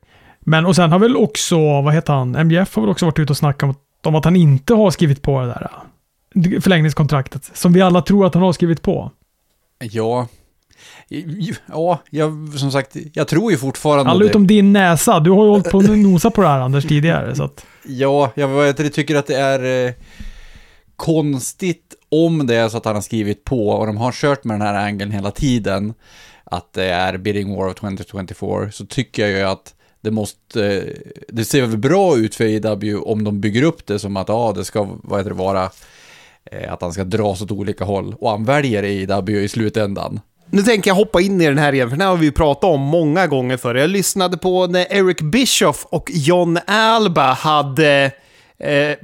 Men 0.41 0.67
och 0.67 0.77
sen 0.77 0.93
har 0.93 0.99
väl 0.99 1.17
också, 1.17 1.83
vad 1.83 1.95
heter 1.95 2.13
han, 2.13 2.47
MJF 2.47 2.77
har 2.77 2.83
väl 2.83 2.91
också 2.91 3.07
varit 3.07 3.19
ute 3.19 3.33
och 3.33 3.37
snackat 3.37 3.77
om, 4.05 4.15
att 4.15 4.25
han 4.25 4.37
inte 4.37 4.75
har 4.75 4.91
skrivit 4.91 5.23
på 5.23 5.41
det 5.41 5.47
där 5.47 5.71
förlängningskontraktet, 6.61 7.51
som 7.55 7.73
vi 7.73 7.81
alla 7.83 8.03
tror 8.03 8.27
att 8.27 8.35
han 8.35 8.43
har 8.43 8.53
skrivit 8.53 8.83
på. 8.83 9.13
Ja, 9.79 10.27
ja, 11.69 12.03
jag, 12.11 12.49
som 12.59 12.73
sagt, 12.73 12.97
jag 13.13 13.29
tror 13.29 13.53
ju 13.53 13.59
fortfarande 13.59 14.11
Alla 14.11 14.21
det. 14.21 14.27
utom 14.27 14.47
din 14.47 14.73
näsa, 14.73 15.21
du 15.21 15.31
har 15.31 15.45
ju 15.45 15.51
hållit 15.51 15.71
på 15.71 15.79
att 15.79 15.91
nosa 15.99 16.31
på 16.31 16.43
det 16.43 16.49
här 16.49 16.61
Anders 16.61 16.85
tidigare, 16.85 17.35
så 17.35 17.45
att 17.45 17.67
Ja, 17.85 18.31
jag 18.35 18.49
vet, 18.49 18.95
tycker 18.95 19.17
att 19.17 19.27
det 19.27 19.37
är 19.37 19.87
eh, 19.87 19.93
konstigt 20.97 21.95
om 22.09 22.47
det 22.47 22.55
är 22.55 22.69
så 22.69 22.77
att 22.77 22.85
han 22.85 22.95
har 22.95 23.03
skrivit 23.03 23.45
på 23.45 23.69
och 23.69 23.87
de 23.87 23.97
har 23.97 24.13
kört 24.13 24.45
med 24.45 24.55
den 24.55 24.67
här 24.67 24.87
angeln 24.87 25.11
hela 25.11 25.31
tiden, 25.31 25.95
att 26.45 26.73
det 26.73 26.85
är 26.85 27.19
Bidding 27.19 27.57
War 27.57 27.69
of 27.69 27.75
2024, 27.75 28.71
så 28.73 28.87
tycker 28.87 29.23
jag 29.23 29.31
ju 29.39 29.45
att 29.45 29.75
det 30.01 30.11
måste, 30.11 30.67
eh, 30.67 30.83
det 31.29 31.45
ser 31.45 31.63
väl 31.67 31.79
bra 31.79 32.17
ut 32.17 32.35
för 32.35 32.45
AEW 32.45 32.97
om 32.97 33.25
de 33.25 33.41
bygger 33.41 33.63
upp 33.63 33.87
det 33.87 33.99
som 33.99 34.17
att, 34.17 34.29
ja, 34.29 34.53
det 34.57 34.65
ska, 34.65 34.89
vad 35.03 35.21
heter 35.21 35.31
det, 35.31 35.37
vara, 35.37 35.71
att 36.69 36.83
han 36.83 36.93
ska 36.93 37.05
dras 37.05 37.43
åt 37.43 37.51
olika 37.51 37.85
håll, 37.85 38.15
och 38.21 38.31
han 38.31 38.45
väljer 38.45 38.83
AEW 38.83 39.41
i 39.45 39.49
slutändan. 39.49 40.21
Nu 40.53 40.63
tänker 40.63 40.91
jag 40.91 40.95
hoppa 40.95 41.21
in 41.21 41.41
i 41.41 41.47
den 41.47 41.59
här 41.59 41.73
igen, 41.73 41.89
för 41.89 41.97
den 41.97 42.01
här 42.01 42.09
har 42.09 42.17
vi 42.17 42.27
ju 42.27 42.33
pratat 42.33 42.65
om 42.65 42.81
många 42.81 43.27
gånger 43.27 43.57
förr. 43.57 43.75
Jag 43.75 43.91
lyssnade 43.91 44.37
på 44.37 44.67
när 44.67 44.93
Eric 44.93 45.21
Bischoff 45.21 45.87
och 45.91 46.11
John 46.13 46.59
Alba 46.67 47.33
hade 47.33 48.11
eh, 48.59 48.97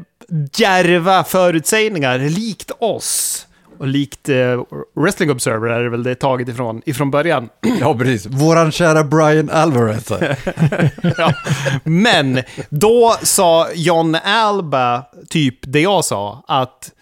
djärva 0.56 1.24
förutsägningar, 1.24 2.18
likt 2.18 2.70
oss. 2.78 3.42
Och 3.78 3.86
likt 3.86 4.28
eh, 4.28 4.62
Wrestling 4.94 5.30
Observer 5.30 5.68
är 5.68 5.82
det 5.82 5.90
väl 5.90 6.02
det 6.02 6.14
taget 6.14 6.48
ifrån, 6.48 6.82
ifrån 6.86 7.10
början. 7.10 7.48
Ja, 7.80 7.94
precis. 7.94 8.26
Våran 8.26 8.72
kära 8.72 9.04
Brian 9.04 9.50
Alvarez. 9.50 10.08
ja. 11.16 11.32
Men 11.84 12.42
då 12.68 13.16
sa 13.22 13.68
John 13.74 14.14
Alba 14.24 15.02
typ 15.28 15.58
det 15.60 15.80
jag 15.80 16.04
sa, 16.04 16.44
att 16.48 16.92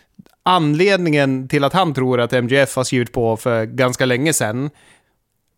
anledningen 0.44 1.48
till 1.48 1.64
att 1.64 1.72
han 1.72 1.94
tror 1.94 2.20
att 2.20 2.32
MGF 2.32 2.76
har 2.76 2.84
skrivit 2.84 3.12
på 3.12 3.36
för 3.36 3.64
ganska 3.64 4.06
länge 4.06 4.32
sedan, 4.32 4.70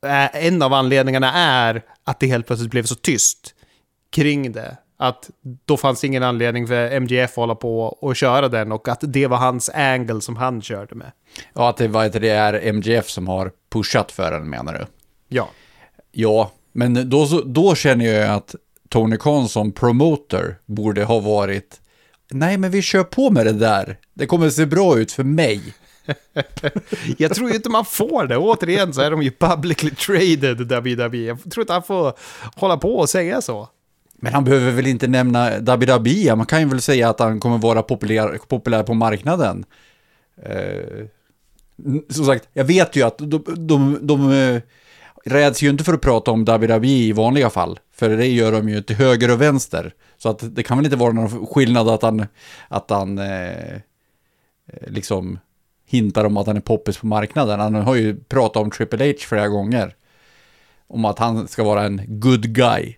eh, 0.06 0.46
en 0.46 0.62
av 0.62 0.72
anledningarna 0.72 1.32
är 1.32 1.82
att 2.04 2.20
det 2.20 2.26
helt 2.26 2.46
plötsligt 2.46 2.70
blev 2.70 2.82
så 2.82 2.94
tyst 2.94 3.54
kring 4.10 4.52
det. 4.52 4.76
Att 4.98 5.30
då 5.64 5.76
fanns 5.76 6.04
ingen 6.04 6.22
anledning 6.22 6.66
för 6.66 6.90
MGF 6.90 7.30
att 7.30 7.36
hålla 7.36 7.54
på 7.54 7.80
och 7.80 8.16
köra 8.16 8.48
den 8.48 8.72
och 8.72 8.88
att 8.88 9.00
det 9.02 9.26
var 9.26 9.36
hans 9.36 9.70
angle 9.70 10.20
som 10.20 10.36
han 10.36 10.62
körde 10.62 10.94
med. 10.94 11.12
Ja, 11.52 11.68
att 11.68 11.76
det, 11.76 11.88
var, 11.88 12.08
det 12.08 12.28
är 12.28 12.54
MGF 12.54 13.08
som 13.08 13.28
har 13.28 13.52
pushat 13.72 14.12
för 14.12 14.32
den 14.32 14.50
menar 14.50 14.72
du? 14.72 14.86
Ja. 15.28 15.48
Ja, 16.12 16.50
men 16.72 17.10
då, 17.10 17.42
då 17.44 17.74
känner 17.74 18.04
jag 18.04 18.30
att 18.30 18.54
Tony 18.88 19.16
Khan 19.16 19.48
som 19.48 19.72
promoter 19.72 20.58
borde 20.66 21.04
ha 21.04 21.20
varit 21.20 21.80
Nej, 22.30 22.58
men 22.58 22.70
vi 22.70 22.82
kör 22.82 23.04
på 23.04 23.30
med 23.30 23.46
det 23.46 23.52
där. 23.52 23.98
Det 24.14 24.26
kommer 24.26 24.50
se 24.50 24.66
bra 24.66 24.98
ut 24.98 25.12
för 25.12 25.24
mig. 25.24 25.62
Jag 27.18 27.34
tror 27.34 27.50
ju 27.50 27.56
inte 27.56 27.68
man 27.68 27.84
får 27.84 28.26
det. 28.26 28.36
Återigen 28.36 28.92
så 28.92 29.00
är 29.00 29.10
de 29.10 29.22
ju 29.22 29.30
publicly 29.30 29.90
traded 29.90 30.60
WWE. 30.60 31.16
Jag 31.16 31.50
tror 31.50 31.62
inte 31.62 31.72
han 31.72 31.82
får 31.82 32.12
hålla 32.54 32.76
på 32.76 32.96
och 32.96 33.08
säga 33.08 33.40
så. 33.40 33.68
Men 34.18 34.34
han 34.34 34.44
behöver 34.44 34.72
väl 34.72 34.86
inte 34.86 35.06
nämna 35.06 35.58
WWE? 35.58 36.36
Man 36.36 36.46
kan 36.46 36.60
ju 36.60 36.68
väl 36.68 36.80
säga 36.80 37.10
att 37.10 37.20
han 37.20 37.40
kommer 37.40 37.58
vara 37.58 37.82
populär, 37.82 38.38
populär 38.48 38.82
på 38.82 38.94
marknaden. 38.94 39.64
Eh, 40.42 41.06
som 42.10 42.26
sagt, 42.26 42.48
jag 42.52 42.64
vet 42.64 42.96
ju 42.96 43.02
att 43.02 43.18
de, 43.18 43.44
de, 43.56 43.98
de 44.02 44.32
eh, 44.32 44.60
räds 45.24 45.62
ju 45.62 45.68
inte 45.68 45.84
för 45.84 45.94
att 45.94 46.00
prata 46.00 46.30
om 46.30 46.44
WWE 46.44 46.86
i 46.86 47.12
vanliga 47.12 47.50
fall. 47.50 47.78
För 47.94 48.08
det 48.08 48.26
gör 48.26 48.52
de 48.52 48.68
ju 48.68 48.82
till 48.82 48.96
höger 48.96 49.30
och 49.30 49.40
vänster. 49.40 49.92
Så 50.26 50.30
att 50.30 50.54
det 50.56 50.62
kan 50.62 50.76
väl 50.78 50.86
inte 50.86 50.96
vara 50.96 51.12
någon 51.12 51.46
skillnad 51.46 51.88
att 51.88 52.02
han, 52.02 52.26
att 52.68 52.90
han 52.90 53.18
eh, 53.18 53.80
liksom 54.86 55.38
hintar 55.88 56.24
om 56.24 56.36
att 56.36 56.46
han 56.46 56.56
är 56.56 56.60
poppis 56.60 56.98
på 56.98 57.06
marknaden. 57.06 57.60
Han 57.60 57.74
har 57.74 57.94
ju 57.94 58.20
pratat 58.20 58.62
om 58.62 58.70
Triple 58.70 59.06
H 59.06 59.14
flera 59.18 59.48
gånger. 59.48 59.94
Om 60.88 61.04
att 61.04 61.18
han 61.18 61.48
ska 61.48 61.64
vara 61.64 61.82
en 61.84 62.00
good 62.06 62.54
guy. 62.54 62.94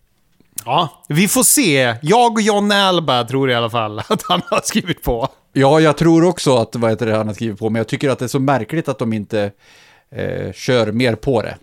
Ja, 0.64 1.04
vi 1.08 1.28
får 1.28 1.42
se. 1.42 1.94
Jag 2.02 2.32
och 2.32 2.40
John 2.40 2.72
Alba 2.72 3.24
tror 3.24 3.50
i 3.50 3.54
alla 3.54 3.70
fall 3.70 3.98
att 3.98 4.22
han 4.22 4.42
har 4.50 4.60
skrivit 4.64 5.02
på. 5.02 5.28
Ja, 5.52 5.80
jag 5.80 5.96
tror 5.96 6.24
också 6.24 6.56
att 6.56 6.76
vad 6.76 6.90
heter 6.90 7.06
det, 7.06 7.16
han 7.16 7.26
har 7.26 7.34
skrivit 7.34 7.58
på, 7.58 7.70
men 7.70 7.80
jag 7.80 7.88
tycker 7.88 8.10
att 8.10 8.18
det 8.18 8.24
är 8.24 8.28
så 8.28 8.40
märkligt 8.40 8.88
att 8.88 8.98
de 8.98 9.12
inte 9.12 9.52
eh, 10.10 10.52
kör 10.52 10.92
mer 10.92 11.14
på 11.14 11.42
det. 11.42 11.56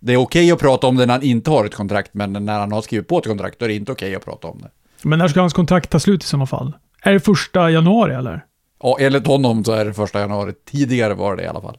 Det 0.00 0.12
är 0.12 0.16
okej 0.16 0.52
att 0.52 0.58
prata 0.58 0.86
om 0.86 0.96
det 0.96 1.06
när 1.06 1.14
han 1.14 1.22
inte 1.22 1.50
har 1.50 1.64
ett 1.64 1.74
kontrakt, 1.74 2.14
men 2.14 2.32
när 2.32 2.58
han 2.58 2.72
har 2.72 2.82
skrivit 2.82 3.08
på 3.08 3.18
ett 3.18 3.26
kontrakt, 3.26 3.58
då 3.58 3.64
är 3.64 3.68
det 3.68 3.74
inte 3.74 3.92
okej 3.92 4.14
att 4.14 4.24
prata 4.24 4.48
om 4.48 4.58
det. 4.62 4.70
Men 5.02 5.18
när 5.18 5.28
ska 5.28 5.40
hans 5.40 5.52
kontrakt 5.52 5.90
ta 5.90 6.00
slut 6.00 6.24
i 6.24 6.26
sådana 6.26 6.46
fall? 6.46 6.72
Är 7.02 7.12
det 7.12 7.20
första 7.20 7.70
januari 7.70 8.14
eller? 8.14 8.44
Ja, 8.82 8.96
enligt 9.00 9.26
honom 9.26 9.64
så 9.64 9.72
är 9.72 9.84
det 9.84 9.94
första 9.94 10.20
januari. 10.20 10.52
Tidigare 10.70 11.14
var 11.14 11.36
det 11.36 11.42
i 11.42 11.46
alla 11.46 11.60
fall. 11.60 11.78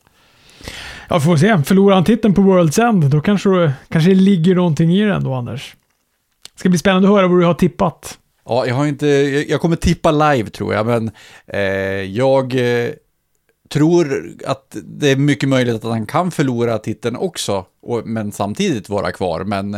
Ja, 1.09 1.19
får 1.19 1.37
se. 1.37 1.63
Förlorar 1.63 1.95
han 1.95 2.03
titeln 2.03 2.33
på 2.33 2.41
World's 2.41 2.87
End, 2.87 3.09
då 3.09 3.21
kanske, 3.21 3.73
kanske 3.89 4.09
det 4.09 4.15
ligger 4.15 4.55
någonting 4.55 4.93
i 4.93 5.01
den 5.01 5.23
då, 5.23 5.33
Anders. 5.33 5.75
Ska 6.55 6.69
bli 6.69 6.77
spännande 6.77 7.07
att 7.07 7.13
höra 7.13 7.27
vad 7.27 7.39
du 7.39 7.45
har 7.45 7.53
tippat. 7.53 8.17
Ja, 8.45 8.65
jag 8.65 8.75
har 8.75 8.85
inte, 8.85 9.07
jag 9.49 9.61
kommer 9.61 9.75
tippa 9.75 10.11
live 10.11 10.49
tror 10.49 10.73
jag, 10.73 10.85
men 10.85 11.11
eh, 11.47 11.61
jag 12.03 12.55
eh, 12.55 12.89
tror 13.69 14.33
att 14.47 14.77
det 14.83 15.11
är 15.11 15.15
mycket 15.15 15.49
möjligt 15.49 15.75
att 15.75 15.83
han 15.83 16.05
kan 16.05 16.31
förlora 16.31 16.77
titeln 16.77 17.15
också, 17.15 17.65
och, 17.81 18.07
men 18.07 18.31
samtidigt 18.31 18.89
vara 18.89 19.11
kvar, 19.11 19.43
men, 19.43 19.77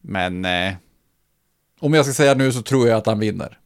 men 0.00 0.44
eh, 0.44 0.72
om 1.80 1.94
jag 1.94 2.04
ska 2.04 2.14
säga 2.14 2.34
nu 2.34 2.52
så 2.52 2.62
tror 2.62 2.88
jag 2.88 2.98
att 2.98 3.06
han 3.06 3.18
vinner. 3.18 3.58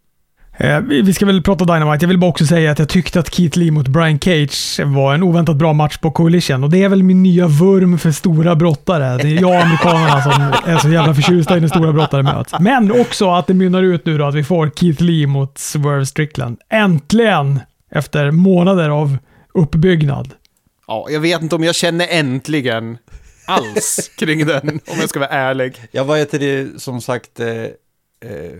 Eh, 0.57 0.81
vi 0.81 1.03
vi 1.03 1.15
ska 1.15 1.27
väl 1.27 1.43
prata 1.43 1.65
Dynamite. 1.65 2.05
Jag 2.05 2.09
vill 2.09 2.19
bara 2.19 2.31
också 2.31 2.47
säga 2.47 2.71
att 2.71 2.79
jag 2.79 2.89
tyckte 2.89 3.21
att 3.21 3.35
Keith 3.35 3.59
Lee 3.59 3.71
mot 3.71 3.89
Brian 3.89 4.19
Cage 4.19 4.81
var 4.85 5.15
en 5.15 5.23
oväntat 5.23 5.57
bra 5.57 5.73
match 5.73 5.99
på 5.99 6.11
Coalition. 6.11 6.65
Och 6.65 6.71
det 6.71 6.83
är 6.83 6.89
väl 6.89 7.03
min 7.03 7.23
nya 7.23 7.47
vurm 7.47 7.99
för 7.99 8.11
stora 8.11 8.57
brottare. 8.57 9.17
Det 9.23 9.29
är 9.29 9.41
jag 9.41 9.51
och 9.51 9.63
amerikanerna 9.63 10.23
som 10.23 10.33
är 10.73 10.79
så 10.79 10.89
jävla 10.89 11.15
förtjusta 11.15 11.57
i 11.57 11.61
när 11.61 11.69
stora 11.69 11.93
brottare 11.93 12.23
möts. 12.23 12.53
Men 12.61 13.01
också 13.01 13.31
att 13.31 13.47
det 13.47 13.55
mynnar 13.55 13.83
ut 13.83 14.07
nu 14.07 14.19
då 14.19 14.25
att 14.25 14.35
vi 14.35 14.45
får 14.45 14.71
Keith 14.77 15.03
Lee 15.03 15.27
mot 15.27 15.59
Swerve 15.59 16.07
Strickland. 16.07 16.59
Äntligen! 16.71 17.61
Efter 17.95 18.31
månader 18.31 18.89
av 18.89 19.19
uppbyggnad. 19.55 20.35
Ja, 20.87 21.07
jag 21.11 21.21
vet 21.21 21.43
inte 21.43 21.55
om 21.55 21.65
jag 21.65 21.75
känner 21.75 22.09
äntligen 22.11 22.99
alls 23.47 24.11
kring 24.19 24.47
den, 24.47 24.69
om 24.69 25.01
jag 25.01 25.09
ska 25.09 25.19
vara 25.19 25.31
ärlig. 25.31 25.77
Ja, 25.91 26.05
vad 26.05 26.19
heter 26.19 26.39
det, 26.39 26.81
som 26.81 27.01
sagt, 27.01 27.41
eh, 27.41 27.49
eh, 27.51 28.53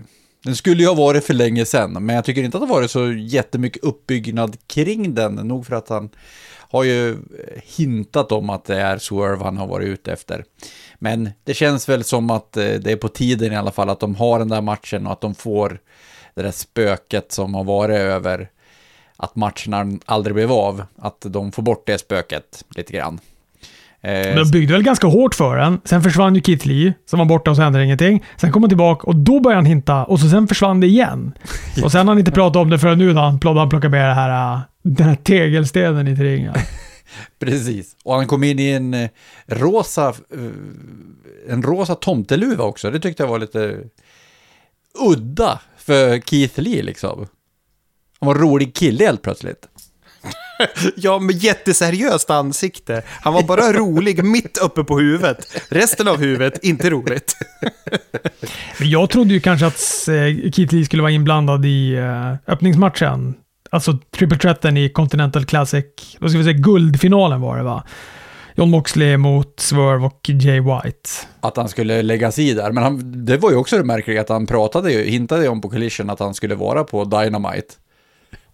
den 0.45 0.57
skulle 0.57 0.83
ju 0.83 0.89
ha 0.89 0.95
varit 0.95 1.25
för 1.25 1.35
länge 1.35 1.65
sedan, 1.65 1.93
men 1.93 2.17
jag 2.17 2.25
tycker 2.25 2.43
inte 2.43 2.57
att 2.57 2.63
det 2.63 2.67
har 2.67 2.75
varit 2.75 2.91
så 2.91 3.13
jättemycket 3.13 3.85
uppbyggnad 3.85 4.57
kring 4.67 5.15
den, 5.15 5.35
nog 5.35 5.67
för 5.67 5.77
att 5.77 5.89
han 5.89 6.11
har 6.57 6.85
ju 6.85 7.11
eh, 7.11 7.17
hintat 7.77 8.33
om 8.33 8.51
att 8.51 8.65
det 8.65 8.81
är 8.81 8.99
Swerve 8.99 9.45
han 9.45 9.57
har 9.57 9.67
varit 9.67 9.89
ute 9.89 10.13
efter. 10.13 10.45
Men 10.99 11.31
det 11.45 11.55
känns 11.55 11.89
väl 11.89 12.05
som 12.05 12.31
att 12.31 12.57
eh, 12.57 12.65
det 12.65 12.93
är 12.93 12.97
på 12.97 13.09
tiden 13.09 13.53
i 13.53 13.57
alla 13.57 13.73
fall 13.73 13.91
att 13.91 14.01
de 14.01 14.15
har 14.15 14.39
den 14.39 14.49
där 14.49 14.61
matchen 14.61 15.07
och 15.07 15.13
att 15.13 15.21
de 15.21 15.35
får 15.35 15.79
det 16.35 16.43
där 16.43 16.51
spöket 16.51 17.33
som 17.33 17.55
har 17.55 17.65
varit 17.65 17.97
över 17.97 18.51
att 19.17 19.37
matcherna 19.37 19.99
aldrig 20.07 20.35
blev 20.35 20.53
av, 20.53 20.83
att 20.99 21.27
de 21.29 21.53
får 21.53 21.63
bort 21.63 21.87
det 21.87 21.99
spöket 21.99 22.65
lite 22.77 22.93
grann. 22.93 23.19
Eh, 24.01 24.37
De 24.37 24.51
byggde 24.51 24.73
väl 24.73 24.83
ganska 24.83 25.07
hårt 25.07 25.35
för 25.35 25.57
den. 25.57 25.81
Sen 25.85 26.03
försvann 26.03 26.35
ju 26.35 26.41
Keith 26.43 26.67
Lee, 26.67 26.95
som 27.07 27.19
var 27.19 27.27
borta 27.27 27.51
och 27.51 27.57
så 27.57 27.63
hände 27.63 27.85
ingenting. 27.85 28.25
Sen 28.37 28.53
kom 28.53 28.63
han 28.63 28.71
tillbaka 28.71 29.07
och 29.07 29.17
då 29.17 29.41
började 29.41 29.59
han 29.59 29.67
hinta 29.67 30.05
och 30.05 30.21
så 30.21 30.29
sen 30.29 30.49
försvann 30.49 30.81
det 30.81 30.87
igen. 30.87 31.33
Och 31.85 31.93
sen 31.93 31.99
har 32.07 32.15
han 32.15 32.19
inte 32.19 32.31
pratat 32.33 32.57
om 32.63 32.71
det 32.71 32.79
förrän 32.79 32.99
nu 32.99 33.13
när 33.13 33.23
han 33.23 33.39
pl- 33.41 33.59
han 33.59 33.69
plockar 33.69 33.89
med 33.89 34.09
det 34.09 34.15
här, 34.15 34.55
äh, 34.55 34.61
den 34.83 35.09
här 35.09 35.17
tegelstenen 35.17 36.09
i 36.09 36.15
ringen. 36.15 36.55
Precis. 37.39 37.97
Och 38.05 38.15
han 38.15 38.27
kom 38.27 38.45
in 38.45 38.59
i 38.59 38.71
en 38.71 38.95
eh, 38.95 39.11
rosa, 39.47 40.09
eh, 40.09 41.53
en 41.53 41.63
rosa 41.63 41.95
tomteluva 41.95 42.65
också. 42.65 42.91
Det 42.91 43.01
tyckte 43.01 43.23
jag 43.23 43.29
var 43.31 43.39
lite 43.39 43.79
udda 45.09 45.61
för 45.77 46.19
Keith 46.21 46.61
Lee 46.61 46.83
liksom. 46.83 47.27
Han 48.25 48.27
var 48.27 48.35
en 48.35 48.51
rolig 48.51 48.75
kille 48.75 49.05
helt 49.05 49.23
plötsligt. 49.23 49.59
Ja, 50.97 51.19
med 51.19 51.37
jätteseriöst 51.37 52.31
ansikte. 52.31 53.03
Han 53.07 53.35
var 53.35 53.43
bara 53.43 53.73
rolig 53.73 54.25
mitt 54.25 54.59
uppe 54.59 54.85
på 54.85 54.99
huvudet. 54.99 55.63
Resten 55.69 56.09
av 56.09 56.17
huvudet, 56.17 56.65
inte 56.65 56.91
roligt. 56.91 57.37
Jag 58.79 59.11
trodde 59.11 59.35
ju 59.35 59.41
kanske 59.41 59.67
att 59.67 60.09
eh, 60.09 60.51
Keith 60.53 60.75
Lee 60.75 60.85
skulle 60.85 61.03
vara 61.03 61.13
inblandad 61.13 61.67
i 61.67 61.95
eh, 61.95 62.53
öppningsmatchen. 62.53 63.35
Alltså 63.71 63.99
triple 64.17 64.39
threaten 64.39 64.77
i 64.77 64.89
Continental 64.89 65.45
Classic. 65.45 65.85
Då 66.19 66.29
ska 66.29 66.39
vi 66.39 66.45
säga 66.45 66.59
guldfinalen 66.59 67.41
var 67.41 67.57
det 67.57 67.63
va? 67.63 67.85
John 68.55 68.71
Moxley 68.71 69.17
mot 69.17 69.61
Swerve 69.61 70.07
och 70.07 70.29
Jay 70.29 70.61
White. 70.61 71.11
Att 71.41 71.57
han 71.57 71.69
skulle 71.69 72.03
lägga 72.03 72.33
sig 72.33 72.49
i 72.49 72.55
där. 72.55 72.73
Men 72.73 72.83
han, 72.83 73.25
det 73.25 73.37
var 73.37 73.51
ju 73.51 73.57
också 73.57 73.77
det 73.77 73.85
märkliga 73.85 74.21
att 74.21 74.29
han 74.29 74.47
pratade 74.47 74.93
ju, 74.93 75.11
hintade 75.11 75.43
ju 75.43 75.49
om 75.49 75.61
på 75.61 75.71
Collision 75.71 76.11
att 76.11 76.21
han 76.21 76.35
skulle 76.35 76.55
vara 76.55 76.85
på 76.85 77.05
Dynamite. 77.05 77.75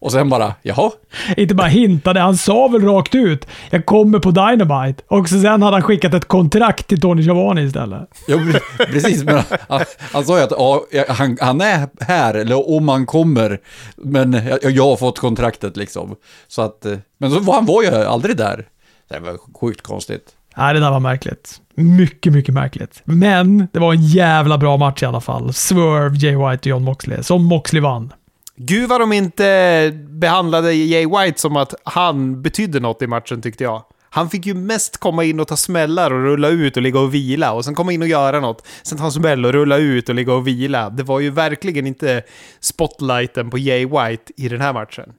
Och 0.00 0.12
sen 0.12 0.28
bara, 0.28 0.54
jaha? 0.62 0.90
Inte 1.36 1.54
bara 1.54 1.68
hintade, 1.68 2.20
han 2.20 2.36
sa 2.36 2.68
väl 2.68 2.82
rakt 2.82 3.14
ut 3.14 3.46
“Jag 3.70 3.86
kommer 3.86 4.18
på 4.18 4.30
Dynamite” 4.30 5.02
och 5.08 5.28
så 5.28 5.40
sen 5.40 5.62
hade 5.62 5.76
han 5.76 5.82
skickat 5.82 6.14
ett 6.14 6.28
kontrakt 6.28 6.86
till 6.86 7.00
Tony 7.00 7.22
Schiavone 7.22 7.62
istället. 7.62 8.08
Ja, 8.26 8.36
pre- 8.36 8.86
precis, 8.92 9.24
men 9.24 9.42
han, 9.68 9.80
han 10.12 10.24
sa 10.24 10.38
ju 10.38 10.44
att 10.44 10.52
ja, 10.90 11.04
han, 11.08 11.38
han 11.40 11.60
är 11.60 11.88
här, 12.04 12.34
eller 12.34 12.70
om 12.70 12.88
han 12.88 13.06
kommer, 13.06 13.58
men 13.96 14.32
jag, 14.32 14.70
jag 14.72 14.84
har 14.84 14.96
fått 14.96 15.18
kontraktet 15.18 15.76
liksom. 15.76 16.16
Så 16.48 16.62
att, 16.62 16.86
eh, 16.86 16.98
men 17.18 17.30
så 17.30 17.52
han 17.52 17.66
var 17.66 17.82
ju 17.82 17.88
aldrig 17.88 18.36
där. 18.36 18.66
Det 19.10 19.18
var 19.18 19.38
sjukt 19.60 19.82
konstigt. 19.82 20.24
Nej, 20.56 20.74
det 20.74 20.80
där 20.80 20.90
var 20.90 21.00
märkligt. 21.00 21.60
Mycket, 21.74 22.32
mycket 22.32 22.54
märkligt. 22.54 23.02
Men 23.04 23.68
det 23.72 23.78
var 23.78 23.92
en 23.94 24.06
jävla 24.06 24.58
bra 24.58 24.76
match 24.76 25.02
i 25.02 25.06
alla 25.06 25.20
fall. 25.20 25.52
Swerve, 25.52 26.16
Jay 26.16 26.36
White 26.36 26.60
och 26.60 26.66
John 26.66 26.84
Moxley. 26.84 27.22
Som 27.22 27.44
Moxley 27.44 27.82
vann. 27.82 28.12
Gud 28.62 28.88
vad 28.88 29.00
de 29.00 29.12
inte 29.12 29.92
behandlade 30.08 30.72
Jay 30.72 31.06
White 31.06 31.40
som 31.40 31.56
att 31.56 31.74
han 31.84 32.42
betydde 32.42 32.80
något 32.80 33.02
i 33.02 33.06
matchen 33.06 33.42
tyckte 33.42 33.64
jag. 33.64 33.82
Han 34.10 34.30
fick 34.30 34.46
ju 34.46 34.54
mest 34.54 34.96
komma 34.96 35.24
in 35.24 35.40
och 35.40 35.48
ta 35.48 35.56
smällar 35.56 36.10
och 36.10 36.22
rulla 36.22 36.48
ut 36.48 36.76
och 36.76 36.82
ligga 36.82 37.00
och 37.00 37.14
vila 37.14 37.52
och 37.52 37.64
sen 37.64 37.74
komma 37.74 37.92
in 37.92 38.02
och 38.02 38.08
göra 38.08 38.40
något. 38.40 38.66
Sen 38.82 38.98
ta 38.98 39.04
en 39.04 39.12
smäll 39.12 39.46
och 39.46 39.52
rulla 39.52 39.76
ut 39.76 40.08
och 40.08 40.14
ligga 40.14 40.32
och 40.32 40.46
vila. 40.46 40.90
Det 40.90 41.02
var 41.02 41.20
ju 41.20 41.30
verkligen 41.30 41.86
inte 41.86 42.22
spotlighten 42.60 43.50
på 43.50 43.58
Jay 43.58 43.86
White 43.86 44.32
i 44.36 44.48
den 44.48 44.60
här 44.60 44.72
matchen. 44.72 45.12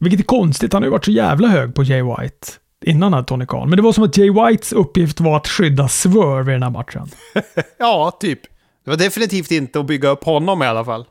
Vilket 0.00 0.20
är 0.20 0.24
konstigt, 0.24 0.72
han 0.72 0.82
har 0.82 0.86
ju 0.86 0.92
varit 0.92 1.04
så 1.04 1.10
jävla 1.10 1.48
hög 1.48 1.74
på 1.74 1.82
Jay 1.82 2.02
White. 2.02 2.48
Innan 2.84 3.12
hade 3.12 3.26
Tony 3.26 3.46
Khan. 3.46 3.70
Men 3.70 3.76
det 3.76 3.82
var 3.82 3.92
som 3.92 4.04
att 4.04 4.16
Jay 4.16 4.30
Whites 4.30 4.72
uppgift 4.72 5.20
var 5.20 5.36
att 5.36 5.48
skydda 5.48 5.88
Swerve 5.88 6.52
i 6.52 6.54
den 6.54 6.62
här 6.62 6.70
matchen. 6.70 7.08
Ja, 7.78 8.16
typ. 8.20 8.40
Det 8.84 8.90
var 8.90 8.96
definitivt 8.96 9.50
inte 9.50 9.80
att 9.80 9.86
bygga 9.86 10.08
upp 10.08 10.24
honom 10.24 10.62
i 10.62 10.66
alla 10.66 10.84
fall. 10.84 11.04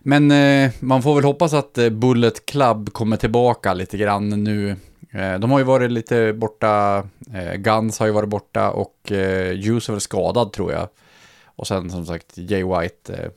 Men 0.00 0.30
eh, 0.30 0.70
man 0.80 1.02
får 1.02 1.14
väl 1.14 1.24
hoppas 1.24 1.52
att 1.52 1.78
eh, 1.78 1.90
Bullet 1.90 2.46
Club 2.46 2.92
kommer 2.92 3.16
tillbaka 3.16 3.74
lite 3.74 3.98
grann 3.98 4.44
nu. 4.44 4.76
Eh, 5.10 5.38
de 5.38 5.50
har 5.50 5.58
ju 5.58 5.64
varit 5.64 5.90
lite 5.90 6.32
borta, 6.32 7.04
eh, 7.34 7.54
Guns 7.54 7.98
har 7.98 8.06
ju 8.06 8.12
varit 8.12 8.28
borta 8.28 8.70
och 8.70 9.12
eh, 9.12 9.52
Juice 9.52 9.88
är 9.88 9.92
väl 9.92 10.00
skadad 10.00 10.52
tror 10.52 10.72
jag. 10.72 10.88
Och 11.44 11.66
sen 11.66 11.90
som 11.90 12.06
sagt 12.06 12.38
Jay 12.38 12.64
White 12.64 13.14
eh, 13.14 13.30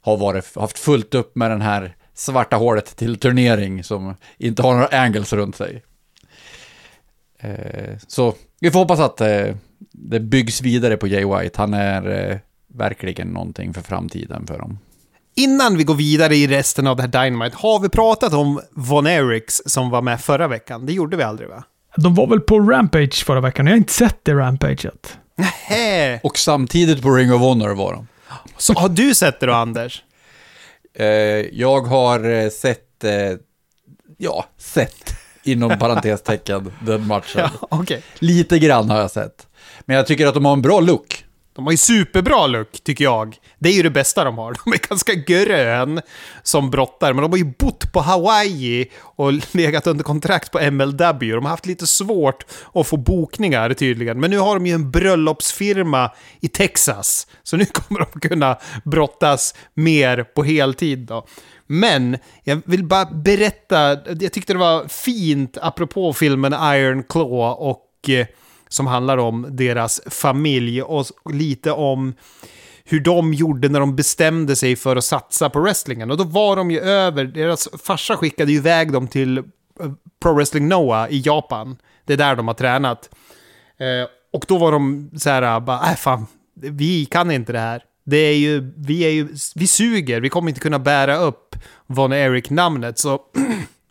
har 0.00 0.16
varit, 0.16 0.56
haft 0.56 0.78
fullt 0.78 1.14
upp 1.14 1.36
med 1.36 1.50
den 1.50 1.62
här 1.62 1.96
svarta 2.14 2.56
hålet 2.56 2.96
till 2.96 3.16
turnering 3.16 3.84
som 3.84 4.14
inte 4.38 4.62
har 4.62 4.74
några 4.74 5.00
angles 5.00 5.32
runt 5.32 5.56
sig. 5.56 5.82
Eh, 7.38 7.96
så 8.06 8.34
vi 8.60 8.70
får 8.70 8.78
hoppas 8.78 9.00
att 9.00 9.20
eh, 9.20 9.54
det 9.92 10.20
byggs 10.20 10.62
vidare 10.62 10.96
på 10.96 11.06
Jay 11.06 11.24
White. 11.24 11.60
Han 11.60 11.74
är 11.74 12.30
eh, 12.30 12.38
verkligen 12.66 13.28
någonting 13.28 13.74
för 13.74 13.82
framtiden 13.82 14.46
för 14.46 14.58
dem. 14.58 14.78
Innan 15.34 15.76
vi 15.76 15.84
går 15.84 15.94
vidare 15.94 16.36
i 16.36 16.46
resten 16.46 16.86
av 16.86 16.96
det 16.96 17.02
här 17.02 17.24
Dynamite, 17.24 17.56
har 17.56 17.80
vi 17.80 17.88
pratat 17.88 18.32
om 18.34 18.60
Von 18.70 19.06
Eriks 19.06 19.62
som 19.66 19.90
var 19.90 20.02
med 20.02 20.20
förra 20.20 20.48
veckan? 20.48 20.86
Det 20.86 20.92
gjorde 20.92 21.16
vi 21.16 21.22
aldrig 21.22 21.48
va? 21.48 21.64
De 21.96 22.14
var 22.14 22.26
väl 22.26 22.40
på 22.40 22.60
Rampage 22.60 23.24
förra 23.24 23.40
veckan? 23.40 23.66
Jag 23.66 23.72
har 23.72 23.76
inte 23.76 23.92
sett 23.92 24.18
det 24.22 24.34
Rampaget. 24.34 25.18
Nähä! 25.36 26.20
Och 26.22 26.38
samtidigt 26.38 27.02
på 27.02 27.10
Ring 27.10 27.32
of 27.32 27.40
Honor 27.40 27.74
var 27.74 27.92
de. 27.92 28.06
Så 28.56 28.72
har 28.72 28.88
du 28.88 29.14
sett 29.14 29.40
det 29.40 29.46
då, 29.46 29.52
Anders? 29.52 30.02
Eh, 30.94 31.06
jag 31.52 31.80
har 31.80 32.30
eh, 32.30 32.48
sett, 32.50 33.04
eh, 33.04 33.12
ja, 34.18 34.44
sett, 34.58 35.14
inom 35.42 35.78
parentestecken, 35.78 36.72
den 36.86 37.06
matchen. 37.06 37.48
Ja, 37.60 37.66
okej. 37.70 38.02
Lite 38.18 38.58
grann 38.58 38.90
har 38.90 38.98
jag 38.98 39.10
sett. 39.10 39.46
Men 39.80 39.96
jag 39.96 40.06
tycker 40.06 40.26
att 40.26 40.34
de 40.34 40.44
har 40.44 40.52
en 40.52 40.62
bra 40.62 40.80
look. 40.80 41.24
De 41.54 41.64
har 41.64 41.70
ju 41.70 41.76
superbra 41.76 42.46
look, 42.46 42.80
tycker 42.84 43.04
jag. 43.04 43.36
Det 43.58 43.68
är 43.68 43.72
ju 43.72 43.82
det 43.82 43.90
bästa 43.90 44.24
de 44.24 44.38
har. 44.38 44.54
De 44.64 44.72
är 44.72 44.88
ganska 44.88 45.14
grön 45.14 46.00
som 46.42 46.70
brottar, 46.70 47.12
men 47.12 47.22
de 47.22 47.30
har 47.30 47.38
ju 47.38 47.52
bott 47.58 47.92
på 47.92 48.00
Hawaii 48.00 48.90
och 49.00 49.32
legat 49.54 49.86
under 49.86 50.04
kontrakt 50.04 50.50
på 50.50 50.70
MLW. 50.70 51.34
De 51.34 51.44
har 51.44 51.50
haft 51.50 51.66
lite 51.66 51.86
svårt 51.86 52.46
att 52.74 52.86
få 52.86 52.96
bokningar 52.96 53.74
tydligen. 53.74 54.20
Men 54.20 54.30
nu 54.30 54.38
har 54.38 54.54
de 54.54 54.66
ju 54.66 54.74
en 54.74 54.90
bröllopsfirma 54.90 56.10
i 56.40 56.48
Texas. 56.48 57.26
Så 57.42 57.56
nu 57.56 57.64
kommer 57.72 58.06
de 58.12 58.20
kunna 58.20 58.58
brottas 58.84 59.54
mer 59.74 60.24
på 60.24 60.44
heltid 60.44 60.98
då. 60.98 61.26
Men 61.66 62.18
jag 62.44 62.62
vill 62.64 62.84
bara 62.84 63.04
berätta, 63.04 63.98
jag 64.20 64.32
tyckte 64.32 64.52
det 64.52 64.58
var 64.58 64.88
fint 64.88 65.58
apropå 65.60 66.12
filmen 66.12 66.52
Iron 66.52 67.02
Claw 67.02 67.54
och 67.58 68.08
eh, 68.08 68.26
som 68.72 68.86
handlar 68.86 69.18
om 69.18 69.46
deras 69.50 70.00
familj 70.06 70.82
och 70.82 71.06
lite 71.32 71.72
om 71.72 72.14
hur 72.84 73.00
de 73.00 73.34
gjorde 73.34 73.68
när 73.68 73.80
de 73.80 73.96
bestämde 73.96 74.56
sig 74.56 74.76
för 74.76 74.96
att 74.96 75.04
satsa 75.04 75.50
på 75.50 75.60
wrestlingen. 75.60 76.10
Och 76.10 76.16
då 76.16 76.24
var 76.24 76.56
de 76.56 76.70
ju 76.70 76.80
över, 76.80 77.24
deras 77.24 77.68
farsa 77.84 78.16
skickade 78.16 78.52
ju 78.52 78.58
iväg 78.58 78.92
dem 78.92 79.08
till 79.08 79.38
eh, 79.38 79.44
Pro 80.22 80.34
Wrestling 80.34 80.68
Noah 80.68 81.12
i 81.12 81.22
Japan. 81.24 81.76
Det 82.04 82.12
är 82.12 82.16
där 82.16 82.36
de 82.36 82.46
har 82.46 82.54
tränat. 82.54 83.10
Eh, 83.78 84.08
och 84.32 84.44
då 84.48 84.58
var 84.58 84.72
de 84.72 85.10
så 85.16 85.30
här, 85.30 85.42
eh, 85.42 85.60
bara, 85.60 85.90
äh 85.90 85.96
fan, 85.96 86.26
vi 86.54 87.04
kan 87.04 87.30
inte 87.30 87.52
det 87.52 87.58
här. 87.58 87.82
Det 88.04 88.16
är 88.16 88.36
ju, 88.36 88.72
vi 88.76 89.04
är 89.04 89.10
ju, 89.10 89.28
vi 89.54 89.66
suger, 89.66 90.20
vi 90.20 90.28
kommer 90.28 90.48
inte 90.48 90.60
kunna 90.60 90.78
bära 90.78 91.16
upp 91.16 91.56
Von 91.86 92.12
Eric-namnet. 92.12 92.98
Så 92.98 93.20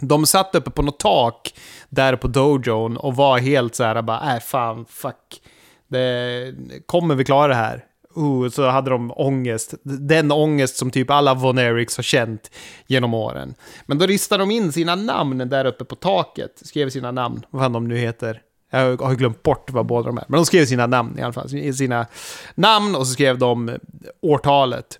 de 0.00 0.26
satt 0.26 0.54
uppe 0.54 0.70
på 0.70 0.82
något 0.82 1.00
tak 1.00 1.54
där 1.88 2.16
på 2.16 2.28
dojon 2.28 2.96
och 2.96 3.16
var 3.16 3.38
helt 3.38 3.74
så 3.74 3.84
här 3.84 4.02
bara, 4.02 4.36
äh 4.36 4.40
fan, 4.40 4.86
fuck. 4.88 5.42
Det, 5.88 6.54
kommer 6.86 7.14
vi 7.14 7.24
klara 7.24 7.48
det 7.48 7.54
här? 7.54 7.84
Uh, 8.18 8.48
så 8.48 8.68
hade 8.68 8.90
de 8.90 9.12
ångest. 9.16 9.74
Den 9.82 10.32
ångest 10.32 10.76
som 10.76 10.90
typ 10.90 11.10
alla 11.10 11.34
Von 11.34 11.58
Erics 11.58 11.96
har 11.96 12.02
känt 12.02 12.50
genom 12.86 13.14
åren. 13.14 13.54
Men 13.86 13.98
då 13.98 14.06
ristade 14.06 14.42
de 14.42 14.50
in 14.50 14.72
sina 14.72 14.94
namn 14.94 15.38
där 15.38 15.64
uppe 15.64 15.84
på 15.84 15.94
taket. 15.94 16.52
Skrev 16.64 16.90
sina 16.90 17.10
namn, 17.10 17.42
vad 17.50 17.62
fan 17.62 17.72
de 17.72 17.88
nu 17.88 17.98
heter. 17.98 18.42
Jag 18.70 19.02
har 19.02 19.14
glömt 19.14 19.42
bort 19.42 19.70
vad 19.72 19.86
båda 19.86 20.06
de 20.06 20.18
är. 20.18 20.24
Men 20.28 20.38
de 20.38 20.46
skrev 20.46 20.64
sina 20.64 20.86
namn 20.86 21.18
i 21.18 21.22
alla 21.22 21.32
fall. 21.32 21.74
Sina 21.74 22.06
namn 22.54 22.94
och 22.94 23.06
så 23.06 23.12
skrev 23.12 23.38
de 23.38 23.78
årtalet. 24.22 24.98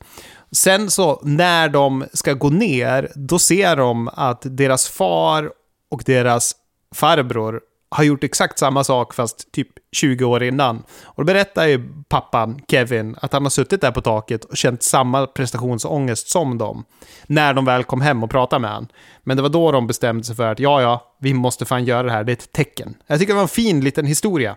Sen 0.53 0.91
så 0.91 1.21
när 1.23 1.69
de 1.69 2.05
ska 2.13 2.33
gå 2.33 2.51
ner, 2.51 3.13
då 3.15 3.39
ser 3.39 3.77
de 3.77 4.09
att 4.09 4.43
deras 4.45 4.89
far 4.89 5.51
och 5.91 6.03
deras 6.07 6.55
farbror 6.95 7.61
har 7.89 8.05
gjort 8.05 8.25
exakt 8.25 8.59
samma 8.59 8.85
sak 8.85 9.15
fast 9.15 9.53
typ 9.53 9.69
20 9.93 10.25
år 10.25 10.43
innan. 10.43 10.83
Och 11.05 11.23
då 11.23 11.25
berättar 11.25 11.67
ju 11.67 11.89
pappan, 12.09 12.61
Kevin, 12.69 13.17
att 13.23 13.33
han 13.33 13.43
har 13.43 13.51
suttit 13.51 13.81
där 13.81 13.91
på 13.91 14.01
taket 14.01 14.45
och 14.45 14.57
känt 14.57 14.83
samma 14.83 15.27
prestationsångest 15.27 16.29
som 16.29 16.59
dem. 16.59 16.85
När 17.27 17.55
de 17.55 17.65
väl 17.65 17.85
kom 17.85 18.01
hem 18.01 18.23
och 18.23 18.31
pratade 18.31 18.61
med 18.61 18.71
han. 18.71 18.89
Men 19.25 19.37
det 19.37 19.43
var 19.43 19.49
då 19.49 19.73
de 19.73 19.87
bestämde 19.87 20.25
sig 20.25 20.37
för 20.37 20.53
att 20.53 20.59
ja, 20.59 20.83
ja, 20.83 21.17
vi 21.21 21.35
måste 21.35 21.65
fan 21.65 21.85
göra 21.85 22.03
det 22.03 22.13
här, 22.13 22.25
det 22.25 22.33
är 22.33 22.37
ett 22.37 22.53
tecken. 22.53 22.95
Jag 23.07 23.19
tycker 23.19 23.33
det 23.33 23.37
var 23.37 23.43
en 23.43 23.49
fin 23.49 23.81
liten 23.81 24.07
historia 24.07 24.57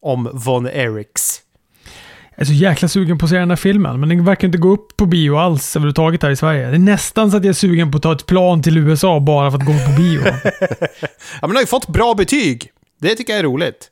om 0.00 0.30
Von 0.32 0.66
Eriks. 0.66 1.42
Jag 2.36 2.42
är 2.42 2.46
så 2.46 2.52
jäkla 2.52 2.88
sugen 2.88 3.18
på 3.18 3.24
att 3.26 3.30
se 3.30 3.36
den 3.38 3.50
här 3.50 3.56
filmen, 3.56 4.00
men 4.00 4.08
den 4.08 4.24
verkar 4.24 4.48
inte 4.48 4.58
gå 4.58 4.68
upp 4.68 4.96
på 4.96 5.06
bio 5.06 5.36
alls 5.36 5.76
överhuvudtaget 5.76 6.22
här 6.22 6.30
i 6.30 6.36
Sverige. 6.36 6.66
Det 6.66 6.74
är 6.74 6.78
nästan 6.78 7.30
så 7.30 7.36
att 7.36 7.44
jag 7.44 7.48
är 7.48 7.54
sugen 7.54 7.90
på 7.90 7.96
att 7.96 8.02
ta 8.02 8.12
ett 8.12 8.26
plan 8.26 8.62
till 8.62 8.78
USA 8.78 9.20
bara 9.20 9.50
för 9.50 9.58
att 9.58 9.64
gå 9.66 9.72
på 9.72 9.90
bio. 9.96 10.20
Ja, 11.40 11.40
men 11.40 11.48
den 11.50 11.56
har 11.56 11.62
ju 11.62 11.66
fått 11.66 11.86
bra 11.88 12.14
betyg. 12.14 12.70
Det 13.00 13.14
tycker 13.14 13.32
jag 13.32 13.40
är 13.40 13.44
roligt. 13.44 13.90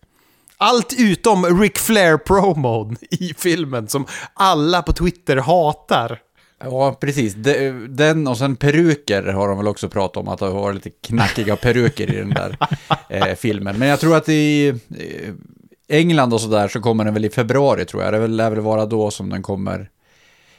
Allt 0.58 0.94
utom 0.98 1.60
Ric 1.60 1.72
Flair-promon 1.78 2.96
i 3.10 3.34
filmen 3.38 3.88
som 3.88 4.06
alla 4.34 4.82
på 4.82 4.92
Twitter 4.92 5.36
hatar. 5.36 6.18
Ja, 6.64 6.96
precis. 7.00 7.34
De- 7.34 7.86
Den 7.88 8.26
och 8.28 8.38
sen 8.38 8.56
peruker 8.56 9.22
har 9.22 9.48
de 9.48 9.56
väl 9.58 9.68
också 9.68 9.88
pratat 9.88 10.16
om, 10.16 10.28
att 10.28 10.38
det 10.38 10.44
har 10.44 10.52
varit 10.52 10.74
lite 10.84 10.90
knackiga 11.06 11.56
peruker 11.56 12.12
i 12.14 12.16
den 12.16 12.30
där 12.30 12.56
eh, 13.08 13.34
filmen. 13.34 13.78
Men 13.78 13.88
jag 13.88 14.00
tror 14.00 14.16
att 14.16 14.28
i 14.28 14.68
eh, 14.68 14.74
England 15.88 16.32
och 16.34 16.40
sådär 16.40 16.68
så 16.68 16.80
kommer 16.80 17.04
den 17.04 17.14
väl 17.14 17.24
i 17.24 17.30
februari 17.30 17.84
tror 17.84 18.02
jag. 18.02 18.12
Det 18.12 18.18
väl- 18.18 18.36
lär 18.36 18.50
väl 18.50 18.60
vara 18.60 18.86
då 18.86 19.10
som 19.10 19.30
den 19.30 19.42
kommer 19.42 19.90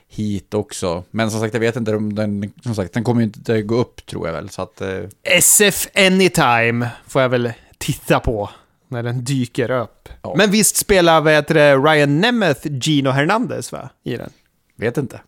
hit 0.07 0.53
också. 0.53 1.03
Men 1.11 1.31
som 1.31 1.39
sagt, 1.39 1.53
jag 1.53 1.61
vet 1.61 1.75
inte 1.75 1.95
om 1.95 2.15
den, 2.15 2.51
som 2.63 2.75
sagt, 2.75 2.93
den 2.93 3.03
kommer 3.03 3.21
ju 3.21 3.25
inte 3.27 3.61
gå 3.61 3.75
upp 3.75 4.05
tror 4.05 4.27
jag 4.27 4.33
väl. 4.33 4.49
Så 4.49 4.61
att, 4.61 4.81
eh, 4.81 4.99
SF 5.23 5.87
Anytime 5.95 6.89
får 7.07 7.21
jag 7.21 7.29
väl 7.29 7.53
titta 7.77 8.19
på 8.19 8.49
när 8.87 9.03
den 9.03 9.23
dyker 9.23 9.71
upp. 9.71 10.09
Ja. 10.21 10.33
Men 10.37 10.51
visst 10.51 10.75
spelar 10.75 11.21
vad 11.21 11.33
heter 11.33 11.53
det, 11.53 11.77
Ryan 11.77 12.21
Nemeth 12.21 12.67
Gino 12.71 13.09
Hernandez 13.09 13.71
va? 13.71 13.89
i 14.03 14.17
den? 14.17 14.29
vet 14.75 14.97
inte. 14.97 15.21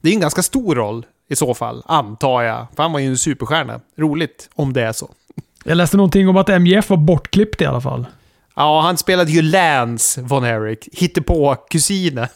Det 0.00 0.08
är 0.08 0.14
en 0.14 0.20
ganska 0.20 0.42
stor 0.42 0.74
roll 0.74 1.06
i 1.28 1.36
så 1.36 1.54
fall, 1.54 1.82
antar 1.86 2.42
jag. 2.42 2.66
För 2.76 2.82
han 2.82 2.92
var 2.92 3.00
ju 3.00 3.06
en 3.06 3.18
superstjärna. 3.18 3.80
Roligt 3.96 4.50
om 4.54 4.72
det 4.72 4.82
är 4.82 4.92
så. 4.92 5.10
Jag 5.64 5.76
läste 5.76 5.96
någonting 5.96 6.28
om 6.28 6.36
att 6.36 6.48
MJF 6.48 6.90
var 6.90 6.96
bortklippt 6.96 7.60
i 7.60 7.64
alla 7.66 7.80
fall. 7.80 8.06
Ja, 8.60 8.80
han 8.80 8.96
spelade 8.96 9.30
ju 9.30 9.42
Lance 9.42 10.22
Von 10.22 10.44
Eric, 10.44 10.88
hittepå 10.92 11.54
kusinen. 11.54 12.28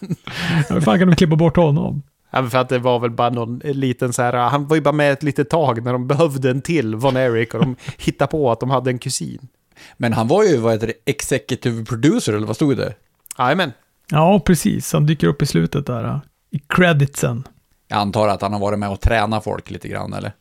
Hur 0.68 0.80
fan 0.80 0.98
kan 0.98 1.08
de 1.08 1.16
klippa 1.16 1.36
bort 1.36 1.56
honom? 1.56 2.02
Ja, 2.30 2.48
för 2.48 2.58
att 2.58 2.68
det 2.68 2.78
var 2.78 2.98
väl 2.98 3.10
bara 3.10 3.30
någon 3.30 3.58
liten 3.58 4.12
så 4.12 4.22
här, 4.22 4.32
han 4.32 4.66
var 4.66 4.76
ju 4.76 4.82
bara 4.82 4.92
med 4.92 5.12
ett 5.12 5.22
litet 5.22 5.50
tag 5.50 5.84
när 5.84 5.92
de 5.92 6.06
behövde 6.06 6.50
en 6.50 6.62
till 6.62 6.94
Von 6.94 7.16
Eric 7.16 7.54
och 7.54 7.60
de 7.60 7.76
hittade 7.98 8.30
på 8.30 8.52
att 8.52 8.60
de 8.60 8.70
hade 8.70 8.90
en 8.90 8.98
kusin. 8.98 9.48
Men 9.96 10.12
han 10.12 10.28
var 10.28 10.44
ju, 10.44 10.56
vad 10.56 10.72
heter 10.72 10.86
det, 10.86 11.10
executive 11.10 11.84
producer, 11.84 12.32
eller 12.32 12.46
vad 12.46 12.56
stod 12.56 12.76
det? 12.76 12.94
Jajamän. 13.38 13.72
Ja, 14.10 14.40
precis. 14.40 14.92
Han 14.92 15.06
dyker 15.06 15.26
upp 15.26 15.42
i 15.42 15.46
slutet 15.46 15.86
där. 15.86 16.20
I 16.50 16.58
creditsen. 16.58 17.44
Jag 17.88 17.98
antar 17.98 18.28
att 18.28 18.42
han 18.42 18.52
har 18.52 18.60
varit 18.60 18.78
med 18.78 18.90
och 18.90 19.00
tränat 19.00 19.44
folk 19.44 19.70
lite 19.70 19.88
grann, 19.88 20.12
eller? 20.12 20.32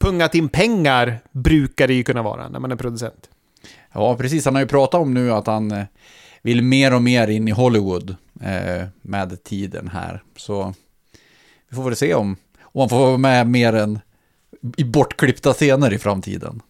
Pungat 0.00 0.34
in 0.34 0.48
pengar 0.48 1.20
brukar 1.32 1.88
det 1.88 1.94
ju 1.94 2.04
kunna 2.04 2.22
vara 2.22 2.48
när 2.48 2.60
man 2.60 2.72
är 2.72 2.76
producent. 2.76 3.28
Ja, 3.98 4.16
precis. 4.16 4.44
Han 4.44 4.54
har 4.54 4.62
ju 4.62 4.68
pratat 4.68 5.00
om 5.00 5.14
nu 5.14 5.32
att 5.32 5.46
han 5.46 5.70
eh, 5.70 5.84
vill 6.42 6.62
mer 6.62 6.94
och 6.94 7.02
mer 7.02 7.28
in 7.28 7.48
i 7.48 7.50
Hollywood 7.50 8.16
eh, 8.40 8.86
med 9.02 9.44
tiden 9.44 9.88
här. 9.88 10.22
Så 10.36 10.74
vi 11.70 11.76
får 11.76 11.84
väl 11.84 11.96
se 11.96 12.14
om, 12.14 12.36
om 12.62 12.80
han 12.80 12.88
får 12.88 12.98
vara 12.98 13.18
med 13.18 13.46
mer 13.46 13.72
än 13.72 14.00
i 14.76 14.84
bortklippta 14.84 15.52
scener 15.52 15.92
i 15.92 15.98
framtiden. 15.98 16.62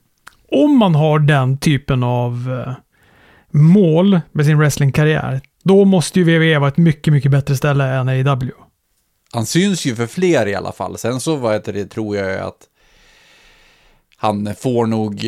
Om 0.51 0.79
man 0.79 0.95
har 0.95 1.19
den 1.19 1.59
typen 1.59 2.03
av 2.03 2.63
eh, 2.67 2.75
mål 3.51 4.21
med 4.33 4.47
sin 4.47 4.59
wrestlingkarriär, 4.59 5.41
då 5.63 5.85
måste 5.85 6.21
ju 6.21 6.25
WWE 6.25 6.59
vara 6.59 6.69
ett 6.69 6.77
mycket, 6.77 7.13
mycket 7.13 7.31
bättre 7.31 7.57
ställe 7.57 7.85
än 7.85 8.09
AEW. 8.09 8.53
Han 9.33 9.47
syns 9.47 9.87
ju 9.87 9.97
för 9.97 10.07
fler 10.07 10.47
i 10.47 10.55
alla 10.55 10.73
fall. 10.73 10.99
Sen 10.99 11.21
så 11.21 11.37
vad 11.37 11.53
heter 11.53 11.73
det, 11.73 11.87
tror 11.87 12.17
jag 12.17 12.39
att 12.39 12.69
han 14.17 14.55
får 14.59 14.87
nog 14.87 15.25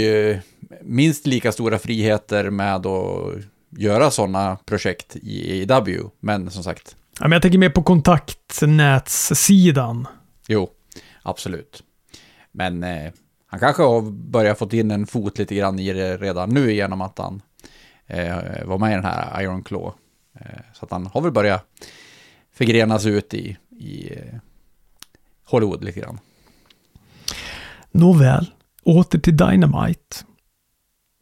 minst 0.82 1.26
lika 1.26 1.52
stora 1.52 1.78
friheter 1.78 2.50
med 2.50 2.86
att 2.86 3.32
göra 3.70 4.10
sådana 4.10 4.56
projekt 4.64 5.16
i 5.16 5.66
AEW. 5.72 6.10
Men 6.20 6.50
som 6.50 6.64
sagt, 6.64 6.96
Ja, 7.20 7.28
men 7.28 7.32
jag 7.32 7.42
tänker 7.42 7.58
mer 7.58 7.70
på 7.70 7.82
kontaktnätssidan. 7.82 10.06
Jo, 10.48 10.70
absolut. 11.22 11.82
Men 12.52 12.84
eh, 12.84 13.12
han 13.46 13.60
kanske 13.60 13.82
har 13.82 14.02
börjat 14.10 14.58
fått 14.58 14.72
in 14.72 14.90
en 14.90 15.06
fot 15.06 15.38
lite 15.38 15.54
grann 15.54 15.78
i 15.78 15.92
det 15.92 16.16
redan 16.16 16.50
nu 16.50 16.72
genom 16.72 17.00
att 17.00 17.18
han 17.18 17.42
eh, 18.06 18.36
var 18.64 18.78
med 18.78 18.92
i 18.92 18.94
den 18.94 19.04
här 19.04 19.42
Iron 19.42 19.62
Claw. 19.62 19.92
Eh, 20.34 20.60
så 20.74 20.84
att 20.84 20.90
han 20.90 21.06
har 21.06 21.20
väl 21.20 21.32
börjat 21.32 21.66
förgrenas 22.52 23.06
ut 23.06 23.34
i, 23.34 23.56
i 23.70 24.12
eh, 24.12 24.34
Hollywood 25.44 25.84
lite 25.84 26.00
grann. 26.00 26.18
Nåväl, 27.90 28.50
åter 28.82 29.18
till 29.18 29.36
Dynamite. 29.36 30.16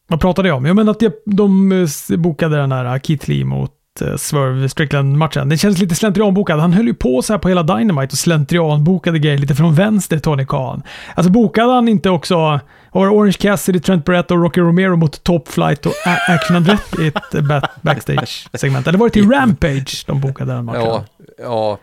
Vad 0.09 0.21
pratade 0.21 0.49
jag 0.49 0.57
om? 0.57 0.65
Jag 0.67 0.77
menar 0.77 0.91
att 0.93 1.03
jag, 1.03 1.13
de 1.25 1.73
eh, 1.73 2.17
bokade 2.17 2.57
den 2.57 2.73
här 2.73 2.99
Keith 2.99 3.29
Lee 3.31 3.45
mot 3.45 3.73
eh, 4.01 4.17
Swerve 4.17 4.69
Strickland-matchen. 4.69 5.49
Den 5.49 5.59
känns 5.59 5.79
lite 5.79 5.95
slentrianbokad. 5.95 6.61
Han 6.61 6.73
höll 6.73 6.87
ju 6.87 6.95
på 6.95 7.23
så 7.23 7.33
här 7.33 7.39
på 7.41 7.49
hela 7.49 7.63
Dynamite 7.63 8.13
och 8.13 8.19
slentrianbokade 8.19 9.19
grejer 9.19 9.39
lite 9.39 9.55
från 9.55 9.75
vänster, 9.75 10.19
Tony 10.19 10.47
Khan. 10.47 10.83
Alltså 11.15 11.33
bokade 11.33 11.73
han 11.73 11.89
inte 11.89 12.11
också 12.11 12.61
det 12.93 13.09
Orange 13.09 13.33
Cassidy, 13.33 13.81
Trent 13.81 14.05
Barrett 14.05 14.31
och 14.31 14.43
Rocky 14.43 14.61
Romero 14.61 14.97
mot 14.97 15.23
Top 15.23 15.49
Flight 15.49 15.87
och 15.87 15.93
Action 16.29 16.57
Andretti 16.57 17.03
i 17.03 17.07
ett 17.07 17.35
eh, 17.35 17.43
back- 17.43 17.71
backstage-segment? 17.83 18.87
Eller 18.89 18.99
var 18.99 19.07
det 19.07 19.13
till 19.13 19.31
Rampage 19.31 20.05
de 20.07 20.21
bokade 20.21 20.53
den 20.53 20.65
matchen? 20.65 20.81
Ja, 20.81 21.05
ja, 21.43 21.79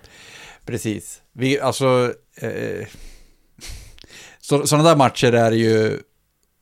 precis. 0.65 1.21
Vi, 1.33 1.59
alltså... 1.59 2.13
Eh, 2.41 2.87
så, 4.41 4.67
sådana 4.67 4.89
där 4.89 4.95
matcher 4.95 5.33
är 5.33 5.51
det 5.51 5.57
ju 5.57 5.99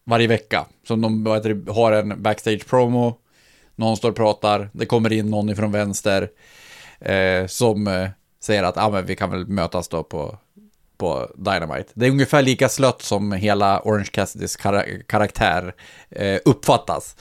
varje 0.05 0.27
vecka. 0.27 0.65
Som 0.87 1.01
de 1.01 1.23
det, 1.23 1.71
har 1.71 1.91
en 1.91 2.23
backstage-promo. 2.23 3.17
Någon 3.75 3.97
står 3.97 4.09
och 4.09 4.15
pratar. 4.15 4.69
Det 4.73 4.85
kommer 4.85 5.13
in 5.13 5.29
någon 5.29 5.49
ifrån 5.49 5.71
vänster. 5.71 6.29
Eh, 6.99 7.47
som 7.47 7.87
eh, 7.87 8.09
säger 8.43 8.63
att 8.63 8.77
ah, 8.77 8.89
men 8.89 9.05
vi 9.05 9.15
kan 9.15 9.31
väl 9.31 9.47
mötas 9.47 9.87
då 9.87 10.03
på, 10.03 10.37
på 10.97 11.31
Dynamite. 11.35 11.91
Det 11.93 12.05
är 12.05 12.11
ungefär 12.11 12.41
lika 12.41 12.69
slött 12.69 13.01
som 13.01 13.31
hela 13.31 13.81
Orange 13.81 14.09
Cassidys 14.11 14.55
kar 14.55 15.01
karaktär 15.07 15.75
eh, 16.09 16.39
uppfattas. 16.45 17.15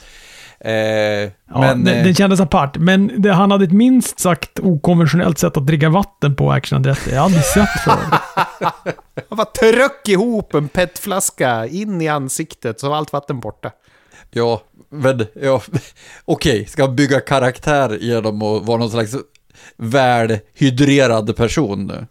Eh, 0.63 0.73
Ja, 0.73 1.59
men, 1.59 1.83
den, 1.83 1.97
eh, 1.97 2.03
den 2.03 2.15
kändes 2.15 2.39
apart, 2.39 2.77
men 2.77 3.21
det, 3.21 3.33
han 3.33 3.51
hade 3.51 3.65
ett 3.65 3.71
minst 3.71 4.19
sagt 4.19 4.59
okonventionellt 4.59 5.37
sätt 5.39 5.57
att 5.57 5.65
dricka 5.67 5.89
vatten 5.89 6.35
på 6.35 6.51
Action 6.51 6.75
Andretti. 6.75 7.09
Jag 7.11 7.17
har 7.17 7.25
aldrig 7.25 7.43
sett 7.43 7.69
förr. 7.85 7.97
Han 9.29 9.37
bara 9.37 9.45
tröck 9.45 10.07
ihop 10.07 10.53
en 10.53 10.67
petflaska 10.67 11.67
in 11.67 12.01
i 12.01 12.07
ansiktet 12.07 12.79
så 12.79 12.89
var 12.89 12.97
allt 12.97 13.13
vatten 13.13 13.39
borta. 13.39 13.71
Ja, 14.31 14.61
men 14.89 15.25
ja, 15.41 15.61
okej, 16.25 16.65
ska 16.65 16.85
han 16.85 16.95
bygga 16.95 17.19
karaktär 17.19 17.97
genom 18.01 18.41
att 18.41 18.65
vara 18.65 18.77
någon 18.77 18.91
slags 18.91 19.15
välhydrerad 19.77 21.35
person 21.35 21.87
nu? 21.87 22.05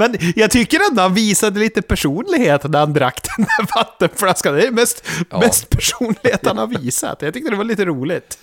Men 0.00 0.16
jag 0.36 0.50
tycker 0.50 0.80
ändå 0.90 1.02
han 1.02 1.14
visade 1.14 1.60
lite 1.60 1.82
personlighet 1.82 2.64
när 2.64 2.78
han 2.78 2.92
drack 2.92 3.20
den 3.36 3.46
där 3.58 3.66
vattenflaskan. 3.76 4.54
Det 4.54 4.66
är 4.66 4.70
mest, 4.70 5.04
Ja. 5.30 5.38
mest 5.40 5.70
personlighet 5.70 6.46
han 6.46 6.58
har 6.58 6.66
visat. 6.66 7.22
Jag 7.22 7.34
tyckte 7.34 7.50
det 7.50 7.56
var 7.56 7.64
lite 7.64 7.84
roligt. 7.84 8.38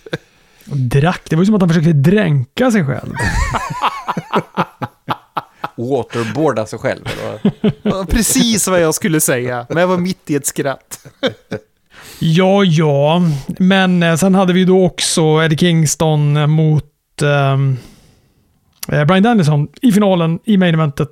Och 0.71 0.77
drack. 0.77 1.21
Det 1.29 1.35
var 1.35 1.41
ju 1.43 1.45
som 1.45 1.55
att 1.55 1.61
han 1.61 1.69
försökte 1.69 1.93
dränka 1.93 2.71
sig 2.71 2.85
själv. 2.85 3.13
Waterboarda 5.75 6.65
sig 6.65 6.79
själv. 6.79 7.05
precis 8.09 8.67
vad 8.67 8.81
jag 8.81 8.95
skulle 8.95 9.21
säga, 9.21 9.65
men 9.69 9.77
jag 9.77 9.87
var 9.87 9.97
mitt 9.97 10.29
i 10.29 10.35
ett 10.35 10.45
skratt. 10.45 11.05
Ja, 12.19 12.63
ja. 12.63 13.21
Men 13.59 14.03
eh, 14.03 14.15
sen 14.15 14.35
hade 14.35 14.53
vi 14.53 14.65
då 14.65 14.85
också 14.85 15.21
Eddie 15.43 15.57
Kingston 15.57 16.49
mot 16.49 17.21
ehm, 17.21 17.71
eh, 17.71 17.77
Brian 18.87 19.23
Danielson 19.23 19.67
i 19.81 19.91
finalen 19.91 20.39
i 20.43 20.57
main 20.57 20.73
eventet 20.73 21.09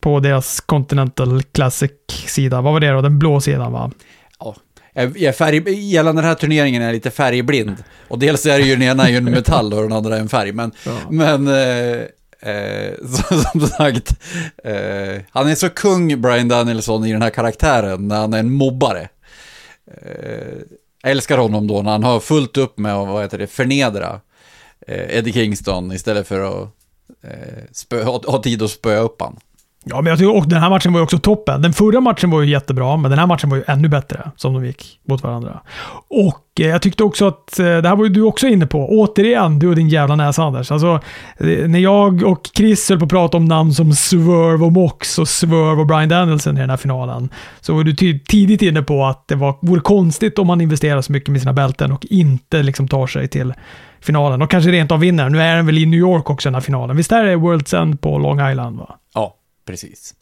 på 0.00 0.20
deras 0.20 0.60
Continental 0.60 1.42
Classic-sida. 1.42 2.60
Vad 2.60 2.72
var 2.72 2.80
det 2.80 2.90
då? 2.90 3.00
Den 3.00 3.18
blå 3.18 3.40
sidan 3.40 3.72
va? 3.72 3.90
Ja, 4.38 4.54
jag 4.92 5.22
är 5.22 5.32
färg, 5.32 5.70
gällande 5.70 6.22
den 6.22 6.28
här 6.28 6.34
turneringen 6.34 6.82
är 6.82 6.86
jag 6.86 6.94
lite 6.94 7.10
färgblind. 7.10 7.76
Och 8.08 8.18
dels 8.18 8.46
är 8.46 8.58
det 8.58 8.64
ju 8.64 8.72
den 8.72 8.82
ena 8.82 9.06
är 9.06 9.10
ju 9.10 9.16
en 9.16 9.24
metall 9.24 9.72
och 9.72 9.82
den 9.82 9.92
andra 9.92 10.16
är 10.16 10.20
en 10.20 10.28
färg. 10.28 10.52
Men, 10.52 10.72
men 11.10 11.48
eh, 11.48 12.02
eh, 12.50 12.94
som, 13.04 13.38
som 13.40 13.60
sagt, 13.60 14.20
eh, 14.64 15.22
han 15.30 15.48
är 15.48 15.54
så 15.54 15.68
kung 15.68 16.20
Brian 16.20 16.48
Danielson 16.48 17.06
i 17.06 17.12
den 17.12 17.22
här 17.22 17.30
karaktären 17.30 18.08
när 18.08 18.20
han 18.20 18.32
är 18.32 18.38
en 18.38 18.52
mobbare. 18.52 19.08
Eh, 20.02 20.58
jag 21.02 21.10
älskar 21.10 21.38
honom 21.38 21.66
då 21.66 21.82
när 21.82 21.90
han 21.90 22.04
har 22.04 22.20
fullt 22.20 22.56
upp 22.56 22.78
med 22.78 22.94
att 22.94 23.08
vad 23.08 23.22
heter 23.22 23.38
det, 23.38 23.46
förnedra 23.46 24.20
eh, 24.86 25.18
Eddie 25.18 25.32
Kingston 25.32 25.92
istället 25.92 26.28
för 26.28 26.62
att 26.62 26.75
eh, 27.22 27.64
spö, 27.72 28.04
ha, 28.04 28.22
ha 28.26 28.42
tid 28.42 28.62
att 28.62 28.70
spöa 28.70 29.00
upp 29.00 29.20
han. 29.20 29.36
Ja, 29.88 30.00
men 30.00 30.10
jag 30.10 30.18
tycker 30.18 30.36
och 30.36 30.48
den 30.48 30.60
här 30.60 30.70
matchen 30.70 30.92
var 30.92 31.00
ju 31.00 31.04
också 31.04 31.18
toppen. 31.18 31.62
Den 31.62 31.72
förra 31.72 32.00
matchen 32.00 32.30
var 32.30 32.42
ju 32.42 32.50
jättebra, 32.50 32.96
men 32.96 33.10
den 33.10 33.18
här 33.18 33.26
matchen 33.26 33.50
var 33.50 33.56
ju 33.56 33.64
ännu 33.66 33.88
bättre 33.88 34.30
som 34.36 34.54
de 34.54 34.66
gick 34.66 35.00
mot 35.08 35.22
varandra. 35.22 35.60
Och 36.08 36.60
eh, 36.60 36.66
jag 36.66 36.82
tyckte 36.82 37.04
också 37.04 37.26
att, 37.26 37.58
eh, 37.58 37.64
det 37.64 37.88
här 37.88 37.96
var 37.96 38.04
ju 38.04 38.10
du 38.10 38.22
också 38.22 38.46
inne 38.46 38.66
på, 38.66 38.88
återigen, 38.88 39.58
du 39.58 39.68
och 39.68 39.76
din 39.76 39.88
jävla 39.88 40.16
näsa 40.16 40.42
Anders. 40.42 40.70
Alltså, 40.70 41.00
eh, 41.38 41.68
när 41.68 41.78
jag 41.78 42.22
och 42.22 42.50
Chris 42.56 42.88
höll 42.88 42.98
på 42.98 43.04
att 43.04 43.10
prata 43.10 43.36
om 43.36 43.44
namn 43.44 43.72
som 43.72 43.92
Swerve 43.92 44.64
och 44.64 44.72
Mox 44.72 45.18
och 45.18 45.28
Swerve 45.28 45.80
och 45.80 45.86
Brian 45.86 46.08
Danielson 46.08 46.56
i 46.56 46.60
den 46.60 46.70
här 46.70 46.76
finalen, 46.76 47.28
så 47.60 47.74
var 47.74 47.84
du 47.84 47.94
tidigt 48.18 48.62
inne 48.62 48.82
på 48.82 49.04
att 49.04 49.28
det 49.28 49.34
var, 49.34 49.58
vore 49.60 49.80
konstigt 49.80 50.38
om 50.38 50.46
man 50.46 50.60
investerar 50.60 51.02
så 51.02 51.12
mycket 51.12 51.28
med 51.28 51.40
sina 51.40 51.52
bälten 51.52 51.92
och 51.92 52.06
inte 52.10 52.62
liksom 52.62 52.88
tar 52.88 53.06
sig 53.06 53.28
till 53.28 53.54
finalen. 54.00 54.42
Och 54.42 54.50
kanske 54.50 54.70
rent 54.70 54.92
av 54.92 55.00
vinner. 55.00 55.28
Nu 55.28 55.40
är 55.40 55.56
den 55.56 55.66
väl 55.66 55.78
i 55.78 55.86
New 55.86 56.00
York 56.00 56.30
också 56.30 56.48
den 56.48 56.54
här 56.54 56.60
finalen. 56.60 56.96
Visst 56.96 57.12
är 57.12 57.24
det 57.24 57.36
World's 57.36 57.82
End 57.82 58.00
på 58.00 58.18
Long 58.18 58.50
Island 58.50 58.78
va? 58.78 58.96
Ja, 59.14 59.34
precis. 59.66 60.14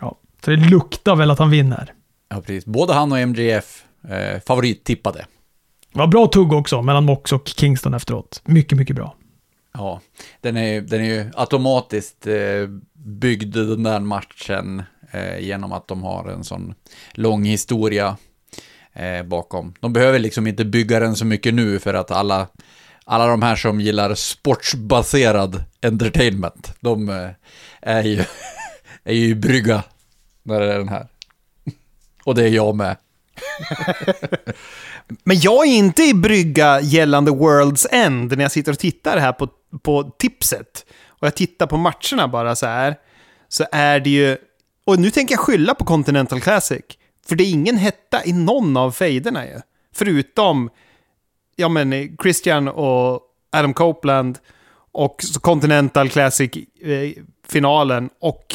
Ja, 0.00 0.18
så 0.44 0.50
det 0.50 0.56
luktar 0.56 1.16
väl 1.16 1.30
att 1.30 1.38
han 1.38 1.50
vinner. 1.50 1.92
Ja, 2.28 2.40
precis. 2.40 2.66
Både 2.66 2.92
han 2.92 3.12
och 3.12 3.18
MJF 3.28 3.84
eh, 4.08 4.40
favorittippade. 4.46 5.26
Det 5.92 5.98
var 5.98 6.06
bra 6.06 6.26
tugg 6.26 6.52
också 6.52 6.82
mellan 6.82 7.04
Mox 7.04 7.32
och 7.32 7.48
Kingston 7.48 7.94
efteråt. 7.94 8.42
Mycket, 8.44 8.78
mycket 8.78 8.96
bra. 8.96 9.14
Ja, 9.74 10.00
den 10.40 10.56
är, 10.56 10.80
den 10.80 11.00
är 11.00 11.04
ju 11.04 11.30
automatiskt 11.34 12.26
eh, 12.26 12.34
byggd 12.92 13.56
den 13.56 13.82
där 13.82 14.00
matchen 14.00 14.82
eh, 15.10 15.38
genom 15.38 15.72
att 15.72 15.88
de 15.88 16.02
har 16.02 16.28
en 16.28 16.44
sån 16.44 16.74
lång 17.12 17.44
historia 17.44 18.16
eh, 18.92 19.22
bakom. 19.22 19.74
De 19.80 19.92
behöver 19.92 20.18
liksom 20.18 20.46
inte 20.46 20.64
bygga 20.64 21.00
den 21.00 21.16
så 21.16 21.24
mycket 21.24 21.54
nu 21.54 21.78
för 21.78 21.94
att 21.94 22.10
alla, 22.10 22.48
alla 23.04 23.26
de 23.26 23.42
här 23.42 23.56
som 23.56 23.80
gillar 23.80 24.14
sportsbaserad 24.14 25.64
entertainment, 25.82 26.74
de 26.80 27.08
eh, 27.08 27.30
är 27.82 28.02
ju 28.02 28.24
är 29.04 29.14
ju 29.14 29.34
brygga 29.34 29.84
när 30.42 30.60
det 30.60 30.72
är 30.72 30.78
den 30.78 30.88
här. 30.88 31.08
Och 32.24 32.34
det 32.34 32.42
är 32.42 32.48
jag 32.48 32.76
med. 32.76 32.96
Men 35.24 35.40
jag 35.40 35.66
är 35.66 35.72
inte 35.72 36.02
i 36.02 36.14
brygga 36.14 36.80
gällande 36.80 37.30
World's 37.30 37.86
End 37.90 38.36
när 38.36 38.44
jag 38.44 38.52
sitter 38.52 38.72
och 38.72 38.78
tittar 38.78 39.18
här 39.18 39.32
på, 39.32 39.48
på 39.82 40.12
tipset. 40.18 40.86
Och 41.06 41.26
jag 41.26 41.34
tittar 41.34 41.66
på 41.66 41.76
matcherna 41.76 42.28
bara 42.28 42.56
så 42.56 42.66
här. 42.66 42.96
Så 43.48 43.64
är 43.72 44.00
det 44.00 44.10
ju... 44.10 44.36
Och 44.84 44.98
nu 44.98 45.10
tänker 45.10 45.34
jag 45.34 45.40
skylla 45.40 45.74
på 45.74 45.84
Continental 45.84 46.40
Classic. 46.40 46.84
För 47.26 47.36
det 47.36 47.44
är 47.44 47.50
ingen 47.50 47.76
hetta 47.76 48.24
i 48.24 48.32
någon 48.32 48.76
av 48.76 48.92
fejderna 48.92 49.46
ju. 49.46 49.60
Förutom, 49.94 50.70
ja 51.56 51.68
men 51.68 52.16
Christian 52.22 52.68
och 52.68 53.20
Adam 53.52 53.74
Copeland 53.74 54.38
och 54.92 55.22
så 55.22 55.40
Continental 55.40 56.06
eh, 56.06 56.32
Classic-finalen 57.48 58.10
och 58.20 58.46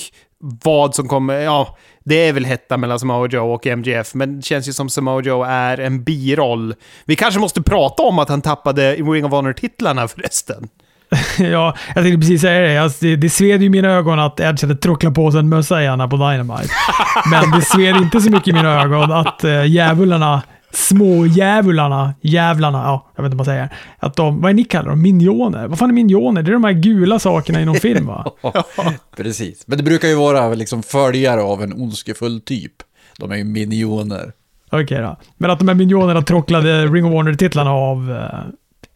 vad 0.64 0.96
som 0.96 1.08
kommer, 1.08 1.40
ja, 1.40 1.78
det 2.04 2.28
är 2.28 2.34
väl 2.34 2.46
hetta 2.46 2.78
mellan 2.78 3.00
Samoa 3.00 3.28
Joe 3.28 3.54
och 3.54 3.66
MJF, 3.66 4.14
men 4.14 4.36
det 4.36 4.46
känns 4.46 4.68
ju 4.68 4.74
som 4.74 4.90
Samoa 4.90 5.22
Joe 5.22 5.44
är 5.44 5.80
en 5.80 6.04
biroll. 6.04 6.76
Vi 7.06 7.16
kanske 7.16 7.40
måste 7.40 7.62
prata 7.62 8.04
om 8.04 8.20
att 8.20 8.30
han 8.30 8.42
tappade 8.42 8.96
Ring 8.96 9.26
of 9.26 9.32
Honor-titlarna 9.32 10.08
förresten. 10.08 10.70
ja, 11.38 11.76
jag 11.96 12.04
tänkte 12.04 12.20
precis 12.20 12.42
säga 12.42 12.62
det. 12.62 12.78
Alltså, 12.78 13.06
det. 13.06 13.16
Det 13.16 13.30
sved 13.30 13.62
ju 13.62 13.66
i 13.66 13.70
mina 13.70 13.90
ögon 13.90 14.20
att 14.20 14.40
Edge 14.40 14.64
hade 14.64 14.76
tråcklat 14.76 15.14
på 15.14 15.32
sig 15.32 15.40
en 15.40 15.50
mössa 15.50 15.84
gärna 15.84 16.08
på 16.08 16.16
Dynamite. 16.16 16.70
Men 17.32 17.52
det 17.52 17.62
sved 17.62 17.96
inte 17.96 18.22
så 18.22 18.30
mycket 18.30 18.48
i 18.48 18.54
mina 18.54 18.82
ögon 18.82 19.12
att 19.12 19.44
uh, 19.44 19.66
djävularna, 19.66 20.42
små 20.74 21.26
djävularna, 21.26 22.14
jävlarna, 22.22 22.78
ja, 22.78 23.12
jag 23.16 23.24
vet 23.24 23.28
inte 23.28 23.38
vad 23.38 23.48
man 23.48 23.56
säger. 23.56 23.70
Att 24.00 24.16
de, 24.16 24.42
vad 24.42 24.50
är 24.50 24.54
ni 24.54 24.64
kallar 24.64 24.90
dem? 24.90 25.02
Minioner? 25.02 25.68
Vad 25.68 25.80
fan 25.80 25.90
är 25.90 25.94
minioner? 25.94 26.44
Det 26.44 26.52
är 26.52 26.54
de 26.54 26.64
här 26.64 26.72
gula 26.72 27.20
sakerna 27.20 27.62
i 27.62 27.66
någon 27.66 27.76
film 27.76 28.06
va? 28.06 28.32
Precis. 29.18 29.68
Men 29.68 29.78
det 29.78 29.84
brukar 29.84 30.08
ju 30.08 30.16
vara 30.16 30.54
liksom 30.54 30.84
följare 30.84 31.42
av 31.42 31.64
en 31.64 31.74
ondskefull 31.74 32.42
typ. 32.42 32.74
De 33.18 33.32
är 33.32 33.36
ju 33.36 33.44
minioner. 33.44 34.32
Okej 34.72 35.02
då. 35.02 35.18
Men 35.38 35.52
att 35.52 35.60
de 35.60 35.68
här 35.68 35.76
minionerna 35.76 36.22
tråcklade 36.22 36.86
Ring 36.86 37.06
of 37.06 37.12
Honor-titlarna 37.12 37.72
av 37.72 38.10
uh, 38.10 38.30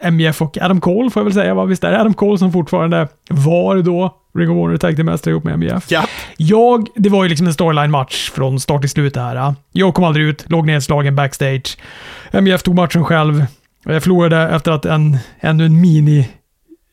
MJF 0.04 0.42
och 0.42 0.58
Adam 0.62 0.82
Cole 0.82 1.10
får 1.10 1.20
jag 1.20 1.26
väl 1.26 1.34
säga. 1.34 1.54
Va? 1.54 1.66
Visst 1.66 1.84
är 1.84 1.92
det 1.92 2.00
Adam 2.00 2.14
Cole 2.14 2.38
som 2.38 2.52
fortfarande 2.52 3.08
var 3.30 3.76
då 3.76 4.16
Ring 4.38 4.50
of 4.50 4.56
Honor 4.56 4.78
Tag 4.78 4.96
Team-mästare 4.96 5.32
ihop 5.32 5.44
med 5.44 5.60
MJF? 5.60 5.92
Ja. 5.92 6.04
Jag, 6.38 6.88
det 6.96 7.10
var 7.10 7.24
ju 7.24 7.30
liksom 7.30 7.48
en 7.48 7.54
storyline-match 7.54 8.32
från 8.32 8.60
start 8.60 8.82
till 8.82 8.90
slut 8.90 9.14
det 9.14 9.22
här. 9.22 9.56
Jag 9.72 9.94
kom 9.94 10.04
aldrig 10.04 10.26
ut, 10.26 10.50
låg 10.50 10.66
nedslagen 10.66 11.16
backstage. 11.16 11.78
MJF 12.32 12.64
tog 12.64 12.76
matchen 12.76 13.06
själv. 13.06 13.46
Jag 13.84 14.04
förlorade 14.04 14.50
efter 14.56 14.72
att 14.72 14.86
en, 14.86 15.18
ännu 15.40 15.66
en 15.66 15.82
mini 15.82 16.30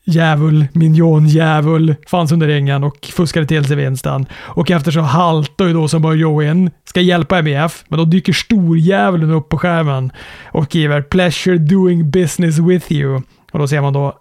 djävul, 0.05 0.66
minionjävul, 0.72 1.94
fanns 2.07 2.32
under 2.32 2.46
ringen 2.46 2.84
och 2.84 3.11
fuskade 3.12 3.46
till 3.46 3.64
sig 3.64 3.76
vinsten. 3.76 4.26
Och 4.34 4.70
efter 4.70 4.90
så 4.90 5.00
haltar 5.00 5.66
ju 5.66 5.72
då 5.72 5.88
Samoa 5.88 6.14
Joe 6.14 6.42
in, 6.42 6.70
ska 6.84 7.00
hjälpa 7.00 7.42
MJF, 7.42 7.84
men 7.88 7.98
då 7.98 8.05
dyker 8.05 8.32
storjävulen 8.32 9.30
upp 9.30 9.48
på 9.48 9.59
skärmen 9.59 10.12
och 10.44 10.64
skriver 10.64 11.02
“Pleasure 11.02 11.59
doing 11.59 12.11
business 12.11 12.59
with 12.59 12.92
you”. 12.92 13.22
Och 13.52 13.59
då 13.59 13.68
ser 13.68 13.80
man 13.80 13.92
då 13.92 14.18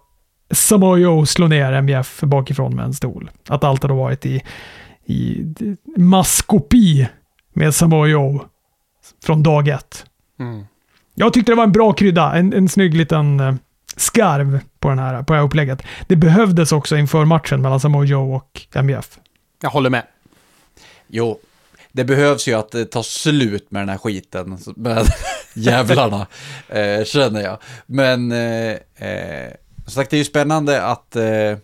Samoa 0.50 0.98
Joe 0.98 1.26
slå 1.26 1.48
ner 1.48 1.82
MJF 1.82 2.20
bakifrån 2.20 2.76
med 2.76 2.84
en 2.84 2.94
stol. 2.94 3.30
Att 3.48 3.64
allt 3.64 3.82
har 3.82 3.88
då 3.88 3.96
varit 3.96 4.26
i, 4.26 4.42
i 5.06 5.44
maskopi 5.96 7.08
med 7.52 7.74
Samoa 7.74 8.06
Joe 8.06 8.44
från 9.24 9.42
dag 9.42 9.68
ett. 9.68 10.06
Mm. 10.40 10.64
Jag 11.14 11.32
tyckte 11.32 11.52
det 11.52 11.56
var 11.56 11.64
en 11.64 11.72
bra 11.72 11.92
krydda. 11.92 12.32
En, 12.32 12.52
en 12.52 12.68
snygg 12.68 12.94
liten 12.94 13.40
eh, 13.40 13.54
skarv 13.96 14.60
på, 14.80 14.88
den 14.88 14.98
här, 14.98 15.22
på 15.22 15.32
det 15.32 15.38
här 15.38 15.46
upplägget. 15.46 15.82
Det 16.08 16.16
behövdes 16.16 16.72
också 16.72 16.96
inför 16.96 17.24
matchen 17.24 17.62
mellan 17.62 17.80
Samoa 17.80 18.04
Joe 18.04 18.36
och 18.36 18.82
MJF. 18.82 19.18
Jag 19.62 19.70
håller 19.70 19.90
med. 19.90 20.02
Jo, 21.08 21.38
det 21.92 22.04
behövs 22.04 22.48
ju 22.48 22.54
att 22.54 22.70
det 22.70 22.84
tar 22.84 23.02
slut 23.02 23.70
med 23.70 23.82
den 23.82 23.88
här 23.88 23.98
skiten, 23.98 24.58
med 24.76 25.06
jävlarna, 25.54 26.26
eh, 26.68 27.04
känner 27.04 27.42
jag. 27.42 27.58
Men, 27.86 28.32
eh, 28.32 28.72
eh, 29.08 29.52
som 29.84 29.92
sagt, 29.92 30.10
det 30.10 30.16
är 30.16 30.18
ju 30.18 30.24
spännande 30.24 30.82
att 30.82 31.16
eh, 31.16 31.24
eh 31.24 31.58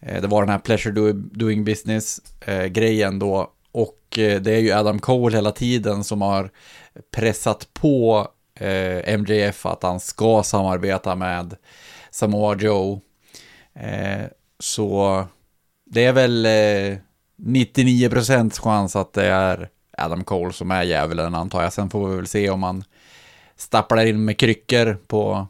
det 0.00 0.26
var 0.26 0.42
den 0.42 0.50
här 0.50 0.58
pleasure 0.58 0.94
do, 0.94 1.12
doing 1.12 1.64
business-grejen 1.64 3.18
då. 3.18 3.50
Och 3.72 4.18
eh, 4.18 4.40
det 4.40 4.52
är 4.52 4.60
ju 4.60 4.72
Adam 4.72 4.98
Cole 4.98 5.36
hela 5.36 5.52
tiden 5.52 6.04
som 6.04 6.22
har 6.22 6.50
pressat 7.16 7.68
på 7.74 8.28
eh, 8.62 9.18
MJF 9.18 9.66
att 9.66 9.82
han 9.82 10.00
ska 10.00 10.42
samarbeta 10.42 11.14
med 11.14 11.54
Samoa 12.10 12.56
Joe. 12.56 13.00
Eh, 13.74 14.26
så 14.58 15.24
det 15.86 16.04
är 16.04 16.12
väl 16.12 16.46
eh, 16.46 16.98
99% 17.42 18.60
chans 18.60 18.96
att 18.96 19.12
det 19.12 19.26
är 19.26 19.68
Adam 19.98 20.24
Cole 20.24 20.52
som 20.52 20.70
är 20.70 20.82
djävulen 20.82 21.34
antar 21.34 21.62
jag. 21.62 21.72
Sen 21.72 21.90
får 21.90 22.08
vi 22.08 22.16
väl 22.16 22.26
se 22.26 22.50
om 22.50 22.62
han 22.62 22.84
stapplar 23.56 24.06
in 24.06 24.24
med 24.24 24.38
kryckor 24.38 24.98
på, 25.06 25.46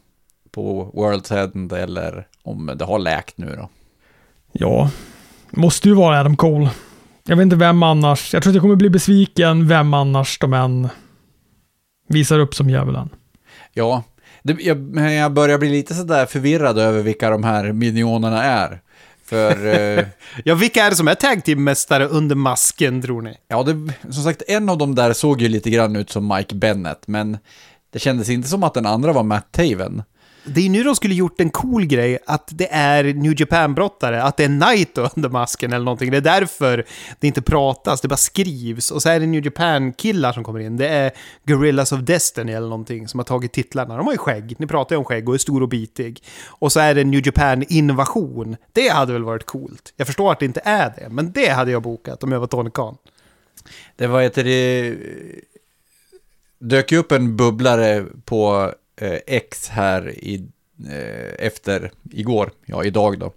på 0.51 0.91
World's 0.93 1.43
End 1.43 1.73
eller 1.73 2.27
om 2.43 2.71
det 2.75 2.85
har 2.85 2.99
läkt 2.99 3.37
nu 3.37 3.55
då. 3.55 3.69
Ja, 4.51 4.89
måste 5.49 5.87
ju 5.87 5.95
vara 5.95 6.19
Adam 6.19 6.37
Cole. 6.37 6.69
Jag 7.23 7.35
vet 7.35 7.43
inte 7.43 7.55
vem 7.55 7.83
annars. 7.83 8.33
Jag 8.33 8.43
tror 8.43 8.51
att 8.51 8.55
jag 8.55 8.61
kommer 8.61 8.75
bli 8.75 8.89
besviken 8.89 9.67
vem 9.67 9.93
annars 9.93 10.39
de 10.39 10.53
än 10.53 10.89
visar 12.13 12.39
upp 12.39 12.55
som 12.55 12.69
djävulen. 12.69 13.09
Ja, 13.73 14.03
det, 14.43 14.61
jag, 14.61 15.11
jag 15.11 15.33
börjar 15.33 15.57
bli 15.57 15.69
lite 15.69 15.93
sådär 15.93 16.25
förvirrad 16.25 16.77
över 16.79 17.01
vilka 17.01 17.29
de 17.29 17.43
här 17.43 17.71
minionerna 17.71 18.43
är. 18.43 18.81
För... 19.25 19.65
Eh, 19.65 20.05
ja, 20.43 20.55
vilka 20.55 20.83
är 20.83 20.89
det 20.89 20.95
som 20.95 21.07
är 21.07 21.15
tag 21.15 21.43
team-mästare 21.45 22.07
under 22.07 22.35
masken, 22.35 23.01
tror 23.01 23.21
ni? 23.21 23.37
Ja, 23.47 23.63
det, 23.63 23.93
som 24.13 24.23
sagt, 24.23 24.41
en 24.47 24.69
av 24.69 24.77
dem 24.77 24.95
där 24.95 25.13
såg 25.13 25.41
ju 25.41 25.47
lite 25.47 25.69
grann 25.69 25.95
ut 25.95 26.09
som 26.09 26.27
Mike 26.27 26.55
Bennett, 26.55 27.07
men 27.07 27.37
det 27.93 27.99
kändes 27.99 28.29
inte 28.29 28.47
som 28.47 28.63
att 28.63 28.73
den 28.73 28.85
andra 28.85 29.13
var 29.13 29.23
Matt 29.23 29.51
Taven. 29.51 30.03
Det 30.45 30.65
är 30.65 30.69
nu 30.69 30.83
de 30.83 30.95
skulle 30.95 31.13
gjort 31.13 31.41
en 31.41 31.49
cool 31.49 31.85
grej, 31.85 32.19
att 32.25 32.49
det 32.51 32.67
är 32.71 33.03
New 33.03 33.41
Japan-brottare, 33.41 34.23
att 34.23 34.37
det 34.37 34.43
är 34.43 34.49
Naito 34.49 35.07
under 35.15 35.29
masken 35.29 35.73
eller 35.73 35.85
någonting. 35.85 36.11
Det 36.11 36.17
är 36.17 36.21
därför 36.21 36.85
det 37.19 37.27
inte 37.27 37.41
pratas, 37.41 38.01
det 38.01 38.07
bara 38.07 38.17
skrivs. 38.17 38.91
Och 38.91 39.01
så 39.01 39.09
är 39.09 39.19
det 39.19 39.25
New 39.25 39.45
Japan-killar 39.45 40.33
som 40.33 40.43
kommer 40.43 40.59
in. 40.59 40.77
Det 40.77 40.87
är 40.87 41.11
Gorillas 41.47 41.91
of 41.91 41.99
Destiny 41.99 42.51
eller 42.51 42.67
någonting 42.67 43.07
som 43.07 43.19
har 43.19 43.25
tagit 43.25 43.53
titlarna. 43.53 43.97
De 43.97 44.05
har 44.05 44.13
ju 44.13 44.17
skägg, 44.17 44.55
ni 44.57 44.67
pratar 44.67 44.95
ju 44.95 44.97
om 44.97 45.05
skägg 45.05 45.29
och 45.29 45.35
är 45.35 45.39
stor 45.39 45.61
och 45.61 45.69
bitig. 45.69 46.23
Och 46.45 46.71
så 46.71 46.79
är 46.79 46.95
det 46.95 47.03
New 47.03 47.25
Japan-invasion. 47.25 48.55
Det 48.73 48.87
hade 48.87 49.13
väl 49.13 49.23
varit 49.23 49.45
coolt. 49.45 49.93
Jag 49.97 50.07
förstår 50.07 50.31
att 50.31 50.39
det 50.39 50.45
inte 50.45 50.61
är 50.63 50.93
det, 50.97 51.09
men 51.09 51.31
det 51.31 51.49
hade 51.49 51.71
jag 51.71 51.81
bokat 51.81 52.23
om 52.23 52.31
jag 52.31 52.39
var 52.39 52.47
Tony 52.47 52.69
Khan. 52.69 52.97
Det 53.95 54.07
var 54.07 54.21
ett... 54.21 54.35
Det 54.35 54.97
dök 56.59 56.91
ju 56.91 56.97
upp 56.97 57.11
en 57.11 57.37
bubblare 57.37 58.05
på 58.25 58.73
eh, 59.01 59.19
X 59.27 59.69
här 59.69 60.09
i, 60.09 60.47
eh, 60.89 61.45
efter 61.45 61.91
igår, 62.11 62.51
ja 62.65 62.83
idag 62.83 63.19
då. 63.19 63.33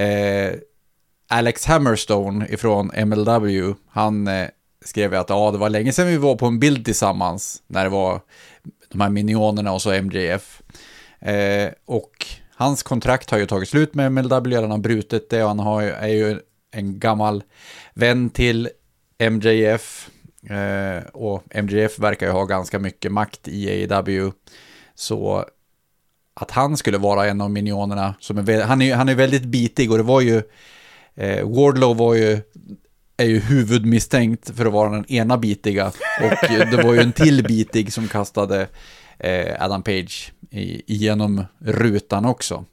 Eh, 0.00 0.52
Alex 1.28 1.64
Hammerstone 1.64 2.48
ifrån 2.48 2.90
MLW, 3.06 3.74
han 3.88 4.28
eh, 4.28 4.48
skrev 4.84 5.14
att 5.14 5.30
ja, 5.30 5.50
det 5.50 5.58
var 5.58 5.70
länge 5.70 5.92
sedan 5.92 6.06
vi 6.06 6.16
var 6.16 6.36
på 6.36 6.46
en 6.46 6.58
bild 6.58 6.84
tillsammans 6.84 7.62
när 7.66 7.84
det 7.84 7.90
var 7.90 8.20
de 8.88 9.00
här 9.00 9.10
minionerna 9.10 9.72
och 9.72 9.82
så 9.82 10.02
MJF. 10.02 10.62
Eh, 11.20 11.70
och 11.84 12.26
hans 12.54 12.82
kontrakt 12.82 13.30
har 13.30 13.38
ju 13.38 13.46
tagit 13.46 13.68
slut 13.68 13.94
med 13.94 14.12
MLW, 14.12 14.60
han 14.60 14.70
har 14.70 14.78
brutit 14.78 15.30
det 15.30 15.42
och 15.42 15.48
han 15.48 15.58
har, 15.58 15.82
är 15.82 16.08
ju 16.08 16.40
en 16.70 16.98
gammal 16.98 17.42
vän 17.94 18.30
till 18.30 18.68
MJF. 19.30 20.10
Eh, 20.50 21.02
och 21.12 21.42
MJF 21.62 21.98
verkar 21.98 22.26
ju 22.26 22.32
ha 22.32 22.44
ganska 22.44 22.78
mycket 22.78 23.12
makt 23.12 23.48
i 23.48 23.88
AEW. 23.90 24.32
Så 24.96 25.44
att 26.34 26.50
han 26.50 26.76
skulle 26.76 26.98
vara 26.98 27.26
en 27.26 27.40
av 27.40 27.50
minionerna, 27.50 28.14
som 28.20 28.38
är, 28.38 28.62
han, 28.62 28.82
är, 28.82 28.94
han 28.94 29.08
är 29.08 29.14
väldigt 29.14 29.44
bitig 29.44 29.90
och 29.90 29.96
det 29.96 30.02
var 30.02 30.20
ju, 30.20 30.42
eh, 31.14 31.48
Wardlow 31.48 31.96
var 31.96 32.14
ju, 32.14 32.40
är 33.16 33.26
ju 33.26 33.40
huvudmisstänkt 33.40 34.56
för 34.56 34.66
att 34.66 34.72
vara 34.72 34.90
den 34.90 35.12
ena 35.12 35.38
bitiga 35.38 35.86
och 36.22 36.48
det 36.48 36.82
var 36.84 36.94
ju 36.94 37.00
en 37.00 37.12
till 37.12 37.44
bitig 37.44 37.92
som 37.92 38.08
kastade 38.08 38.68
eh, 39.18 39.64
Adam 39.64 39.82
Page 39.82 40.32
i, 40.50 40.94
igenom 40.94 41.44
rutan 41.58 42.24
också. 42.24 42.64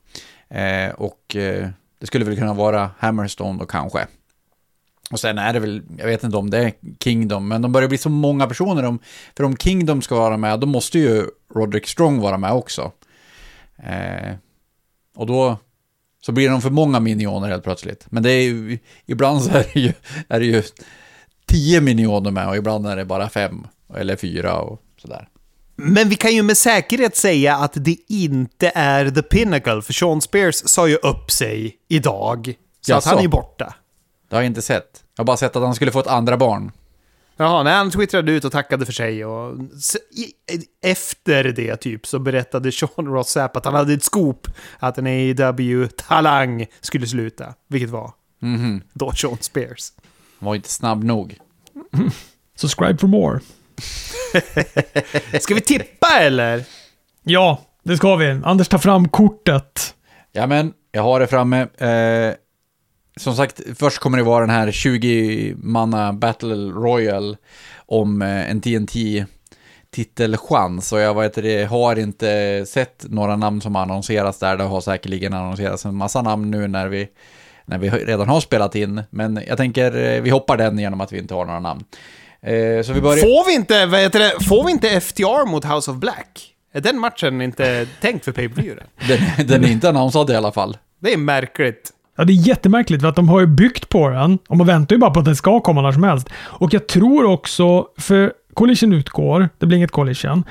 Eh, 0.49 0.89
och 0.89 1.35
eh, 1.35 1.69
det 1.99 2.07
skulle 2.07 2.25
väl 2.25 2.37
kunna 2.37 2.53
vara 2.53 2.91
Hammerstone 2.97 3.59
då 3.59 3.65
kanske. 3.65 4.07
Och 5.11 5.19
sen 5.19 5.37
är 5.37 5.53
det 5.53 5.59
väl, 5.59 5.81
jag 5.97 6.05
vet 6.05 6.23
inte 6.23 6.37
om 6.37 6.49
det 6.49 6.57
är 6.57 6.73
Kingdom, 6.99 7.47
men 7.47 7.61
de 7.61 7.71
börjar 7.71 7.89
bli 7.89 7.97
så 7.97 8.09
många 8.09 8.47
personer. 8.47 8.83
Om, 8.83 8.99
för 9.37 9.43
om 9.43 9.57
Kingdom 9.57 10.01
ska 10.01 10.15
vara 10.15 10.37
med, 10.37 10.59
då 10.59 10.67
måste 10.67 10.99
ju 10.99 11.25
Roderick 11.55 11.87
Strong 11.87 12.19
vara 12.19 12.37
med 12.37 12.51
också. 12.51 12.91
Eh, 13.77 14.33
och 15.15 15.27
då 15.27 15.57
så 16.25 16.31
blir 16.31 16.49
de 16.49 16.61
för 16.61 16.69
många 16.69 16.99
minioner 16.99 17.49
helt 17.49 17.63
plötsligt. 17.63 18.05
Men 18.09 18.23
det 18.23 18.31
är 18.31 18.43
ju, 18.43 18.79
ibland 19.05 19.41
så 19.43 19.51
är 19.51 19.65
det 19.73 19.79
ju, 19.79 19.93
är 20.27 20.39
det 20.39 20.45
ju 20.45 20.63
tio 21.45 21.81
minioner 21.81 22.31
med 22.31 22.47
och 22.47 22.57
ibland 22.57 22.87
är 22.87 22.95
det 22.95 23.05
bara 23.05 23.29
fem 23.29 23.67
eller 23.95 24.15
fyra 24.15 24.59
och 24.59 24.81
sådär. 25.01 25.27
Men 25.75 26.09
vi 26.09 26.15
kan 26.15 26.35
ju 26.35 26.43
med 26.43 26.57
säkerhet 26.57 27.15
säga 27.15 27.55
att 27.55 27.73
det 27.75 27.97
inte 28.07 28.71
är 28.75 29.09
the 29.09 29.21
pinnacle, 29.21 29.81
för 29.81 29.93
Sean 29.93 30.21
Spears 30.21 30.55
sa 30.65 30.87
ju 30.87 30.95
upp 30.95 31.31
sig 31.31 31.77
idag. 31.87 32.53
Så 32.81 32.91
Jaså. 32.91 33.09
att 33.09 33.15
han 33.15 33.23
är 33.23 33.27
borta. 33.27 33.75
Det 34.33 34.37
har 34.37 34.43
jag 34.43 34.49
inte 34.49 34.61
sett. 34.61 35.03
Jag 35.15 35.23
har 35.23 35.25
bara 35.25 35.37
sett 35.37 35.55
att 35.55 35.63
han 35.63 35.75
skulle 35.75 35.91
få 35.91 35.99
ett 35.99 36.07
andra 36.07 36.37
barn. 36.37 36.71
Jaha, 37.37 37.63
när 37.63 37.75
han 37.75 37.91
twittrade 37.91 38.31
ut 38.31 38.45
och 38.45 38.51
tackade 38.51 38.85
för 38.85 38.93
sig 38.93 39.25
och 39.25 39.57
efter 40.83 41.43
det 41.43 41.75
typ 41.75 42.07
så 42.07 42.19
berättade 42.19 42.71
Sean 42.71 43.07
Ross 43.07 43.29
Sapp 43.29 43.57
att 43.57 43.65
han 43.65 43.73
hade 43.73 43.93
ett 43.93 44.03
scoop 44.03 44.47
att 44.79 44.97
en 44.97 45.07
AEW-talang 45.07 46.65
skulle 46.81 47.07
sluta, 47.07 47.53
vilket 47.67 47.89
var 47.89 48.11
mm 48.41 48.61
-hmm. 48.61 48.81
då 48.93 49.11
Sean 49.11 49.37
Spears. 49.39 49.91
Han 50.39 50.47
var 50.47 50.55
inte 50.55 50.69
snabb 50.69 51.03
nog. 51.03 51.37
Subscribe 52.55 52.97
for 52.97 53.07
more. 53.07 53.39
ska 55.39 55.55
vi 55.55 55.61
tippa 55.61 56.19
eller? 56.19 56.63
Ja, 57.23 57.61
det 57.83 57.97
ska 57.97 58.15
vi. 58.15 58.41
Anders, 58.43 58.67
ta 58.67 58.79
fram 58.79 59.09
kortet. 59.09 59.95
Ja, 60.31 60.47
men 60.47 60.73
jag 60.91 61.03
har 61.03 61.19
det 61.19 61.27
framme. 61.27 61.67
Eh, 61.77 62.33
som 63.15 63.35
sagt, 63.35 63.61
först 63.75 63.99
kommer 63.99 64.17
det 64.17 64.23
vara 64.23 64.45
den 64.45 64.55
här 64.55 64.67
20-manna 64.67 66.13
Battle 66.13 66.55
Royal 66.55 67.37
om 67.85 68.21
eh, 68.21 68.49
en 68.51 68.61
TNT 68.61 69.25
titelchans 69.93 70.93
och 70.93 70.99
jag 70.99 71.21
vet 71.21 71.33
det, 71.33 71.69
har 71.69 71.99
inte 71.99 72.65
sett 72.67 73.05
några 73.09 73.35
namn 73.35 73.61
som 73.61 73.75
annonseras 73.75 74.39
där. 74.39 74.57
Det 74.57 74.63
har 74.63 74.81
säkerligen 74.81 75.33
annonserats 75.33 75.85
en 75.85 75.95
massa 75.95 76.21
namn 76.21 76.51
nu 76.51 76.67
när 76.67 76.87
vi, 76.87 77.07
när 77.65 77.77
vi 77.77 77.89
redan 77.89 78.29
har 78.29 78.41
spelat 78.41 78.75
in. 78.75 79.03
Men 79.09 79.39
jag 79.47 79.57
tänker, 79.57 80.15
eh, 80.15 80.21
vi 80.21 80.29
hoppar 80.29 80.57
den 80.57 80.79
genom 80.79 81.01
att 81.01 81.11
vi 81.11 81.17
inte 81.17 81.33
har 81.33 81.45
några 81.45 81.59
namn. 81.59 81.83
Eh, 82.41 82.83
så 82.83 82.93
vi 82.93 83.01
börjar... 83.01 83.17
Får 83.17 83.47
vi 83.47 83.55
inte, 83.55 83.85
vad 83.85 83.99
heter 83.99 84.19
det, 84.19 84.45
får 84.45 84.65
vi 84.65 84.71
inte 84.71 85.01
FTR 85.01 85.45
mot 85.45 85.65
House 85.65 85.91
of 85.91 85.97
Black? 85.97 86.53
Är 86.73 86.81
den 86.81 86.99
matchen 86.99 87.41
inte 87.41 87.87
tänkt 88.01 88.25
för 88.25 88.31
pay 88.31 88.49
per 88.49 88.63
den, 89.07 89.47
den 89.47 89.63
är 89.63 89.71
inte 89.71 89.89
annonsad 89.89 90.29
i 90.29 90.35
alla 90.35 90.51
fall. 90.51 90.77
Det 90.99 91.13
är 91.13 91.17
märkligt. 91.17 91.91
Ja, 92.15 92.23
det 92.23 92.33
är 92.33 92.47
jättemärkligt 92.47 93.01
för 93.01 93.09
att 93.09 93.15
de 93.15 93.29
har 93.29 93.39
ju 93.39 93.47
byggt 93.47 93.89
på 93.89 94.09
den 94.09 94.39
och 94.49 94.57
man 94.57 94.67
väntar 94.67 94.95
ju 94.95 94.99
bara 94.99 95.11
på 95.11 95.19
att 95.19 95.25
den 95.25 95.35
ska 95.35 95.59
komma 95.59 95.81
när 95.81 95.91
som 95.91 96.03
helst. 96.03 96.29
Och 96.35 96.73
jag 96.73 96.87
tror 96.87 97.25
också, 97.25 97.87
för 97.97 98.33
Collision 98.53 98.93
utgår, 98.93 99.49
det 99.57 99.65
blir 99.65 99.77
inget 99.77 99.91
Collision. 99.91 100.43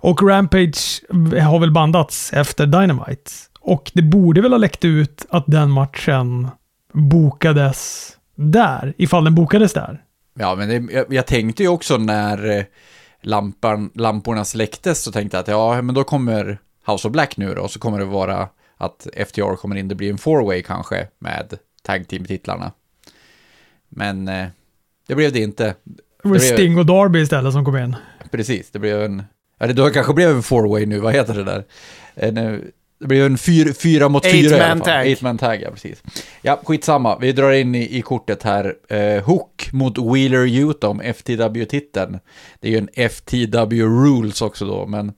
Och 0.00 0.22
Rampage 0.22 1.02
har 1.42 1.58
väl 1.58 1.70
bandats 1.70 2.32
efter 2.32 2.66
Dynamite. 2.66 3.30
Och 3.60 3.90
det 3.94 4.02
borde 4.02 4.40
väl 4.40 4.52
ha 4.52 4.58
läckt 4.58 4.84
ut 4.84 5.26
att 5.30 5.44
den 5.46 5.70
matchen 5.70 6.48
bokades 6.92 8.08
där, 8.34 8.94
ifall 8.96 9.24
den 9.24 9.34
bokades 9.34 9.72
där. 9.72 10.00
Ja, 10.38 10.54
men 10.54 10.68
det, 10.68 10.92
jag, 10.92 11.06
jag, 11.08 11.26
tänkte 11.26 11.62
ju 11.62 11.68
också 11.68 11.96
när 11.96 12.58
eh, 12.58 12.64
lampan, 13.22 13.90
lamporna 13.94 14.44
släcktes 14.44 15.02
så 15.02 15.12
tänkte 15.12 15.36
jag 15.36 15.42
att 15.42 15.48
ja, 15.48 15.82
men 15.82 15.94
då 15.94 16.04
kommer 16.04 16.58
House 16.86 17.08
of 17.08 17.12
Black 17.12 17.36
nu 17.36 17.54
då, 17.54 17.62
och 17.62 17.70
så 17.70 17.78
kommer 17.78 17.98
det 17.98 18.04
vara 18.04 18.48
att 18.82 19.06
FTR 19.26 19.56
kommer 19.56 19.76
in, 19.76 19.88
det 19.88 19.94
blir 19.94 20.10
en 20.10 20.18
four-way 20.18 20.62
kanske 20.62 21.08
med 21.18 21.58
tag 21.82 22.08
team-titlarna. 22.08 22.72
Men 23.88 24.28
eh, 24.28 24.46
det 25.06 25.14
blev 25.14 25.32
det 25.32 25.40
inte. 25.40 25.74
Det 26.22 26.28
var 26.28 26.38
Sting 26.38 26.78
och 26.78 26.86
Darby 26.86 27.20
istället 27.20 27.52
som 27.52 27.64
kom 27.64 27.76
in. 27.76 27.96
Precis, 28.30 28.70
det 28.70 28.78
blev 28.78 29.02
en... 29.02 29.22
Ja, 29.58 29.66
det 29.66 29.90
kanske 29.90 30.14
blev 30.14 30.30
en 30.30 30.42
four-way 30.42 30.86
nu, 30.86 30.98
vad 30.98 31.14
heter 31.14 31.34
det 31.34 31.44
där? 31.44 31.64
En, 32.14 32.36
eh, 32.36 32.58
det 32.98 33.06
blev 33.06 33.26
en 33.26 33.38
fyr, 33.38 33.72
fyra 33.72 34.08
mot 34.08 34.24
Eight 34.24 34.50
fyra 34.50 34.50
man 34.50 34.60
i 34.60 34.70
alla 34.70 34.76
fall. 34.76 34.86
Tag. 34.86 35.06
Eight 35.06 35.22
man 35.22 35.38
tag. 35.38 35.62
Ja, 35.62 35.70
precis. 35.70 36.02
Ja, 36.42 36.60
skitsamma. 36.64 37.18
Vi 37.18 37.32
drar 37.32 37.52
in 37.52 37.74
i, 37.74 37.98
i 37.98 38.02
kortet 38.02 38.42
här. 38.42 38.74
Eh, 38.88 39.24
Hook 39.24 39.68
mot 39.72 39.98
Wheeler 39.98 40.70
Utah 40.70 40.90
om 40.90 41.00
FTW-titeln. 41.00 42.18
Det 42.60 42.68
är 42.68 42.72
ju 42.72 42.78
en 42.78 43.08
FTW 43.10 43.82
Rules 43.82 44.42
också 44.42 44.66
då, 44.66 44.86
men 44.86 45.12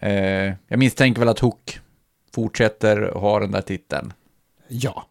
eh, 0.00 0.54
jag 0.68 0.78
misstänker 0.78 1.20
väl 1.20 1.28
att 1.28 1.38
Hook 1.38 1.80
fortsätter 2.36 3.12
ha 3.14 3.40
den 3.40 3.50
där 3.50 3.60
titeln. 3.60 4.12
Ja. 4.68 5.06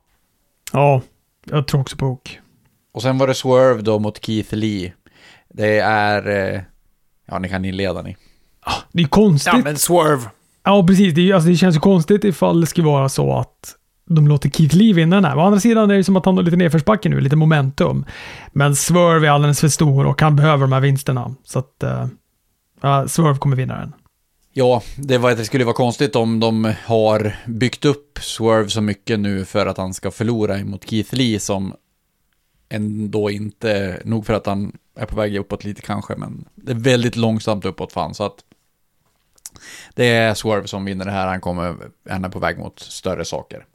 Ja, 0.71 1.01
jag 1.45 1.67
tror 1.67 1.81
också 1.81 1.97
på 1.97 2.05
Hook. 2.05 2.39
Och 2.93 3.01
sen 3.01 3.17
var 3.17 3.27
det 3.27 3.33
Swerve 3.33 3.81
då 3.81 3.99
mot 3.99 4.25
Keith 4.25 4.55
Lee. 4.55 4.93
Det 5.49 5.79
är... 5.79 6.27
Eh, 6.27 6.61
ja, 7.25 7.39
ni 7.39 7.49
kan 7.49 7.65
inleda 7.65 8.01
ni. 8.01 8.17
Det 8.91 9.03
är 9.03 9.07
konstigt. 9.07 9.53
Ja, 9.53 9.61
men 9.63 9.77
Swerve. 9.77 10.29
Ja, 10.63 10.83
precis. 10.87 11.13
Det, 11.13 11.29
är, 11.29 11.33
alltså, 11.33 11.49
det 11.49 11.55
känns 11.55 11.75
ju 11.75 11.79
konstigt 11.79 12.23
ifall 12.23 12.61
det 12.61 12.67
skulle 12.67 12.87
vara 12.87 13.09
så 13.09 13.37
att 13.37 13.75
de 14.09 14.27
låter 14.27 14.49
Keith 14.49 14.75
Lee 14.75 14.93
vinna 14.93 15.15
den 15.15 15.25
här. 15.25 15.37
Å 15.37 15.41
andra 15.41 15.59
sidan 15.59 15.91
är 15.91 15.95
det 15.95 16.03
som 16.03 16.15
att 16.15 16.25
han 16.25 16.37
har 16.37 16.43
lite 16.43 16.57
nedförsbacke 16.57 17.09
nu, 17.09 17.21
lite 17.21 17.35
momentum. 17.35 18.05
Men 18.51 18.75
Swerve 18.75 19.27
är 19.27 19.31
alldeles 19.31 19.59
för 19.61 19.67
stor 19.67 20.05
och 20.05 20.21
han 20.21 20.35
behöver 20.35 20.61
de 20.61 20.71
här 20.71 20.81
vinsterna. 20.81 21.35
Så 21.43 21.59
att 21.59 21.83
uh, 21.83 23.05
Swerve 23.07 23.37
kommer 23.37 23.55
vinna 23.55 23.79
den. 23.79 23.93
Ja, 24.57 24.83
det, 24.97 25.17
var, 25.17 25.35
det 25.35 25.45
skulle 25.45 25.65
vara 25.65 25.75
konstigt 25.75 26.15
om 26.15 26.39
de 26.39 26.73
har 26.85 27.35
byggt 27.45 27.85
upp 27.85 28.19
Swerve 28.21 28.69
så 28.69 28.81
mycket 28.81 29.19
nu 29.19 29.45
för 29.45 29.65
att 29.65 29.77
han 29.77 29.93
ska 29.93 30.11
förlora 30.11 30.57
mot 30.57 30.89
Keith 30.89 31.15
Lee 31.15 31.39
som 31.39 31.75
ändå 32.69 33.29
inte, 33.29 34.01
nog 34.05 34.25
för 34.25 34.33
att 34.33 34.45
han 34.45 34.77
är 34.97 35.05
på 35.05 35.15
väg 35.15 35.37
uppåt 35.37 35.63
lite 35.63 35.81
kanske, 35.81 36.15
men 36.15 36.45
det 36.55 36.71
är 36.71 36.75
väldigt 36.75 37.15
långsamt 37.15 37.65
uppåt 37.65 37.93
för 37.93 38.01
han, 38.01 38.13
så 38.13 38.23
att 38.23 38.35
det 39.93 40.05
är 40.05 40.33
Swerve 40.33 40.67
som 40.67 40.85
vinner 40.85 41.05
det 41.05 41.11
här, 41.11 41.27
han 41.27 41.41
kommer, 41.41 41.75
han 42.09 42.25
är 42.25 42.29
på 42.29 42.39
väg 42.39 42.57
mot 42.57 42.79
större 42.79 43.25
saker. 43.25 43.65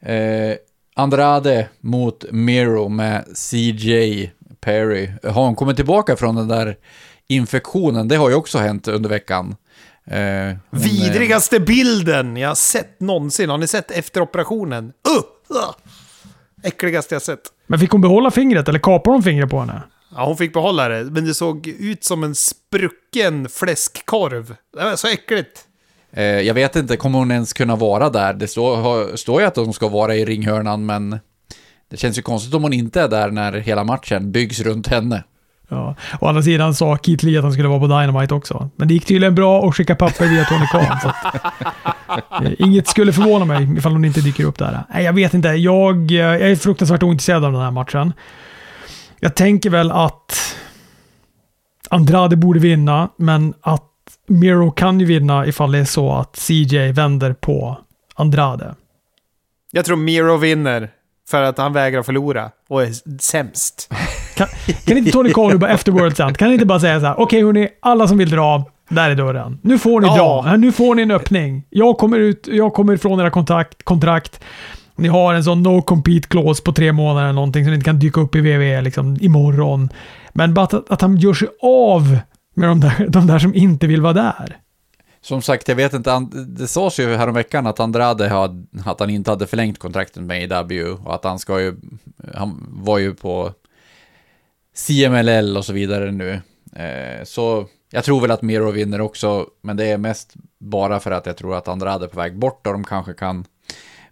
Eh, 0.00 0.56
Andrade 0.94 1.68
mot 1.80 2.24
Miro 2.30 2.88
med 2.88 3.24
CJ 3.34 4.30
Perry. 4.60 5.10
Har 5.22 5.44
hon 5.44 5.54
kommit 5.54 5.76
tillbaka 5.76 6.16
från 6.16 6.34
den 6.34 6.48
där 6.48 6.76
infektionen? 7.26 8.08
Det 8.08 8.16
har 8.16 8.28
ju 8.28 8.34
också 8.34 8.58
hänt 8.58 8.88
under 8.88 9.10
veckan. 9.10 9.56
Eh, 10.06 10.56
hon, 10.70 10.80
Vidrigaste 10.80 11.60
bilden 11.60 12.36
jag 12.36 12.56
sett 12.56 13.00
någonsin. 13.00 13.50
Har 13.50 13.58
ni 13.58 13.66
sett 13.66 13.90
efter 13.90 14.20
operationen? 14.20 14.84
Uh! 14.84 15.56
uh. 15.56 15.70
Äckligaste 16.62 17.14
jag 17.14 17.22
sett. 17.22 17.40
Men 17.66 17.78
fick 17.78 17.90
hon 17.90 18.00
behålla 18.00 18.30
fingret 18.30 18.68
eller 18.68 18.78
kapade 18.78 19.16
de 19.16 19.22
fingret 19.22 19.50
på 19.50 19.60
henne? 19.60 19.82
Ja, 20.16 20.24
hon 20.24 20.36
fick 20.36 20.52
behålla 20.52 20.88
det, 20.88 21.04
men 21.04 21.24
det 21.24 21.34
såg 21.34 21.66
ut 21.66 22.04
som 22.04 22.24
en 22.24 22.34
sprucken 22.34 23.48
fläskkorv. 23.48 24.56
Det 24.76 24.84
var 24.84 24.96
så 24.96 25.08
äckligt. 25.08 25.64
Eh, 26.12 26.24
jag 26.24 26.54
vet 26.54 26.76
inte, 26.76 26.96
kommer 26.96 27.18
hon 27.18 27.30
ens 27.30 27.52
kunna 27.52 27.76
vara 27.76 28.10
där? 28.10 28.34
Det 28.34 28.48
står, 28.48 29.16
står 29.16 29.40
ju 29.40 29.46
att 29.46 29.56
hon 29.56 29.72
ska 29.72 29.88
vara 29.88 30.14
i 30.14 30.24
ringhörnan, 30.24 30.86
men 30.86 31.18
det 31.90 31.96
känns 31.96 32.18
ju 32.18 32.22
konstigt 32.22 32.54
om 32.54 32.62
hon 32.62 32.72
inte 32.72 33.00
är 33.00 33.08
där 33.08 33.30
när 33.30 33.52
hela 33.52 33.84
matchen 33.84 34.32
byggs 34.32 34.60
runt 34.60 34.86
henne. 34.86 35.24
Ja. 35.68 35.94
Å 36.20 36.26
andra 36.26 36.42
sidan 36.42 36.74
sa 36.74 36.96
Keith 36.96 37.24
Lee 37.24 37.38
att 37.38 37.44
han 37.44 37.52
skulle 37.52 37.68
vara 37.68 37.80
på 37.80 37.86
Dynamite 37.86 38.34
också. 38.34 38.70
Men 38.76 38.88
det 38.88 38.94
gick 38.94 39.06
tydligen 39.06 39.34
bra 39.34 39.68
att 39.68 39.76
skicka 39.76 39.94
papper 39.94 40.26
via 40.26 40.44
Tony 40.44 40.66
Khan. 40.66 41.00
så 41.02 41.08
att, 41.08 42.44
eh, 42.44 42.52
inget 42.58 42.88
skulle 42.88 43.12
förvåna 43.12 43.44
mig 43.44 43.76
ifall 43.78 43.92
hon 43.92 44.04
inte 44.04 44.20
dyker 44.20 44.44
upp 44.44 44.58
där. 44.58 44.84
Nej, 44.94 45.04
jag 45.04 45.12
vet 45.12 45.34
inte. 45.34 45.48
Jag, 45.48 46.10
eh, 46.10 46.16
jag 46.16 46.40
är 46.40 46.56
fruktansvärt 46.56 47.02
ointresserad 47.02 47.44
av 47.44 47.52
den 47.52 47.60
här 47.60 47.70
matchen. 47.70 48.12
Jag 49.20 49.34
tänker 49.34 49.70
väl 49.70 49.90
att 49.90 50.56
Andrade 51.90 52.36
borde 52.36 52.60
vinna, 52.60 53.08
men 53.16 53.54
att 53.60 53.90
Miro 54.28 54.70
kan 54.70 55.00
ju 55.00 55.06
vinna 55.06 55.46
ifall 55.46 55.72
det 55.72 55.78
är 55.78 55.84
så 55.84 56.12
att 56.12 56.36
CJ 56.36 56.92
vänder 56.92 57.32
på 57.32 57.78
Andrade. 58.14 58.74
Jag 59.72 59.84
tror 59.84 59.96
Miro 59.96 60.36
vinner 60.36 60.90
för 61.30 61.42
att 61.42 61.58
han 61.58 61.72
vägrar 61.72 62.02
förlora 62.02 62.50
och 62.68 62.82
är 62.82 63.18
sämst. 63.20 63.90
Kan, 64.36 64.46
kan 64.84 64.98
inte 64.98 65.10
Tony 65.10 65.32
nu 65.52 65.58
bara 65.58 65.70
efter 65.70 65.92
World 65.92 66.16
Sound, 66.16 66.36
kan 66.36 66.52
inte 66.52 66.66
bara 66.66 66.80
säga 66.80 67.00
så 67.00 67.06
här, 67.06 67.14
okej 67.14 67.24
okay, 67.24 67.44
hörni, 67.44 67.68
alla 67.80 68.08
som 68.08 68.18
vill 68.18 68.30
dra, 68.30 68.64
där 68.88 69.10
är 69.10 69.14
dörren. 69.14 69.58
Nu 69.62 69.78
får 69.78 70.00
ni 70.00 70.06
Ja. 70.06 70.42
dra, 70.44 70.56
nu 70.56 70.72
får 70.72 70.94
ni 70.94 71.02
en 71.02 71.10
öppning. 71.10 71.64
Jag 71.70 71.98
kommer, 71.98 72.18
ut, 72.18 72.48
jag 72.52 72.72
kommer 72.74 72.92
ifrån 72.92 73.20
era 73.20 73.30
kontrakt, 73.30 73.82
kontrakt. 73.82 74.40
Ni 74.96 75.08
har 75.08 75.34
en 75.34 75.44
sån 75.44 75.62
no 75.62 75.82
compete 75.82 76.28
clause 76.28 76.62
på 76.62 76.72
tre 76.72 76.92
månader 76.92 77.22
eller 77.22 77.34
någonting 77.34 77.64
som 77.64 77.74
inte 77.74 77.84
kan 77.84 77.98
dyka 77.98 78.20
upp 78.20 78.34
i 78.34 78.40
WWE 78.40 78.80
liksom 78.80 79.16
imorgon. 79.20 79.88
Men 80.32 80.54
bara 80.54 80.62
att, 80.62 80.90
att 80.90 81.00
han 81.00 81.16
gör 81.16 81.34
sig 81.34 81.48
av 81.62 82.18
med 82.54 82.68
de 82.68 82.80
där, 82.80 83.06
de 83.08 83.26
där 83.26 83.38
som 83.38 83.54
inte 83.54 83.86
vill 83.86 84.00
vara 84.00 84.12
där. 84.12 84.56
Som 85.20 85.42
sagt, 85.42 85.68
jag 85.68 85.76
vet 85.76 85.92
inte, 85.92 86.26
det 86.48 86.66
sades 86.66 86.98
ju 86.98 87.16
häromveckan 87.16 87.66
att 87.66 87.80
Andrade 87.80 88.28
hade, 88.28 88.64
att 88.84 89.00
han 89.00 89.10
inte 89.10 89.30
hade 89.30 89.46
förlängt 89.46 89.78
kontraktet 89.78 90.22
med 90.22 90.52
AW 90.52 90.82
och 91.04 91.14
att 91.14 91.24
han 91.24 91.38
ska 91.38 91.60
ju, 91.60 91.74
han 92.34 92.66
var 92.70 92.98
ju 92.98 93.14
på 93.14 93.52
CMLL 94.74 95.56
och 95.56 95.64
så 95.64 95.72
vidare 95.72 96.10
nu. 96.10 96.40
Eh, 96.76 97.24
så 97.24 97.68
jag 97.90 98.04
tror 98.04 98.20
väl 98.20 98.30
att 98.30 98.42
Miro 98.42 98.70
vinner 98.70 99.00
också, 99.00 99.46
men 99.60 99.76
det 99.76 99.84
är 99.84 99.98
mest 99.98 100.34
bara 100.58 101.00
för 101.00 101.10
att 101.10 101.26
jag 101.26 101.36
tror 101.36 101.56
att 101.56 101.68
Andrade 101.68 102.04
är 102.04 102.08
på 102.08 102.20
väg 102.20 102.38
bort 102.38 102.66
och 102.66 102.72
de 102.72 102.84
kanske 102.84 103.14
kan 103.14 103.44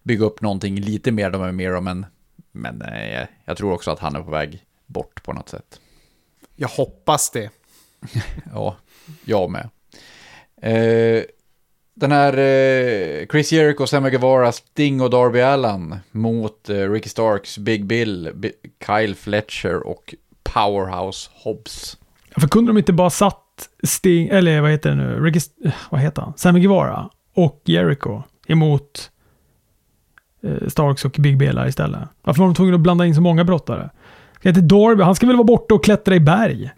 bygga 0.02 0.24
upp 0.24 0.40
någonting 0.40 0.80
lite 0.80 1.12
mer 1.12 1.30
med 1.30 1.54
Miro, 1.54 1.80
men, 1.80 2.06
men 2.52 2.82
eh, 2.82 3.26
jag 3.44 3.56
tror 3.56 3.72
också 3.72 3.90
att 3.90 3.98
han 3.98 4.16
är 4.16 4.20
på 4.20 4.30
väg 4.30 4.64
bort 4.86 5.22
på 5.22 5.32
något 5.32 5.48
sätt. 5.48 5.80
Jag 6.56 6.68
hoppas 6.68 7.30
det. 7.30 7.50
Ja, 8.52 8.76
jag 9.24 9.50
med. 9.50 9.68
Eh, 10.62 11.24
den 11.94 12.12
här 12.12 12.38
eh, 12.38 13.26
Chris 13.26 13.52
Jericho, 13.52 13.86
Sammy 13.86 14.10
Guevara, 14.10 14.52
Sting 14.52 15.00
och 15.00 15.10
Darby 15.10 15.40
Allen 15.40 15.96
mot 16.10 16.70
eh, 16.70 16.90
Ricky 16.90 17.08
Starks, 17.08 17.58
Big 17.58 17.84
Bill, 17.84 18.30
B 18.34 18.50
Kyle 18.86 19.14
Fletcher 19.14 19.86
och 19.86 20.14
Powerhouse 20.42 21.30
Hobbs. 21.34 21.96
För 22.36 22.48
kunde 22.48 22.72
de 22.72 22.78
inte 22.78 22.92
bara 22.92 23.10
satt 23.10 23.68
Sting, 23.82 24.28
eller 24.28 24.60
vad 24.60 24.70
heter 24.70 24.90
det 24.90 24.96
nu, 24.96 25.20
Regist 25.20 25.52
eh, 25.64 25.72
vad 25.90 26.00
heter 26.00 26.22
han? 26.22 26.32
Sammy 26.36 26.60
Guevara 26.60 27.10
och 27.34 27.62
Jericho 27.64 28.22
emot 28.48 29.10
eh, 30.42 30.68
Starks 30.68 31.04
och 31.04 31.16
Big 31.18 31.38
Bela 31.38 31.68
istället? 31.68 32.00
Varför 32.22 32.40
var 32.40 32.46
de 32.46 32.54
tvungna 32.54 32.74
att 32.74 32.80
blanda 32.80 33.06
in 33.06 33.14
så 33.14 33.20
många 33.20 33.44
brottare? 33.44 33.90
Ska 34.38 34.48
inte 34.48 34.60
Darby, 34.60 35.02
han 35.02 35.14
ska 35.14 35.26
väl 35.26 35.36
vara 35.36 35.44
borta 35.44 35.74
och 35.74 35.84
klättra 35.84 36.14
i 36.14 36.20
berg? 36.20 36.70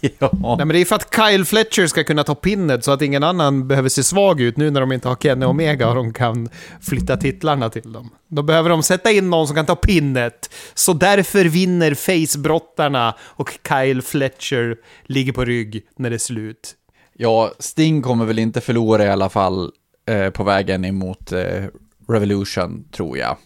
ja. 0.18 0.30
Nej, 0.32 0.56
men 0.56 0.68
det 0.68 0.78
är 0.78 0.84
för 0.84 0.96
att 0.96 1.14
Kyle 1.14 1.44
Fletcher 1.44 1.86
ska 1.86 2.04
kunna 2.04 2.24
ta 2.24 2.34
pinnet 2.34 2.84
så 2.84 2.90
att 2.92 3.02
ingen 3.02 3.22
annan 3.22 3.68
behöver 3.68 3.88
se 3.88 4.02
svag 4.02 4.40
ut 4.40 4.56
nu 4.56 4.70
när 4.70 4.80
de 4.80 4.92
inte 4.92 5.08
har 5.08 5.16
Kenny 5.16 5.46
Omega 5.46 5.88
och 5.88 5.94
de 5.94 6.12
kan 6.12 6.48
flytta 6.80 7.16
titlarna 7.16 7.70
till 7.70 7.92
dem. 7.92 8.10
Då 8.28 8.42
behöver 8.42 8.70
de 8.70 8.82
sätta 8.82 9.10
in 9.10 9.30
någon 9.30 9.46
som 9.46 9.56
kan 9.56 9.66
ta 9.66 9.76
pinnet. 9.76 10.50
Så 10.74 10.92
därför 10.92 11.44
vinner 11.44 11.94
face-brottarna 11.94 13.14
och 13.20 13.58
Kyle 13.68 14.02
Fletcher 14.02 14.76
ligger 15.04 15.32
på 15.32 15.44
rygg 15.44 15.82
när 15.96 16.10
det 16.10 16.16
är 16.16 16.18
slut. 16.18 16.74
ja, 17.16 17.52
Sting 17.58 18.02
kommer 18.02 18.24
väl 18.24 18.38
inte 18.38 18.60
förlora 18.60 19.04
i 19.04 19.08
alla 19.08 19.28
fall 19.28 19.70
eh, 20.08 20.30
på 20.30 20.44
vägen 20.44 20.84
emot 20.84 21.32
eh, 21.32 21.64
Revolution, 22.08 22.84
tror 22.92 23.18
jag. 23.18 23.36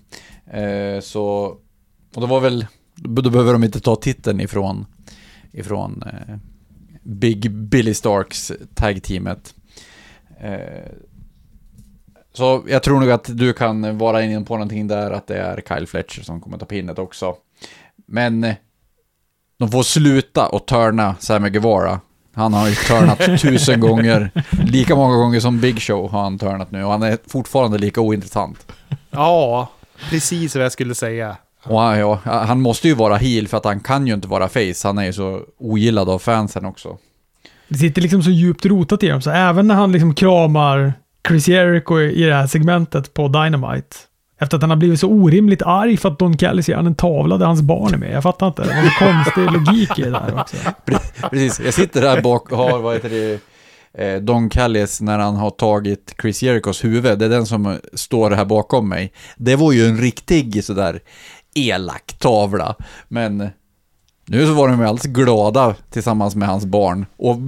Eh, 0.53 1.01
så, 1.01 1.57
och 2.15 2.21
det 2.21 2.27
var 2.27 2.41
väl, 2.41 2.67
då 2.95 3.31
behöver 3.31 3.53
de 3.53 3.65
inte 3.65 3.81
ta 3.81 3.97
titeln 3.97 4.41
ifrån 4.41 4.87
ifrån 5.55 6.03
eh, 6.07 6.37
Big 7.03 7.51
Billy 7.51 7.95
Starks 7.95 8.53
tag-teamet. 8.75 9.55
Eh, 10.41 10.91
så 12.33 12.65
jag 12.69 12.83
tror 12.83 13.01
nog 13.01 13.11
att 13.11 13.39
du 13.39 13.53
kan 13.53 13.99
vara 13.99 14.23
inne 14.23 14.45
på 14.45 14.55
någonting 14.55 14.87
där, 14.87 15.11
att 15.11 15.27
det 15.27 15.37
är 15.37 15.63
Kyle 15.69 15.87
Fletcher 15.87 16.23
som 16.23 16.41
kommer 16.41 16.59
ta 16.59 16.67
pinnet 16.67 16.99
också. 16.99 17.37
Men 18.07 18.45
eh, 18.45 18.55
de 19.59 19.71
får 19.71 19.83
sluta 19.83 20.49
och 20.49 20.67
törna 20.67 21.15
Sammy 21.19 21.51
Guevara. 21.51 22.01
Han 22.35 22.55
har 22.55 22.69
ju 22.69 22.75
törnat 22.75 23.19
tusen 23.41 23.81
gånger. 23.81 24.31
Lika 24.51 24.95
många 24.97 25.17
gånger 25.17 25.41
som 25.41 25.61
Big 25.61 25.83
Show 25.83 26.11
har 26.11 26.23
han 26.23 26.39
törnat 26.39 26.71
nu 26.71 26.85
och 26.85 26.91
han 26.91 27.03
är 27.03 27.19
fortfarande 27.27 27.79
lika 27.79 28.01
ointressant. 28.01 28.73
Ja, 29.11 29.71
precis 30.11 30.57
vad 30.57 30.65
jag 30.65 30.73
skulle 30.73 30.95
säga. 30.95 31.37
Och 31.65 31.81
han, 31.81 31.99
ja, 31.99 32.21
han 32.25 32.61
måste 32.61 32.89
ju 32.89 32.95
vara 32.95 33.17
heel 33.17 33.49
för 33.49 33.57
att 33.57 33.65
han 33.65 33.81
kan 33.81 34.07
ju 34.07 34.15
inte 34.15 34.29
vara 34.29 34.49
face. 34.49 34.89
Han 34.89 34.99
är 34.99 35.05
ju 35.05 35.13
så 35.13 35.41
ogillad 35.59 36.09
av 36.09 36.19
fansen 36.19 36.65
också. 36.65 36.99
Det 37.69 37.79
sitter 37.79 38.03
liksom 38.03 38.23
så 38.23 38.31
djupt 38.31 38.67
rotat 38.67 39.03
i 39.03 39.09
dem, 39.09 39.23
så 39.23 39.31
även 39.31 39.67
när 39.67 39.75
han 39.75 39.93
liksom 39.93 40.15
kramar 40.15 40.93
Chris 41.29 41.49
Jericho 41.49 42.01
i 42.01 42.23
det 42.23 42.35
här 42.35 42.47
segmentet 42.47 43.15
på 43.15 43.29
Dynamite, 43.29 43.97
efter 44.41 44.57
att 44.57 44.63
han 44.63 44.71
har 44.71 44.77
blivit 44.77 45.01
så 45.01 45.09
orimligt 45.09 45.63
arg 45.63 45.97
för 45.97 46.09
att 46.09 46.19
Don 46.19 46.37
Callis 46.37 46.69
ger 46.69 46.77
en 46.77 46.95
tavla 46.95 47.39
där 47.39 47.47
hans 47.47 47.63
barn 47.63 47.95
är 47.95 47.99
med. 47.99 48.13
Jag 48.13 48.23
fattar 48.23 48.47
inte. 48.47 48.63
Det 48.63 48.69
var 48.69 49.09
en 49.09 49.25
konstig 49.25 49.53
logik 49.53 49.99
i 49.99 50.03
det 50.03 50.11
där 50.11 50.41
också. 50.41 50.57
Precis, 51.31 51.61
jag 51.65 51.75
sitter 51.75 52.01
där 52.01 52.23
bak 52.23 52.53
och 52.53 52.59
har, 52.59 52.79
vad 52.79 52.95
heter 52.95 53.11
det, 53.11 53.41
eh, 53.99 54.21
Don 54.21 54.49
Callis 54.49 55.01
när 55.01 55.19
han 55.19 55.37
har 55.37 55.51
tagit 55.51 56.15
Chris 56.23 56.43
Jerichos 56.43 56.85
huvud. 56.85 57.19
Det 57.19 57.25
är 57.25 57.29
den 57.29 57.47
som 57.47 57.79
står 57.95 58.31
här 58.31 58.45
bakom 58.45 58.89
mig. 58.89 59.13
Det 59.37 59.57
var 59.57 59.73
ju 59.73 59.87
en 59.87 59.99
riktig 59.99 60.65
sådär 60.65 61.01
elak 61.55 62.17
tavla. 62.19 62.75
Men 63.09 63.51
nu 64.27 64.47
så 64.47 64.53
var 64.53 64.69
de 64.69 64.81
ju 64.81 64.87
alldeles 64.87 65.07
glada 65.13 65.75
tillsammans 65.91 66.37
med 66.37 66.49
hans 66.49 66.65
barn. 66.65 67.07
Och 67.17 67.39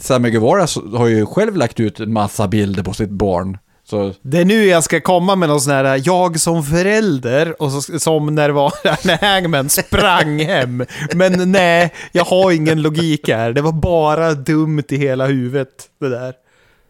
Sammy 0.00 0.30
Guevara 0.30 0.66
har 0.98 1.06
ju 1.06 1.26
själv 1.26 1.56
lagt 1.56 1.80
ut 1.80 2.00
en 2.00 2.12
massa 2.12 2.48
bilder 2.48 2.82
på 2.82 2.92
sitt 2.92 3.10
barn. 3.10 3.58
Så 3.86 4.12
Det 4.22 4.38
är 4.40 4.44
nu 4.44 4.64
jag 4.64 4.84
ska 4.84 5.00
komma 5.00 5.36
med 5.36 5.48
någon 5.48 5.60
sån 5.60 5.72
här 5.72 6.02
jag 6.04 6.40
som 6.40 6.64
förälder 6.64 7.62
och 7.62 7.72
så, 7.72 7.98
som 7.98 8.34
när 8.34 8.48
det 8.48 8.54
var 8.54 8.72
när 9.06 9.34
Hangman 9.34 9.68
sprang 9.68 10.40
hem. 10.40 10.84
Men 11.14 11.52
nej, 11.52 11.92
jag 12.12 12.24
har 12.24 12.52
ingen 12.52 12.82
logik 12.82 13.28
här. 13.28 13.52
Det 13.52 13.62
var 13.62 13.72
bara 13.72 14.34
dumt 14.34 14.84
i 14.88 14.96
hela 14.96 15.26
huvudet 15.26 15.88
det 16.00 16.08
där. 16.08 16.34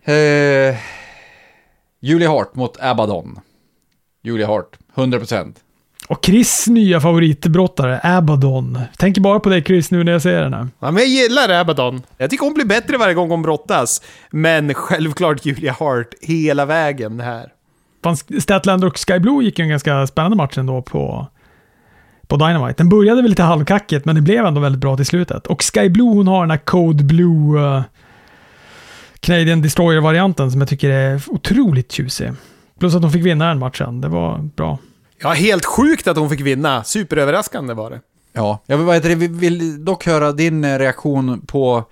Eh, 0.07 0.77
Julia 2.01 2.29
Hart 2.29 2.55
mot 2.55 2.81
Abaddon. 2.81 3.41
Julia 4.23 4.47
Hart, 4.47 4.79
100%. 4.95 5.55
Och 6.09 6.25
Chris 6.25 6.67
nya 6.69 7.01
favoritbrottare, 7.01 8.01
Abaddon. 8.03 8.79
Tänker 8.97 9.21
bara 9.21 9.41
på 9.41 9.49
dig 9.49 9.65
Chris 9.65 9.91
nu 9.91 10.05
när 10.05 10.13
jag 10.13 10.23
ser 10.23 10.43
henne. 10.43 10.69
Ja, 10.81 10.91
men 10.91 10.97
jag 10.97 11.07
gillar 11.07 11.49
Abaddon. 11.49 12.03
Jag 12.19 12.31
tycker 12.31 12.45
hon 12.45 12.55
blir 12.55 12.65
bättre 12.65 12.97
varje 12.97 13.15
gång 13.15 13.31
hon 13.31 13.43
brottas. 13.43 14.03
Men 14.31 14.75
självklart 14.75 15.47
Julia 15.47 15.73
Hart 15.73 16.09
hela 16.21 16.65
vägen 16.65 17.21
här. 17.21 17.49
Statlander 18.41 18.87
och 18.87 18.99
Sky 19.09 19.19
Blue 19.19 19.45
gick 19.45 19.59
ju 19.59 19.63
en 19.63 19.69
ganska 19.69 20.07
spännande 20.07 20.37
match 20.37 20.59
ändå 20.59 20.83
på, 20.83 21.27
på 22.27 22.37
Dynamite. 22.37 22.75
Den 22.77 22.89
började 22.89 23.23
väl 23.23 23.31
lite 23.31 23.43
halvkackigt, 23.43 24.05
men 24.05 24.15
det 24.15 24.21
blev 24.21 24.47
ändå 24.47 24.61
väldigt 24.61 24.81
bra 24.81 24.97
till 24.97 25.07
slutet. 25.07 25.47
Och 25.47 25.63
Sky 25.75 25.89
Blue, 25.89 26.09
hon 26.09 26.27
har 26.29 26.41
den 26.41 26.51
här 26.51 26.59
Code 26.59 27.05
Blue 27.05 27.61
uh, 27.61 27.83
Canadian 29.21 29.63
Destroyer-varianten 29.63 30.51
som 30.51 30.61
jag 30.61 30.69
tycker 30.69 30.91
är 30.91 31.23
otroligt 31.27 31.93
tjusig. 31.93 32.33
Plus 32.81 32.95
att 32.95 33.03
hon 33.03 33.13
fick 33.13 33.27
vinna 33.27 33.49
den 33.49 33.59
matchen. 33.59 34.01
Det 34.01 34.09
var 34.09 34.39
bra. 34.39 34.79
Ja, 35.25 35.31
helt 35.31 35.65
sjukt 35.65 36.07
att 36.07 36.17
hon 36.17 36.31
fick 36.31 36.41
vinna. 36.41 36.85
Superöverraskande 36.85 37.75
var 37.75 37.91
det. 37.91 38.01
Ja, 38.33 38.59
jag 38.67 38.79
vill, 38.79 39.03
det, 39.03 39.15
vi 39.15 39.27
vill 39.27 39.85
dock 39.85 40.07
höra 40.07 40.33
din 40.33 40.65
eh, 40.65 40.79
reaktion 40.79 41.41
på 41.47 41.85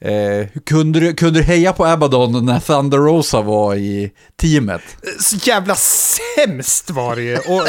eh, 0.00 0.46
kunde, 0.66 1.00
du, 1.00 1.14
kunde 1.14 1.40
du 1.40 1.44
heja 1.44 1.72
på 1.72 1.86
Abaddon 1.86 2.46
när 2.46 2.60
Thunder 2.60 2.98
Rosa 2.98 3.40
var 3.42 3.74
i 3.74 4.12
teamet? 4.36 4.82
Så 5.20 5.36
jävla 5.36 5.74
sämst 5.74 6.90
var 6.90 7.16
det 7.16 7.22
ju. 7.22 7.36
Och 7.36 7.62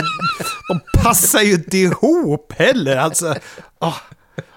de 0.70 1.02
passar 1.04 1.42
ju 1.42 1.54
inte 1.54 1.78
ihop 1.78 2.54
heller. 2.58 2.98
Alltså, 2.98 3.36
åh, 3.80 3.98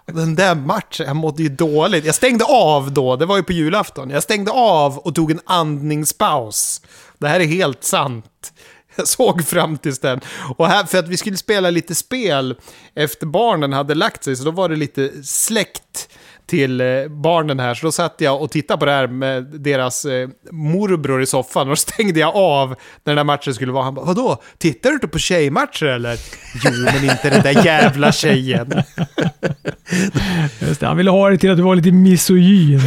den 0.06 0.34
där 0.34 0.54
matchen, 0.54 1.06
jag 1.06 1.16
mådde 1.16 1.42
ju 1.42 1.48
dåligt. 1.48 2.04
Jag 2.04 2.14
stängde 2.14 2.44
av 2.44 2.92
då, 2.92 3.16
det 3.16 3.26
var 3.26 3.36
ju 3.36 3.42
på 3.42 3.52
julafton. 3.52 4.10
Jag 4.10 4.22
stängde 4.22 4.50
av 4.50 4.98
och 4.98 5.14
tog 5.14 5.30
en 5.30 5.40
andningspaus. 5.44 6.80
Det 7.18 7.28
här 7.28 7.40
är 7.40 7.46
helt 7.46 7.84
sant. 7.84 8.52
Jag 8.96 9.08
såg 9.08 9.46
fram 9.46 9.78
tills 9.78 9.98
den. 9.98 10.20
Och 10.56 10.66
här, 10.66 10.84
för 10.84 10.98
att 10.98 11.08
vi 11.08 11.16
skulle 11.16 11.36
spela 11.36 11.70
lite 11.70 11.94
spel 11.94 12.54
efter 12.94 13.26
barnen 13.26 13.72
hade 13.72 13.94
lagt 13.94 14.24
sig, 14.24 14.36
så 14.36 14.44
då 14.44 14.50
var 14.50 14.68
det 14.68 14.76
lite 14.76 15.10
släkt 15.24 16.08
till 16.46 16.80
eh, 16.80 16.86
barnen 17.08 17.60
här. 17.60 17.74
Så 17.74 17.86
då 17.86 17.92
satt 17.92 18.14
jag 18.18 18.42
och 18.42 18.50
tittade 18.50 18.78
på 18.78 18.84
det 18.84 18.92
här 18.92 19.06
med 19.06 19.44
deras 19.44 20.04
eh, 20.04 20.28
morbror 20.50 21.22
i 21.22 21.26
soffan 21.26 21.62
och 21.62 21.68
då 21.72 21.76
stängde 21.76 22.20
jag 22.20 22.36
av 22.36 22.68
när 22.68 22.76
den 23.04 23.16
där 23.16 23.24
matchen 23.24 23.54
skulle 23.54 23.72
vara. 23.72 23.84
Han 23.84 23.94
bara, 23.94 24.04
vadå? 24.04 24.42
Tittar 24.58 24.90
du 24.90 24.94
inte 24.94 25.08
på 25.08 25.18
tjejmatcher 25.18 25.86
eller? 25.86 26.18
Jo, 26.64 26.70
men 26.84 27.04
inte 27.04 27.30
den 27.30 27.42
där 27.42 27.64
jävla 27.64 28.12
tjejen. 28.12 28.72
Just 30.60 30.80
det, 30.80 30.86
han 30.86 30.96
ville 30.96 31.10
ha 31.10 31.30
det 31.30 31.38
till 31.38 31.50
att 31.50 31.56
du 31.56 31.62
var 31.62 31.74
lite 31.74 31.92
misogyn. 31.92 32.80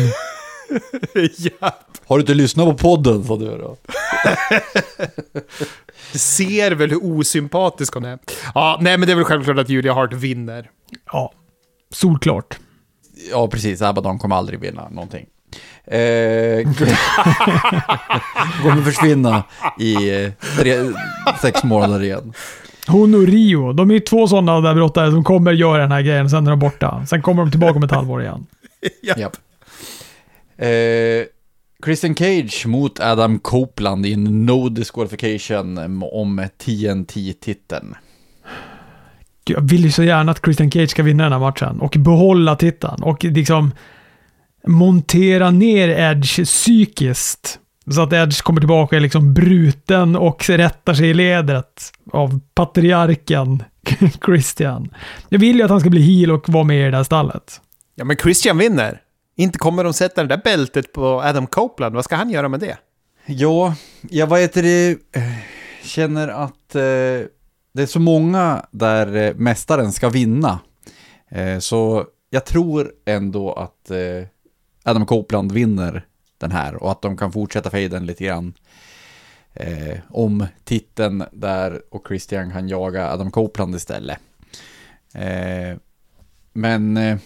ja. 1.37 1.75
Har 2.05 2.17
du 2.17 2.21
inte 2.21 2.33
lyssnat 2.33 2.65
på 2.65 2.73
podden, 2.73 3.23
sa 3.23 3.37
du 3.37 3.45
då? 3.45 3.77
Ser 6.17 6.71
väl 6.71 6.89
hur 6.89 7.05
osympatisk 7.05 7.93
hon 7.93 8.05
är. 8.05 8.19
Ja, 8.55 8.77
nej 8.81 8.97
men 8.97 9.07
det 9.07 9.13
är 9.13 9.15
väl 9.15 9.25
självklart 9.25 9.57
att 9.57 9.69
Julia 9.69 9.93
Hart 9.93 10.13
vinner. 10.13 10.69
Ja, 11.11 11.31
solklart. 11.91 12.57
Ja, 13.31 13.47
precis. 13.47 13.81
Abaddon 13.81 14.19
kommer 14.19 14.35
aldrig 14.35 14.59
vinna 14.59 14.89
någonting. 14.89 15.25
Eh, 15.85 15.97
kommer 18.61 18.81
försvinna 18.81 19.43
i 19.79 20.23
eh, 20.23 20.31
tre, 20.57 20.75
sex 21.41 21.63
månader 21.63 22.03
igen. 22.03 22.33
Hon 22.87 23.15
och 23.15 23.27
Rio, 23.27 23.73
de 23.73 23.91
är 23.91 23.99
två 23.99 24.27
sådana 24.27 24.61
där 24.61 24.73
brottare 24.73 25.11
som 25.11 25.23
kommer 25.23 25.51
göra 25.51 25.81
den 25.81 25.91
här 25.91 26.01
grejen, 26.01 26.29
sen 26.29 26.47
är 26.47 26.49
de 26.49 26.59
borta. 26.59 27.05
Sen 27.09 27.21
kommer 27.21 27.43
de 27.43 27.51
tillbaka 27.51 27.73
om 27.73 27.83
ett 27.83 27.91
halvår 27.91 28.21
igen. 28.21 28.45
Ja. 29.01 29.13
Japp. 29.17 29.35
Eh, 30.57 31.25
Christian 31.85 32.15
Cage 32.15 32.65
mot 32.65 32.99
Adam 32.99 33.39
Copeland 33.39 34.05
i 34.05 34.13
en 34.13 34.45
no 34.45 34.69
disqualification 34.69 36.03
om 36.03 36.47
TNT-titeln. 36.57 37.95
Jag 39.43 39.61
vill 39.61 39.83
ju 39.83 39.91
så 39.91 40.03
gärna 40.03 40.31
att 40.31 40.45
Christian 40.45 40.71
Cage 40.71 40.89
ska 40.89 41.03
vinna 41.03 41.23
den 41.23 41.31
här 41.31 41.39
matchen 41.39 41.79
och 41.79 41.95
behålla 41.97 42.55
titeln 42.55 43.03
och 43.03 43.23
liksom 43.23 43.71
montera 44.67 45.51
ner 45.51 45.89
Edge 45.89 46.43
psykiskt. 46.45 47.59
Så 47.91 48.01
att 48.01 48.13
Edge 48.13 48.41
kommer 48.41 48.61
tillbaka 48.61 48.95
och 48.95 48.97
är 48.97 49.01
liksom 49.01 49.33
bruten 49.33 50.15
och 50.15 50.49
rättar 50.49 50.93
sig 50.93 51.09
i 51.09 51.13
ledet 51.13 51.91
av 52.11 52.39
patriarken 52.55 53.63
Christian. 54.25 54.89
Jag 55.29 55.39
vill 55.39 55.55
ju 55.55 55.63
att 55.63 55.69
han 55.69 55.79
ska 55.79 55.89
bli 55.89 56.01
heel 56.01 56.31
och 56.31 56.49
vara 56.49 56.63
med 56.63 56.87
i 56.87 56.91
det 56.91 56.97
här 56.97 57.03
stallet. 57.03 57.61
ja, 57.95 58.05
men 58.05 58.17
Christian 58.17 58.57
vinner. 58.57 59.01
Inte 59.39 59.59
kommer 59.59 59.83
de 59.83 59.93
sätta 59.93 60.21
det 60.23 60.27
där 60.27 60.41
bältet 60.43 60.93
på 60.93 61.21
Adam 61.21 61.47
Copeland. 61.47 61.95
Vad 61.95 62.03
ska 62.05 62.15
han 62.15 62.29
göra 62.29 62.49
med 62.49 62.59
det? 62.59 62.77
Ja, 63.25 63.75
jag 64.09 64.27
vad 64.27 64.39
heter 64.39 64.63
det, 64.63 64.89
eh, 65.11 65.23
känner 65.83 66.27
att 66.27 66.75
eh, 66.75 66.81
det 67.73 67.81
är 67.81 67.85
så 67.85 67.99
många 67.99 68.65
där 68.71 69.15
eh, 69.15 69.33
mästaren 69.35 69.91
ska 69.91 70.09
vinna. 70.09 70.59
Eh, 71.29 71.59
så 71.59 72.05
jag 72.29 72.45
tror 72.45 72.91
ändå 73.05 73.53
att 73.53 73.91
eh, 73.91 74.27
Adam 74.83 75.05
Copeland 75.05 75.51
vinner 75.51 76.05
den 76.37 76.51
här 76.51 76.75
och 76.75 76.91
att 76.91 77.01
de 77.01 77.17
kan 77.17 77.31
fortsätta 77.31 77.69
fejden 77.69 78.05
lite 78.05 78.23
grann. 78.23 78.53
Eh, 79.53 79.97
om 80.09 80.45
titeln 80.63 81.23
där 81.31 81.81
och 81.89 82.07
Christian 82.07 82.51
kan 82.51 82.69
jaga 82.69 83.11
Adam 83.11 83.31
Copeland 83.31 83.75
istället. 83.75 84.19
Eh, 85.13 85.77
men 86.53 86.97
eh, 86.97 87.17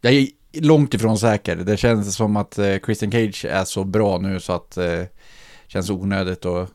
jag 0.00 0.28
långt 0.60 0.94
ifrån 0.94 1.18
säker. 1.18 1.56
Det 1.56 1.76
känns 1.76 2.16
som 2.16 2.36
att 2.36 2.58
eh, 2.58 2.76
Christian 2.84 3.10
Cage 3.10 3.44
är 3.44 3.64
så 3.64 3.84
bra 3.84 4.18
nu 4.18 4.40
så 4.40 4.52
att 4.52 4.76
eh, 4.76 5.02
känns 5.66 5.90
onödigt 5.90 6.46
att 6.46 6.70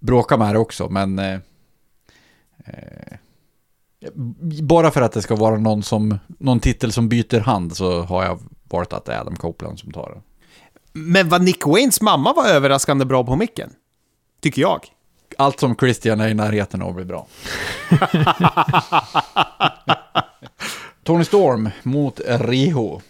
bråka 0.00 0.36
med 0.36 0.54
det 0.54 0.58
också, 0.58 0.88
men 0.88 1.18
eh, 1.18 1.38
eh, 2.64 3.16
bara 4.62 4.90
för 4.90 5.02
att 5.02 5.12
det 5.12 5.22
ska 5.22 5.36
vara 5.36 5.58
någon, 5.58 5.82
som, 5.82 6.18
någon 6.38 6.60
titel 6.60 6.92
som 6.92 7.08
byter 7.08 7.40
hand 7.40 7.76
så 7.76 8.02
har 8.02 8.24
jag 8.24 8.38
valt 8.64 8.92
att 8.92 9.04
det 9.04 9.14
är 9.14 9.20
Adam 9.20 9.36
Copeland 9.36 9.78
som 9.78 9.92
tar 9.92 10.10
den. 10.10 10.22
Men 10.92 11.28
vad 11.28 11.42
Nick 11.42 11.66
Waynes 11.66 12.00
mamma 12.00 12.32
var 12.32 12.46
överraskande 12.46 13.04
bra 13.04 13.24
på 13.24 13.36
micken. 13.36 13.70
Tycker 14.40 14.62
jag. 14.62 14.80
Allt 15.38 15.60
som 15.60 15.76
Christian 15.76 16.20
är 16.20 16.28
i 16.28 16.34
närheten 16.34 16.82
av 16.82 16.94
blir 16.94 17.04
bra. 17.04 17.26
Tony 21.04 21.24
Storm 21.24 21.70
mot 21.82 22.20
Riho. 22.26 23.00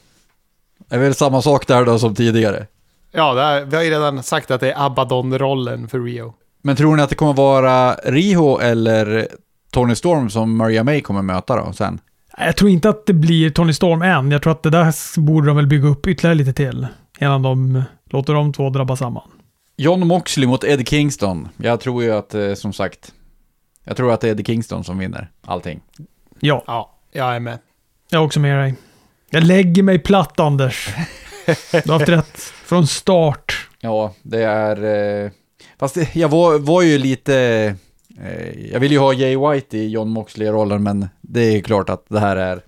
Det 0.88 0.95
är 0.95 1.01
väl 1.01 1.14
samma 1.14 1.43
sak 1.43 1.66
där 1.66 1.84
då 1.84 1.99
som 1.99 2.14
tidigare. 2.14 2.66
Ja, 3.12 3.34
det 3.34 3.43
här, 3.43 3.64
vi 3.64 3.76
har 3.76 3.82
ju 3.82 3.90
redan 3.90 4.22
sagt 4.22 4.51
att 4.51 4.61
det 4.61 4.72
är 4.72 4.86
Abaddon-rollen 4.86 5.88
för 5.88 6.01
Rio. 6.01 6.34
Men 6.62 6.76
tror 6.76 6.97
ni 6.97 7.03
att 7.03 7.09
det 7.11 7.14
kommer 7.16 7.32
vara 7.32 7.95
Riho 7.95 8.59
eller 8.59 9.28
Tony 9.72 9.95
Storm 9.95 10.30
som 10.30 10.57
Maria 10.57 10.84
May 10.84 11.01
kommer 11.01 11.22
möta 11.22 11.57
då 11.66 11.72
sen? 11.72 12.01
Jag 12.38 12.57
tror 12.57 12.70
inte 12.70 12.88
att 12.88 13.07
det 13.07 13.12
blir 13.12 13.51
Tony 13.51 13.72
Storm 13.72 14.03
än. 14.03 14.30
Jag 14.30 14.43
tror 14.43 14.53
att 14.53 14.62
det 14.62 14.70
där 14.70 15.20
borde 15.20 15.47
de 15.47 15.57
väl 15.57 15.66
bygga 15.66 15.88
upp 15.88 16.07
ytterligare 16.07 16.34
lite 16.34 16.53
till. 16.53 16.86
Innan 17.20 17.43
de 17.43 17.82
låter 18.05 18.34
de 18.34 18.53
två 18.53 18.70
drabba 18.70 18.97
samman. 18.97 19.30
John 19.76 20.07
Moxley 20.07 20.47
mot 20.49 20.64
Eddie 20.64 20.84
Kingston. 20.84 21.49
Jag 21.57 21.80
tror 21.80 22.03
ju 22.03 22.12
att, 22.12 22.34
eh, 22.34 22.55
som 22.55 22.72
sagt, 22.72 23.12
jag 23.84 23.97
tror 23.97 24.12
att 24.12 24.20
det 24.20 24.28
är 24.28 24.30
Eddie 24.30 24.45
Kingston 24.45 24.84
som 24.84 24.99
vinner 24.99 25.30
allting. 25.47 25.80
Ja, 26.40 26.62
Ja, 26.66 26.99
jag 27.12 27.36
är 27.36 27.40
med. 27.40 27.59
Jag 28.13 28.21
är 28.21 28.25
också 28.25 28.41
med 28.41 28.59
dig. 28.59 28.75
Jag 29.31 29.45
lägger 29.45 29.83
mig 29.83 29.99
platt, 29.99 30.41
Anders. 30.41 30.95
Du 31.73 31.93
har 31.93 31.99
haft 31.99 32.09
rätt 32.09 32.39
från 32.41 32.87
start. 32.87 33.69
Ja, 33.81 34.15
det 34.23 34.43
är... 34.43 34.85
Eh, 35.25 35.31
fast 35.79 35.97
jag 36.15 36.29
var, 36.29 36.59
var 36.59 36.83
ju 36.83 36.99
lite... 36.99 37.35
Eh, 38.21 38.71
jag 38.73 38.81
vill 38.81 38.93
ju 38.93 38.99
ha 38.99 39.13
Jay 39.13 39.37
White 39.37 39.79
i 39.79 39.89
John 39.89 40.09
Moxley-rollen, 40.09 40.83
men 40.83 41.09
det 41.21 41.41
är 41.41 41.61
klart 41.61 41.91
att 41.91 42.05
det 42.09 42.21
här 42.21 42.37
är 42.37 42.63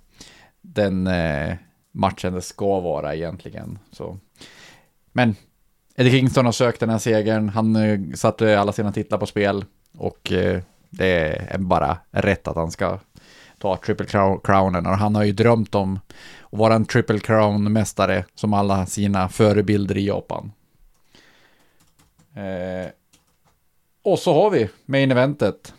den 0.62 1.06
eh, 1.06 1.54
matchen 1.92 2.32
det 2.32 2.42
ska 2.42 2.80
vara 2.80 3.14
egentligen. 3.14 3.78
Så. 3.92 4.18
Men 5.12 5.36
Eddie 5.96 6.10
Kingston 6.10 6.44
har 6.44 6.52
sökt 6.52 6.80
den 6.80 6.90
här 6.90 6.98
segern. 6.98 7.48
Han 7.48 7.76
eh, 7.76 8.00
satte 8.14 8.60
alla 8.60 8.72
sina 8.72 8.92
titlar 8.92 9.18
på 9.18 9.26
spel 9.26 9.64
och 9.98 10.32
eh, 10.32 10.60
det 10.90 11.36
är 11.48 11.58
bara 11.58 11.98
rätt 12.10 12.48
att 12.48 12.56
han 12.56 12.70
ska 12.70 12.98
ta 13.64 13.76
Triple 13.76 14.06
Crown- 14.06 14.40
Crownen. 14.44 14.86
Och 14.86 14.96
han 14.98 15.14
har 15.14 15.24
ju 15.24 15.32
drömt 15.32 15.74
om 15.74 16.00
att 16.52 16.58
vara 16.58 16.74
en 16.74 16.84
Triple 16.84 17.18
Crown-mästare 17.18 18.24
som 18.34 18.52
alla 18.52 18.86
sina 18.86 19.28
förebilder 19.28 19.96
i 19.96 20.06
Japan. 20.06 20.52
Eh, 22.34 22.90
och 24.02 24.18
så 24.18 24.34
har 24.34 24.50
vi 24.50 24.68
main 24.86 25.10
eventet. 25.10 25.74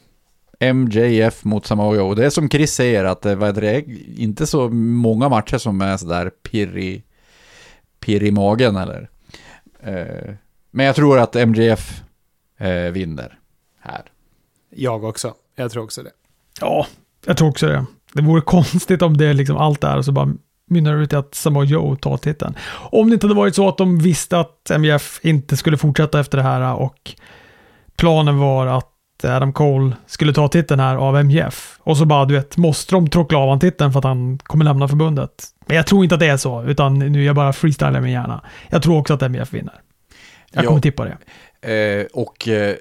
MJF 0.59 1.43
mot 1.43 1.65
Samoa 1.65 1.95
Joe. 1.95 2.13
Det 2.13 2.25
är 2.25 2.29
som 2.29 2.49
Chris 2.49 2.73
säger 2.73 3.03
att 3.05 3.21
det, 3.21 3.31
är 3.31 3.53
det 3.53 3.69
är 3.71 3.83
inte 4.19 4.47
så 4.47 4.69
många 4.69 5.29
matcher 5.29 5.57
som 5.57 5.81
är 5.81 5.97
sådär 5.97 6.29
pirr 6.29 6.77
i, 6.77 7.03
pirr 7.99 8.23
i 8.23 8.31
magen 8.31 8.75
eller. 8.75 9.09
Eh, 9.83 10.33
men 10.71 10.86
jag 10.86 10.95
tror 10.95 11.19
att 11.19 11.36
MJF 11.47 12.01
eh, 12.57 12.91
vinner 12.91 13.39
här. 13.79 14.11
Jag 14.69 15.03
också. 15.03 15.33
Jag 15.55 15.71
tror 15.71 15.83
också 15.83 16.03
det. 16.03 16.11
Ja, 16.61 16.88
jag 17.26 17.38
tror 17.38 17.49
också 17.49 17.67
det. 17.67 17.86
Det 18.13 18.21
vore 18.21 18.41
konstigt 18.45 19.01
om 19.01 19.17
det 19.17 19.34
liksom 19.34 19.57
allt 19.57 19.84
är 19.84 19.97
och 19.97 20.05
så 20.05 20.11
bara 20.11 20.34
mynnar 20.69 20.95
ut 20.97 21.13
i 21.13 21.15
att 21.15 21.36
Samoa 21.36 21.63
Joe 21.63 21.95
tar 21.95 22.17
titeln. 22.17 22.55
Om 22.91 23.09
det 23.09 23.13
inte 23.13 23.26
hade 23.28 23.39
varit 23.39 23.55
så 23.55 23.67
att 23.69 23.78
de 23.78 23.99
visste 23.99 24.39
att 24.39 24.71
MJF 24.80 25.19
inte 25.23 25.57
skulle 25.57 25.78
fortsätta 25.78 26.19
efter 26.19 26.38
det 26.38 26.43
här 26.43 26.73
och 26.76 27.11
planen 27.97 28.38
var 28.38 28.67
att 28.67 28.91
Adam 29.23 29.53
Cole 29.53 29.95
skulle 30.07 30.34
ta 30.34 30.47
titeln 30.47 30.80
här 30.80 30.95
av 30.95 31.26
MJF. 31.26 31.78
Och 31.80 31.97
så 31.97 32.05
bara, 32.05 32.26
du 32.26 32.34
vet, 32.34 32.57
måste 32.57 32.95
de 32.95 33.09
tråckla 33.09 33.38
av 33.38 33.49
han 33.49 33.59
titeln 33.59 33.91
för 33.91 33.99
att 33.99 34.03
han 34.05 34.38
kommer 34.38 34.65
lämna 34.65 34.88
förbundet. 34.88 35.32
Men 35.67 35.78
jag 35.78 35.88
tror 35.88 36.03
inte 36.03 36.15
att 36.15 36.19
det 36.19 36.28
är 36.28 36.38
så, 36.38 36.63
utan 36.63 36.99
nu 36.99 37.21
är 37.21 37.26
jag 37.26 37.36
bara 37.36 37.53
freestylar 37.53 38.01
min 38.01 38.11
hjärna. 38.11 38.43
Jag 38.69 38.84
tror 38.84 38.99
också 38.99 39.13
att 39.13 39.21
MJF 39.32 39.53
vinner. 39.53 39.73
Jag 40.51 40.63
Ja. 40.63 40.67
kommer 40.67 40.82
tippa 40.82 41.05
det. 41.05 41.17
Eh, 41.73 42.05
och 42.13 42.47
eh, 42.47 42.76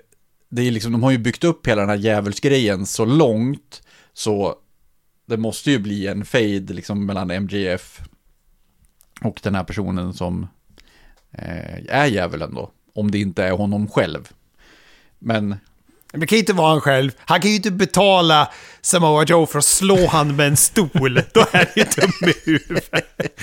det 0.51 0.63
är 0.63 0.71
liksom, 0.71 0.93
de 0.93 1.03
har 1.03 1.11
ju 1.11 1.19
byggt 1.19 1.45
upp 1.45 1.67
hela 1.67 1.81
den 1.81 1.91
här 1.91 1.97
djävulsgrejen 1.97 2.87
så 2.87 3.05
långt 3.05 3.83
så 4.15 4.55
det 5.27 5.37
måste 5.37 5.71
ju 5.71 5.79
bli 5.79 6.07
en 6.07 6.25
fade 6.25 6.73
liksom 6.73 7.07
mellan 7.07 7.31
MJF 7.31 8.01
och 9.21 9.41
den 9.43 9.55
här 9.55 9.65
personen 9.65 10.13
som 10.15 10.47
eh, 11.33 11.85
är 11.89 12.07
djävulen 12.07 12.55
då. 12.55 12.71
Om 12.95 13.11
det 13.11 13.19
inte 13.19 13.45
är 13.45 13.53
honom 13.53 13.89
själv. 13.89 14.29
Men 15.19 15.57
Men 16.13 16.21
det 16.21 16.27
kan 16.27 16.37
ju 16.37 16.41
inte 16.41 16.53
vara 16.53 16.69
han 16.69 16.81
själv. 16.81 17.13
Han 17.19 17.41
kan 17.41 17.51
ju 17.51 17.57
inte 17.57 17.71
betala 17.71 18.53
Samoa 18.81 19.25
Joe 19.25 19.47
för 19.47 19.59
att 19.59 19.65
slå 19.65 20.07
han 20.07 20.37
med 20.37 20.47
en 20.47 20.57
stol. 20.57 21.15
Då 21.35 21.41
är 21.41 21.57
han 21.57 21.67
ju 21.77 21.85
dum 21.85 22.31
i 22.31 22.51
huvudet. 22.51 23.41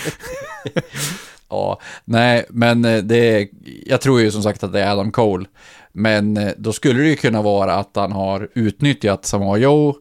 Ja, 1.49 1.82
nej, 2.05 2.45
men 2.49 2.86
eh, 2.86 3.03
det 3.03 3.49
jag 3.86 4.01
tror 4.01 4.22
ju 4.22 4.32
som 4.32 4.43
sagt 4.43 4.63
att 4.63 4.74
det 4.74 4.82
är 4.82 4.91
Adam 4.91 5.11
Cole. 5.11 5.45
Men 5.91 6.38
eh, 6.38 6.51
då 6.57 6.74
skulle 6.74 7.01
det 7.01 7.09
ju 7.09 7.15
kunna 7.15 7.41
vara 7.41 7.76
att 7.76 7.91
han 7.95 8.11
har 8.11 8.49
utnyttjat 8.53 9.26
Samoa 9.26 9.57
Joe 9.57 9.95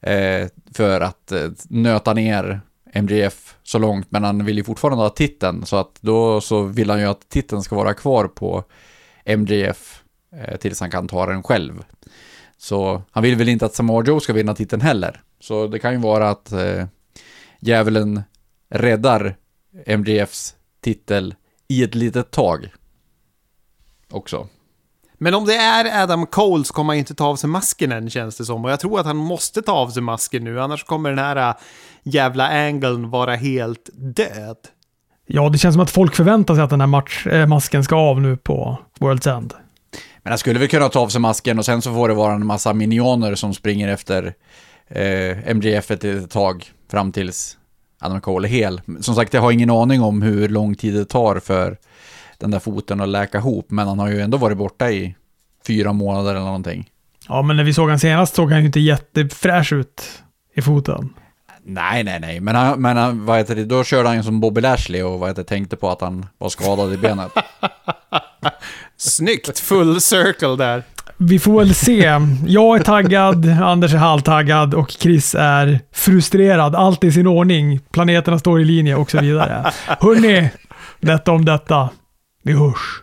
Eh, 0.00 0.48
för 0.74 1.00
att 1.00 1.32
eh, 1.32 1.50
nöta 1.68 2.12
ner 2.12 2.60
MJF 2.94 3.56
så 3.62 3.78
långt, 3.78 4.06
men 4.10 4.24
han 4.24 4.44
vill 4.44 4.56
ju 4.56 4.64
fortfarande 4.64 5.02
ha 5.02 5.10
titeln, 5.10 5.66
så 5.66 5.76
att 5.76 5.98
då 6.00 6.40
så 6.40 6.62
vill 6.62 6.90
han 6.90 7.00
ju 7.00 7.06
att 7.06 7.28
titeln 7.28 7.62
ska 7.62 7.76
vara 7.76 7.94
kvar 7.94 8.28
på 8.28 8.64
MJF 9.24 10.02
eh, 10.32 10.56
tills 10.56 10.80
han 10.80 10.90
kan 10.90 11.08
ta 11.08 11.26
den 11.26 11.42
själv. 11.42 11.84
Så 12.58 13.02
han 13.10 13.22
vill 13.22 13.36
väl 13.36 13.48
inte 13.48 13.66
att 13.66 13.74
Samoa 13.74 14.04
Joe 14.04 14.20
ska 14.20 14.32
vinna 14.32 14.54
titeln 14.54 14.82
heller. 14.82 15.22
Så 15.40 15.66
det 15.66 15.78
kan 15.78 15.92
ju 15.92 15.98
vara 15.98 16.30
att 16.30 16.52
eh, 16.52 16.86
djävulen 17.60 18.22
räddar 18.68 19.36
MJFs 19.86 20.54
titel 20.80 21.34
i 21.68 21.84
ett 21.84 21.94
litet 21.94 22.30
tag. 22.30 22.68
Också. 24.10 24.48
Men 25.22 25.34
om 25.34 25.44
det 25.44 25.54
är 25.54 26.02
Adam 26.02 26.26
Cole 26.26 26.64
så 26.64 26.74
kommer 26.74 26.92
han 26.92 26.98
inte 26.98 27.14
ta 27.14 27.26
av 27.26 27.36
sig 27.36 27.50
masken 27.50 27.92
än 27.92 28.10
känns 28.10 28.36
det 28.36 28.44
som. 28.44 28.64
Och 28.64 28.70
jag 28.70 28.80
tror 28.80 29.00
att 29.00 29.06
han 29.06 29.16
måste 29.16 29.62
ta 29.62 29.72
av 29.72 29.90
sig 29.90 30.02
masken 30.02 30.44
nu, 30.44 30.60
annars 30.60 30.84
kommer 30.84 31.10
den 31.10 31.18
här 31.18 31.48
äh, 31.48 31.54
jävla 32.02 32.48
angeln 32.48 33.10
vara 33.10 33.34
helt 33.34 33.90
död. 33.92 34.56
Ja, 35.26 35.48
det 35.48 35.58
känns 35.58 35.74
som 35.74 35.82
att 35.82 35.90
folk 35.90 36.14
förväntar 36.14 36.54
sig 36.54 36.64
att 36.64 36.70
den 36.70 36.80
här 36.80 36.86
match, 36.86 37.26
eh, 37.26 37.46
masken 37.46 37.84
ska 37.84 37.96
av 37.96 38.20
nu 38.20 38.36
på 38.36 38.78
World's 39.00 39.36
End. 39.36 39.54
Men 40.22 40.30
han 40.30 40.38
skulle 40.38 40.58
väl 40.58 40.68
kunna 40.68 40.88
ta 40.88 41.00
av 41.00 41.08
sig 41.08 41.20
masken 41.20 41.58
och 41.58 41.64
sen 41.64 41.82
så 41.82 41.94
får 41.94 42.08
det 42.08 42.14
vara 42.14 42.34
en 42.34 42.46
massa 42.46 42.72
minioner 42.72 43.34
som 43.34 43.54
springer 43.54 43.88
efter 43.88 44.34
eh, 44.88 45.54
MJF 45.54 45.90
ett 45.90 46.02
litet 46.02 46.30
tag 46.30 46.70
fram 46.90 47.12
tills 47.12 47.56
Adam 48.00 48.20
Cole 48.20 48.48
är 48.48 48.50
hel. 48.50 48.80
Som 49.00 49.14
sagt, 49.14 49.34
jag 49.34 49.40
har 49.40 49.52
ingen 49.52 49.70
aning 49.70 50.02
om 50.02 50.22
hur 50.22 50.48
lång 50.48 50.74
tid 50.74 50.94
det 50.94 51.04
tar 51.04 51.40
för 51.40 51.76
den 52.40 52.50
där 52.50 52.58
foten 52.58 53.00
att 53.00 53.08
läka 53.08 53.38
ihop, 53.38 53.66
men 53.70 53.88
han 53.88 53.98
har 53.98 54.08
ju 54.08 54.20
ändå 54.20 54.38
varit 54.38 54.58
borta 54.58 54.90
i 54.90 55.14
fyra 55.66 55.92
månader 55.92 56.30
eller 56.30 56.44
någonting. 56.44 56.88
Ja, 57.28 57.42
men 57.42 57.56
när 57.56 57.64
vi 57.64 57.74
såg 57.74 57.88
han 57.88 57.98
senast 57.98 58.34
såg 58.34 58.50
han 58.50 58.60
ju 58.60 58.66
inte 58.66 58.80
jättefräsch 58.80 59.72
ut 59.72 60.22
i 60.54 60.62
foten. 60.62 61.14
Nej, 61.64 62.04
nej, 62.04 62.20
nej, 62.20 62.40
men, 62.40 62.54
han, 62.54 62.80
men 62.80 62.96
han, 62.96 63.26
vad 63.26 63.38
heter 63.38 63.56
det, 63.56 63.64
då 63.64 63.84
körde 63.84 64.08
han 64.08 64.16
ju 64.16 64.22
som 64.22 64.40
Bobby 64.40 64.60
Lashley 64.60 65.02
och 65.02 65.18
vad 65.18 65.28
heter 65.28 65.42
det, 65.42 65.48
tänkte 65.48 65.76
på 65.76 65.90
att 65.90 66.00
han 66.00 66.26
var 66.38 66.48
skadad 66.48 66.92
i 66.92 66.96
benet. 66.96 67.32
Snyggt, 68.96 69.58
full 69.58 70.00
circle 70.00 70.56
där. 70.56 70.82
Vi 71.16 71.38
får 71.38 71.58
väl 71.58 71.74
se. 71.74 72.20
Jag 72.46 72.80
är 72.80 72.84
taggad, 72.84 73.46
Anders 73.48 73.94
är 73.94 73.98
halvtaggad 73.98 74.74
och 74.74 74.90
Chris 74.90 75.34
är 75.34 75.80
frustrerad. 75.92 76.74
Allt 76.74 77.04
i 77.04 77.12
sin 77.12 77.26
ordning. 77.26 77.80
Planeterna 77.90 78.38
står 78.38 78.60
i 78.60 78.64
linje 78.64 78.94
och 78.94 79.10
så 79.10 79.20
vidare. 79.20 79.72
Hörni, 79.86 80.50
detta 81.00 81.32
om 81.32 81.44
detta. 81.44 81.90
Vi 82.42 82.52
hörs. 82.52 83.02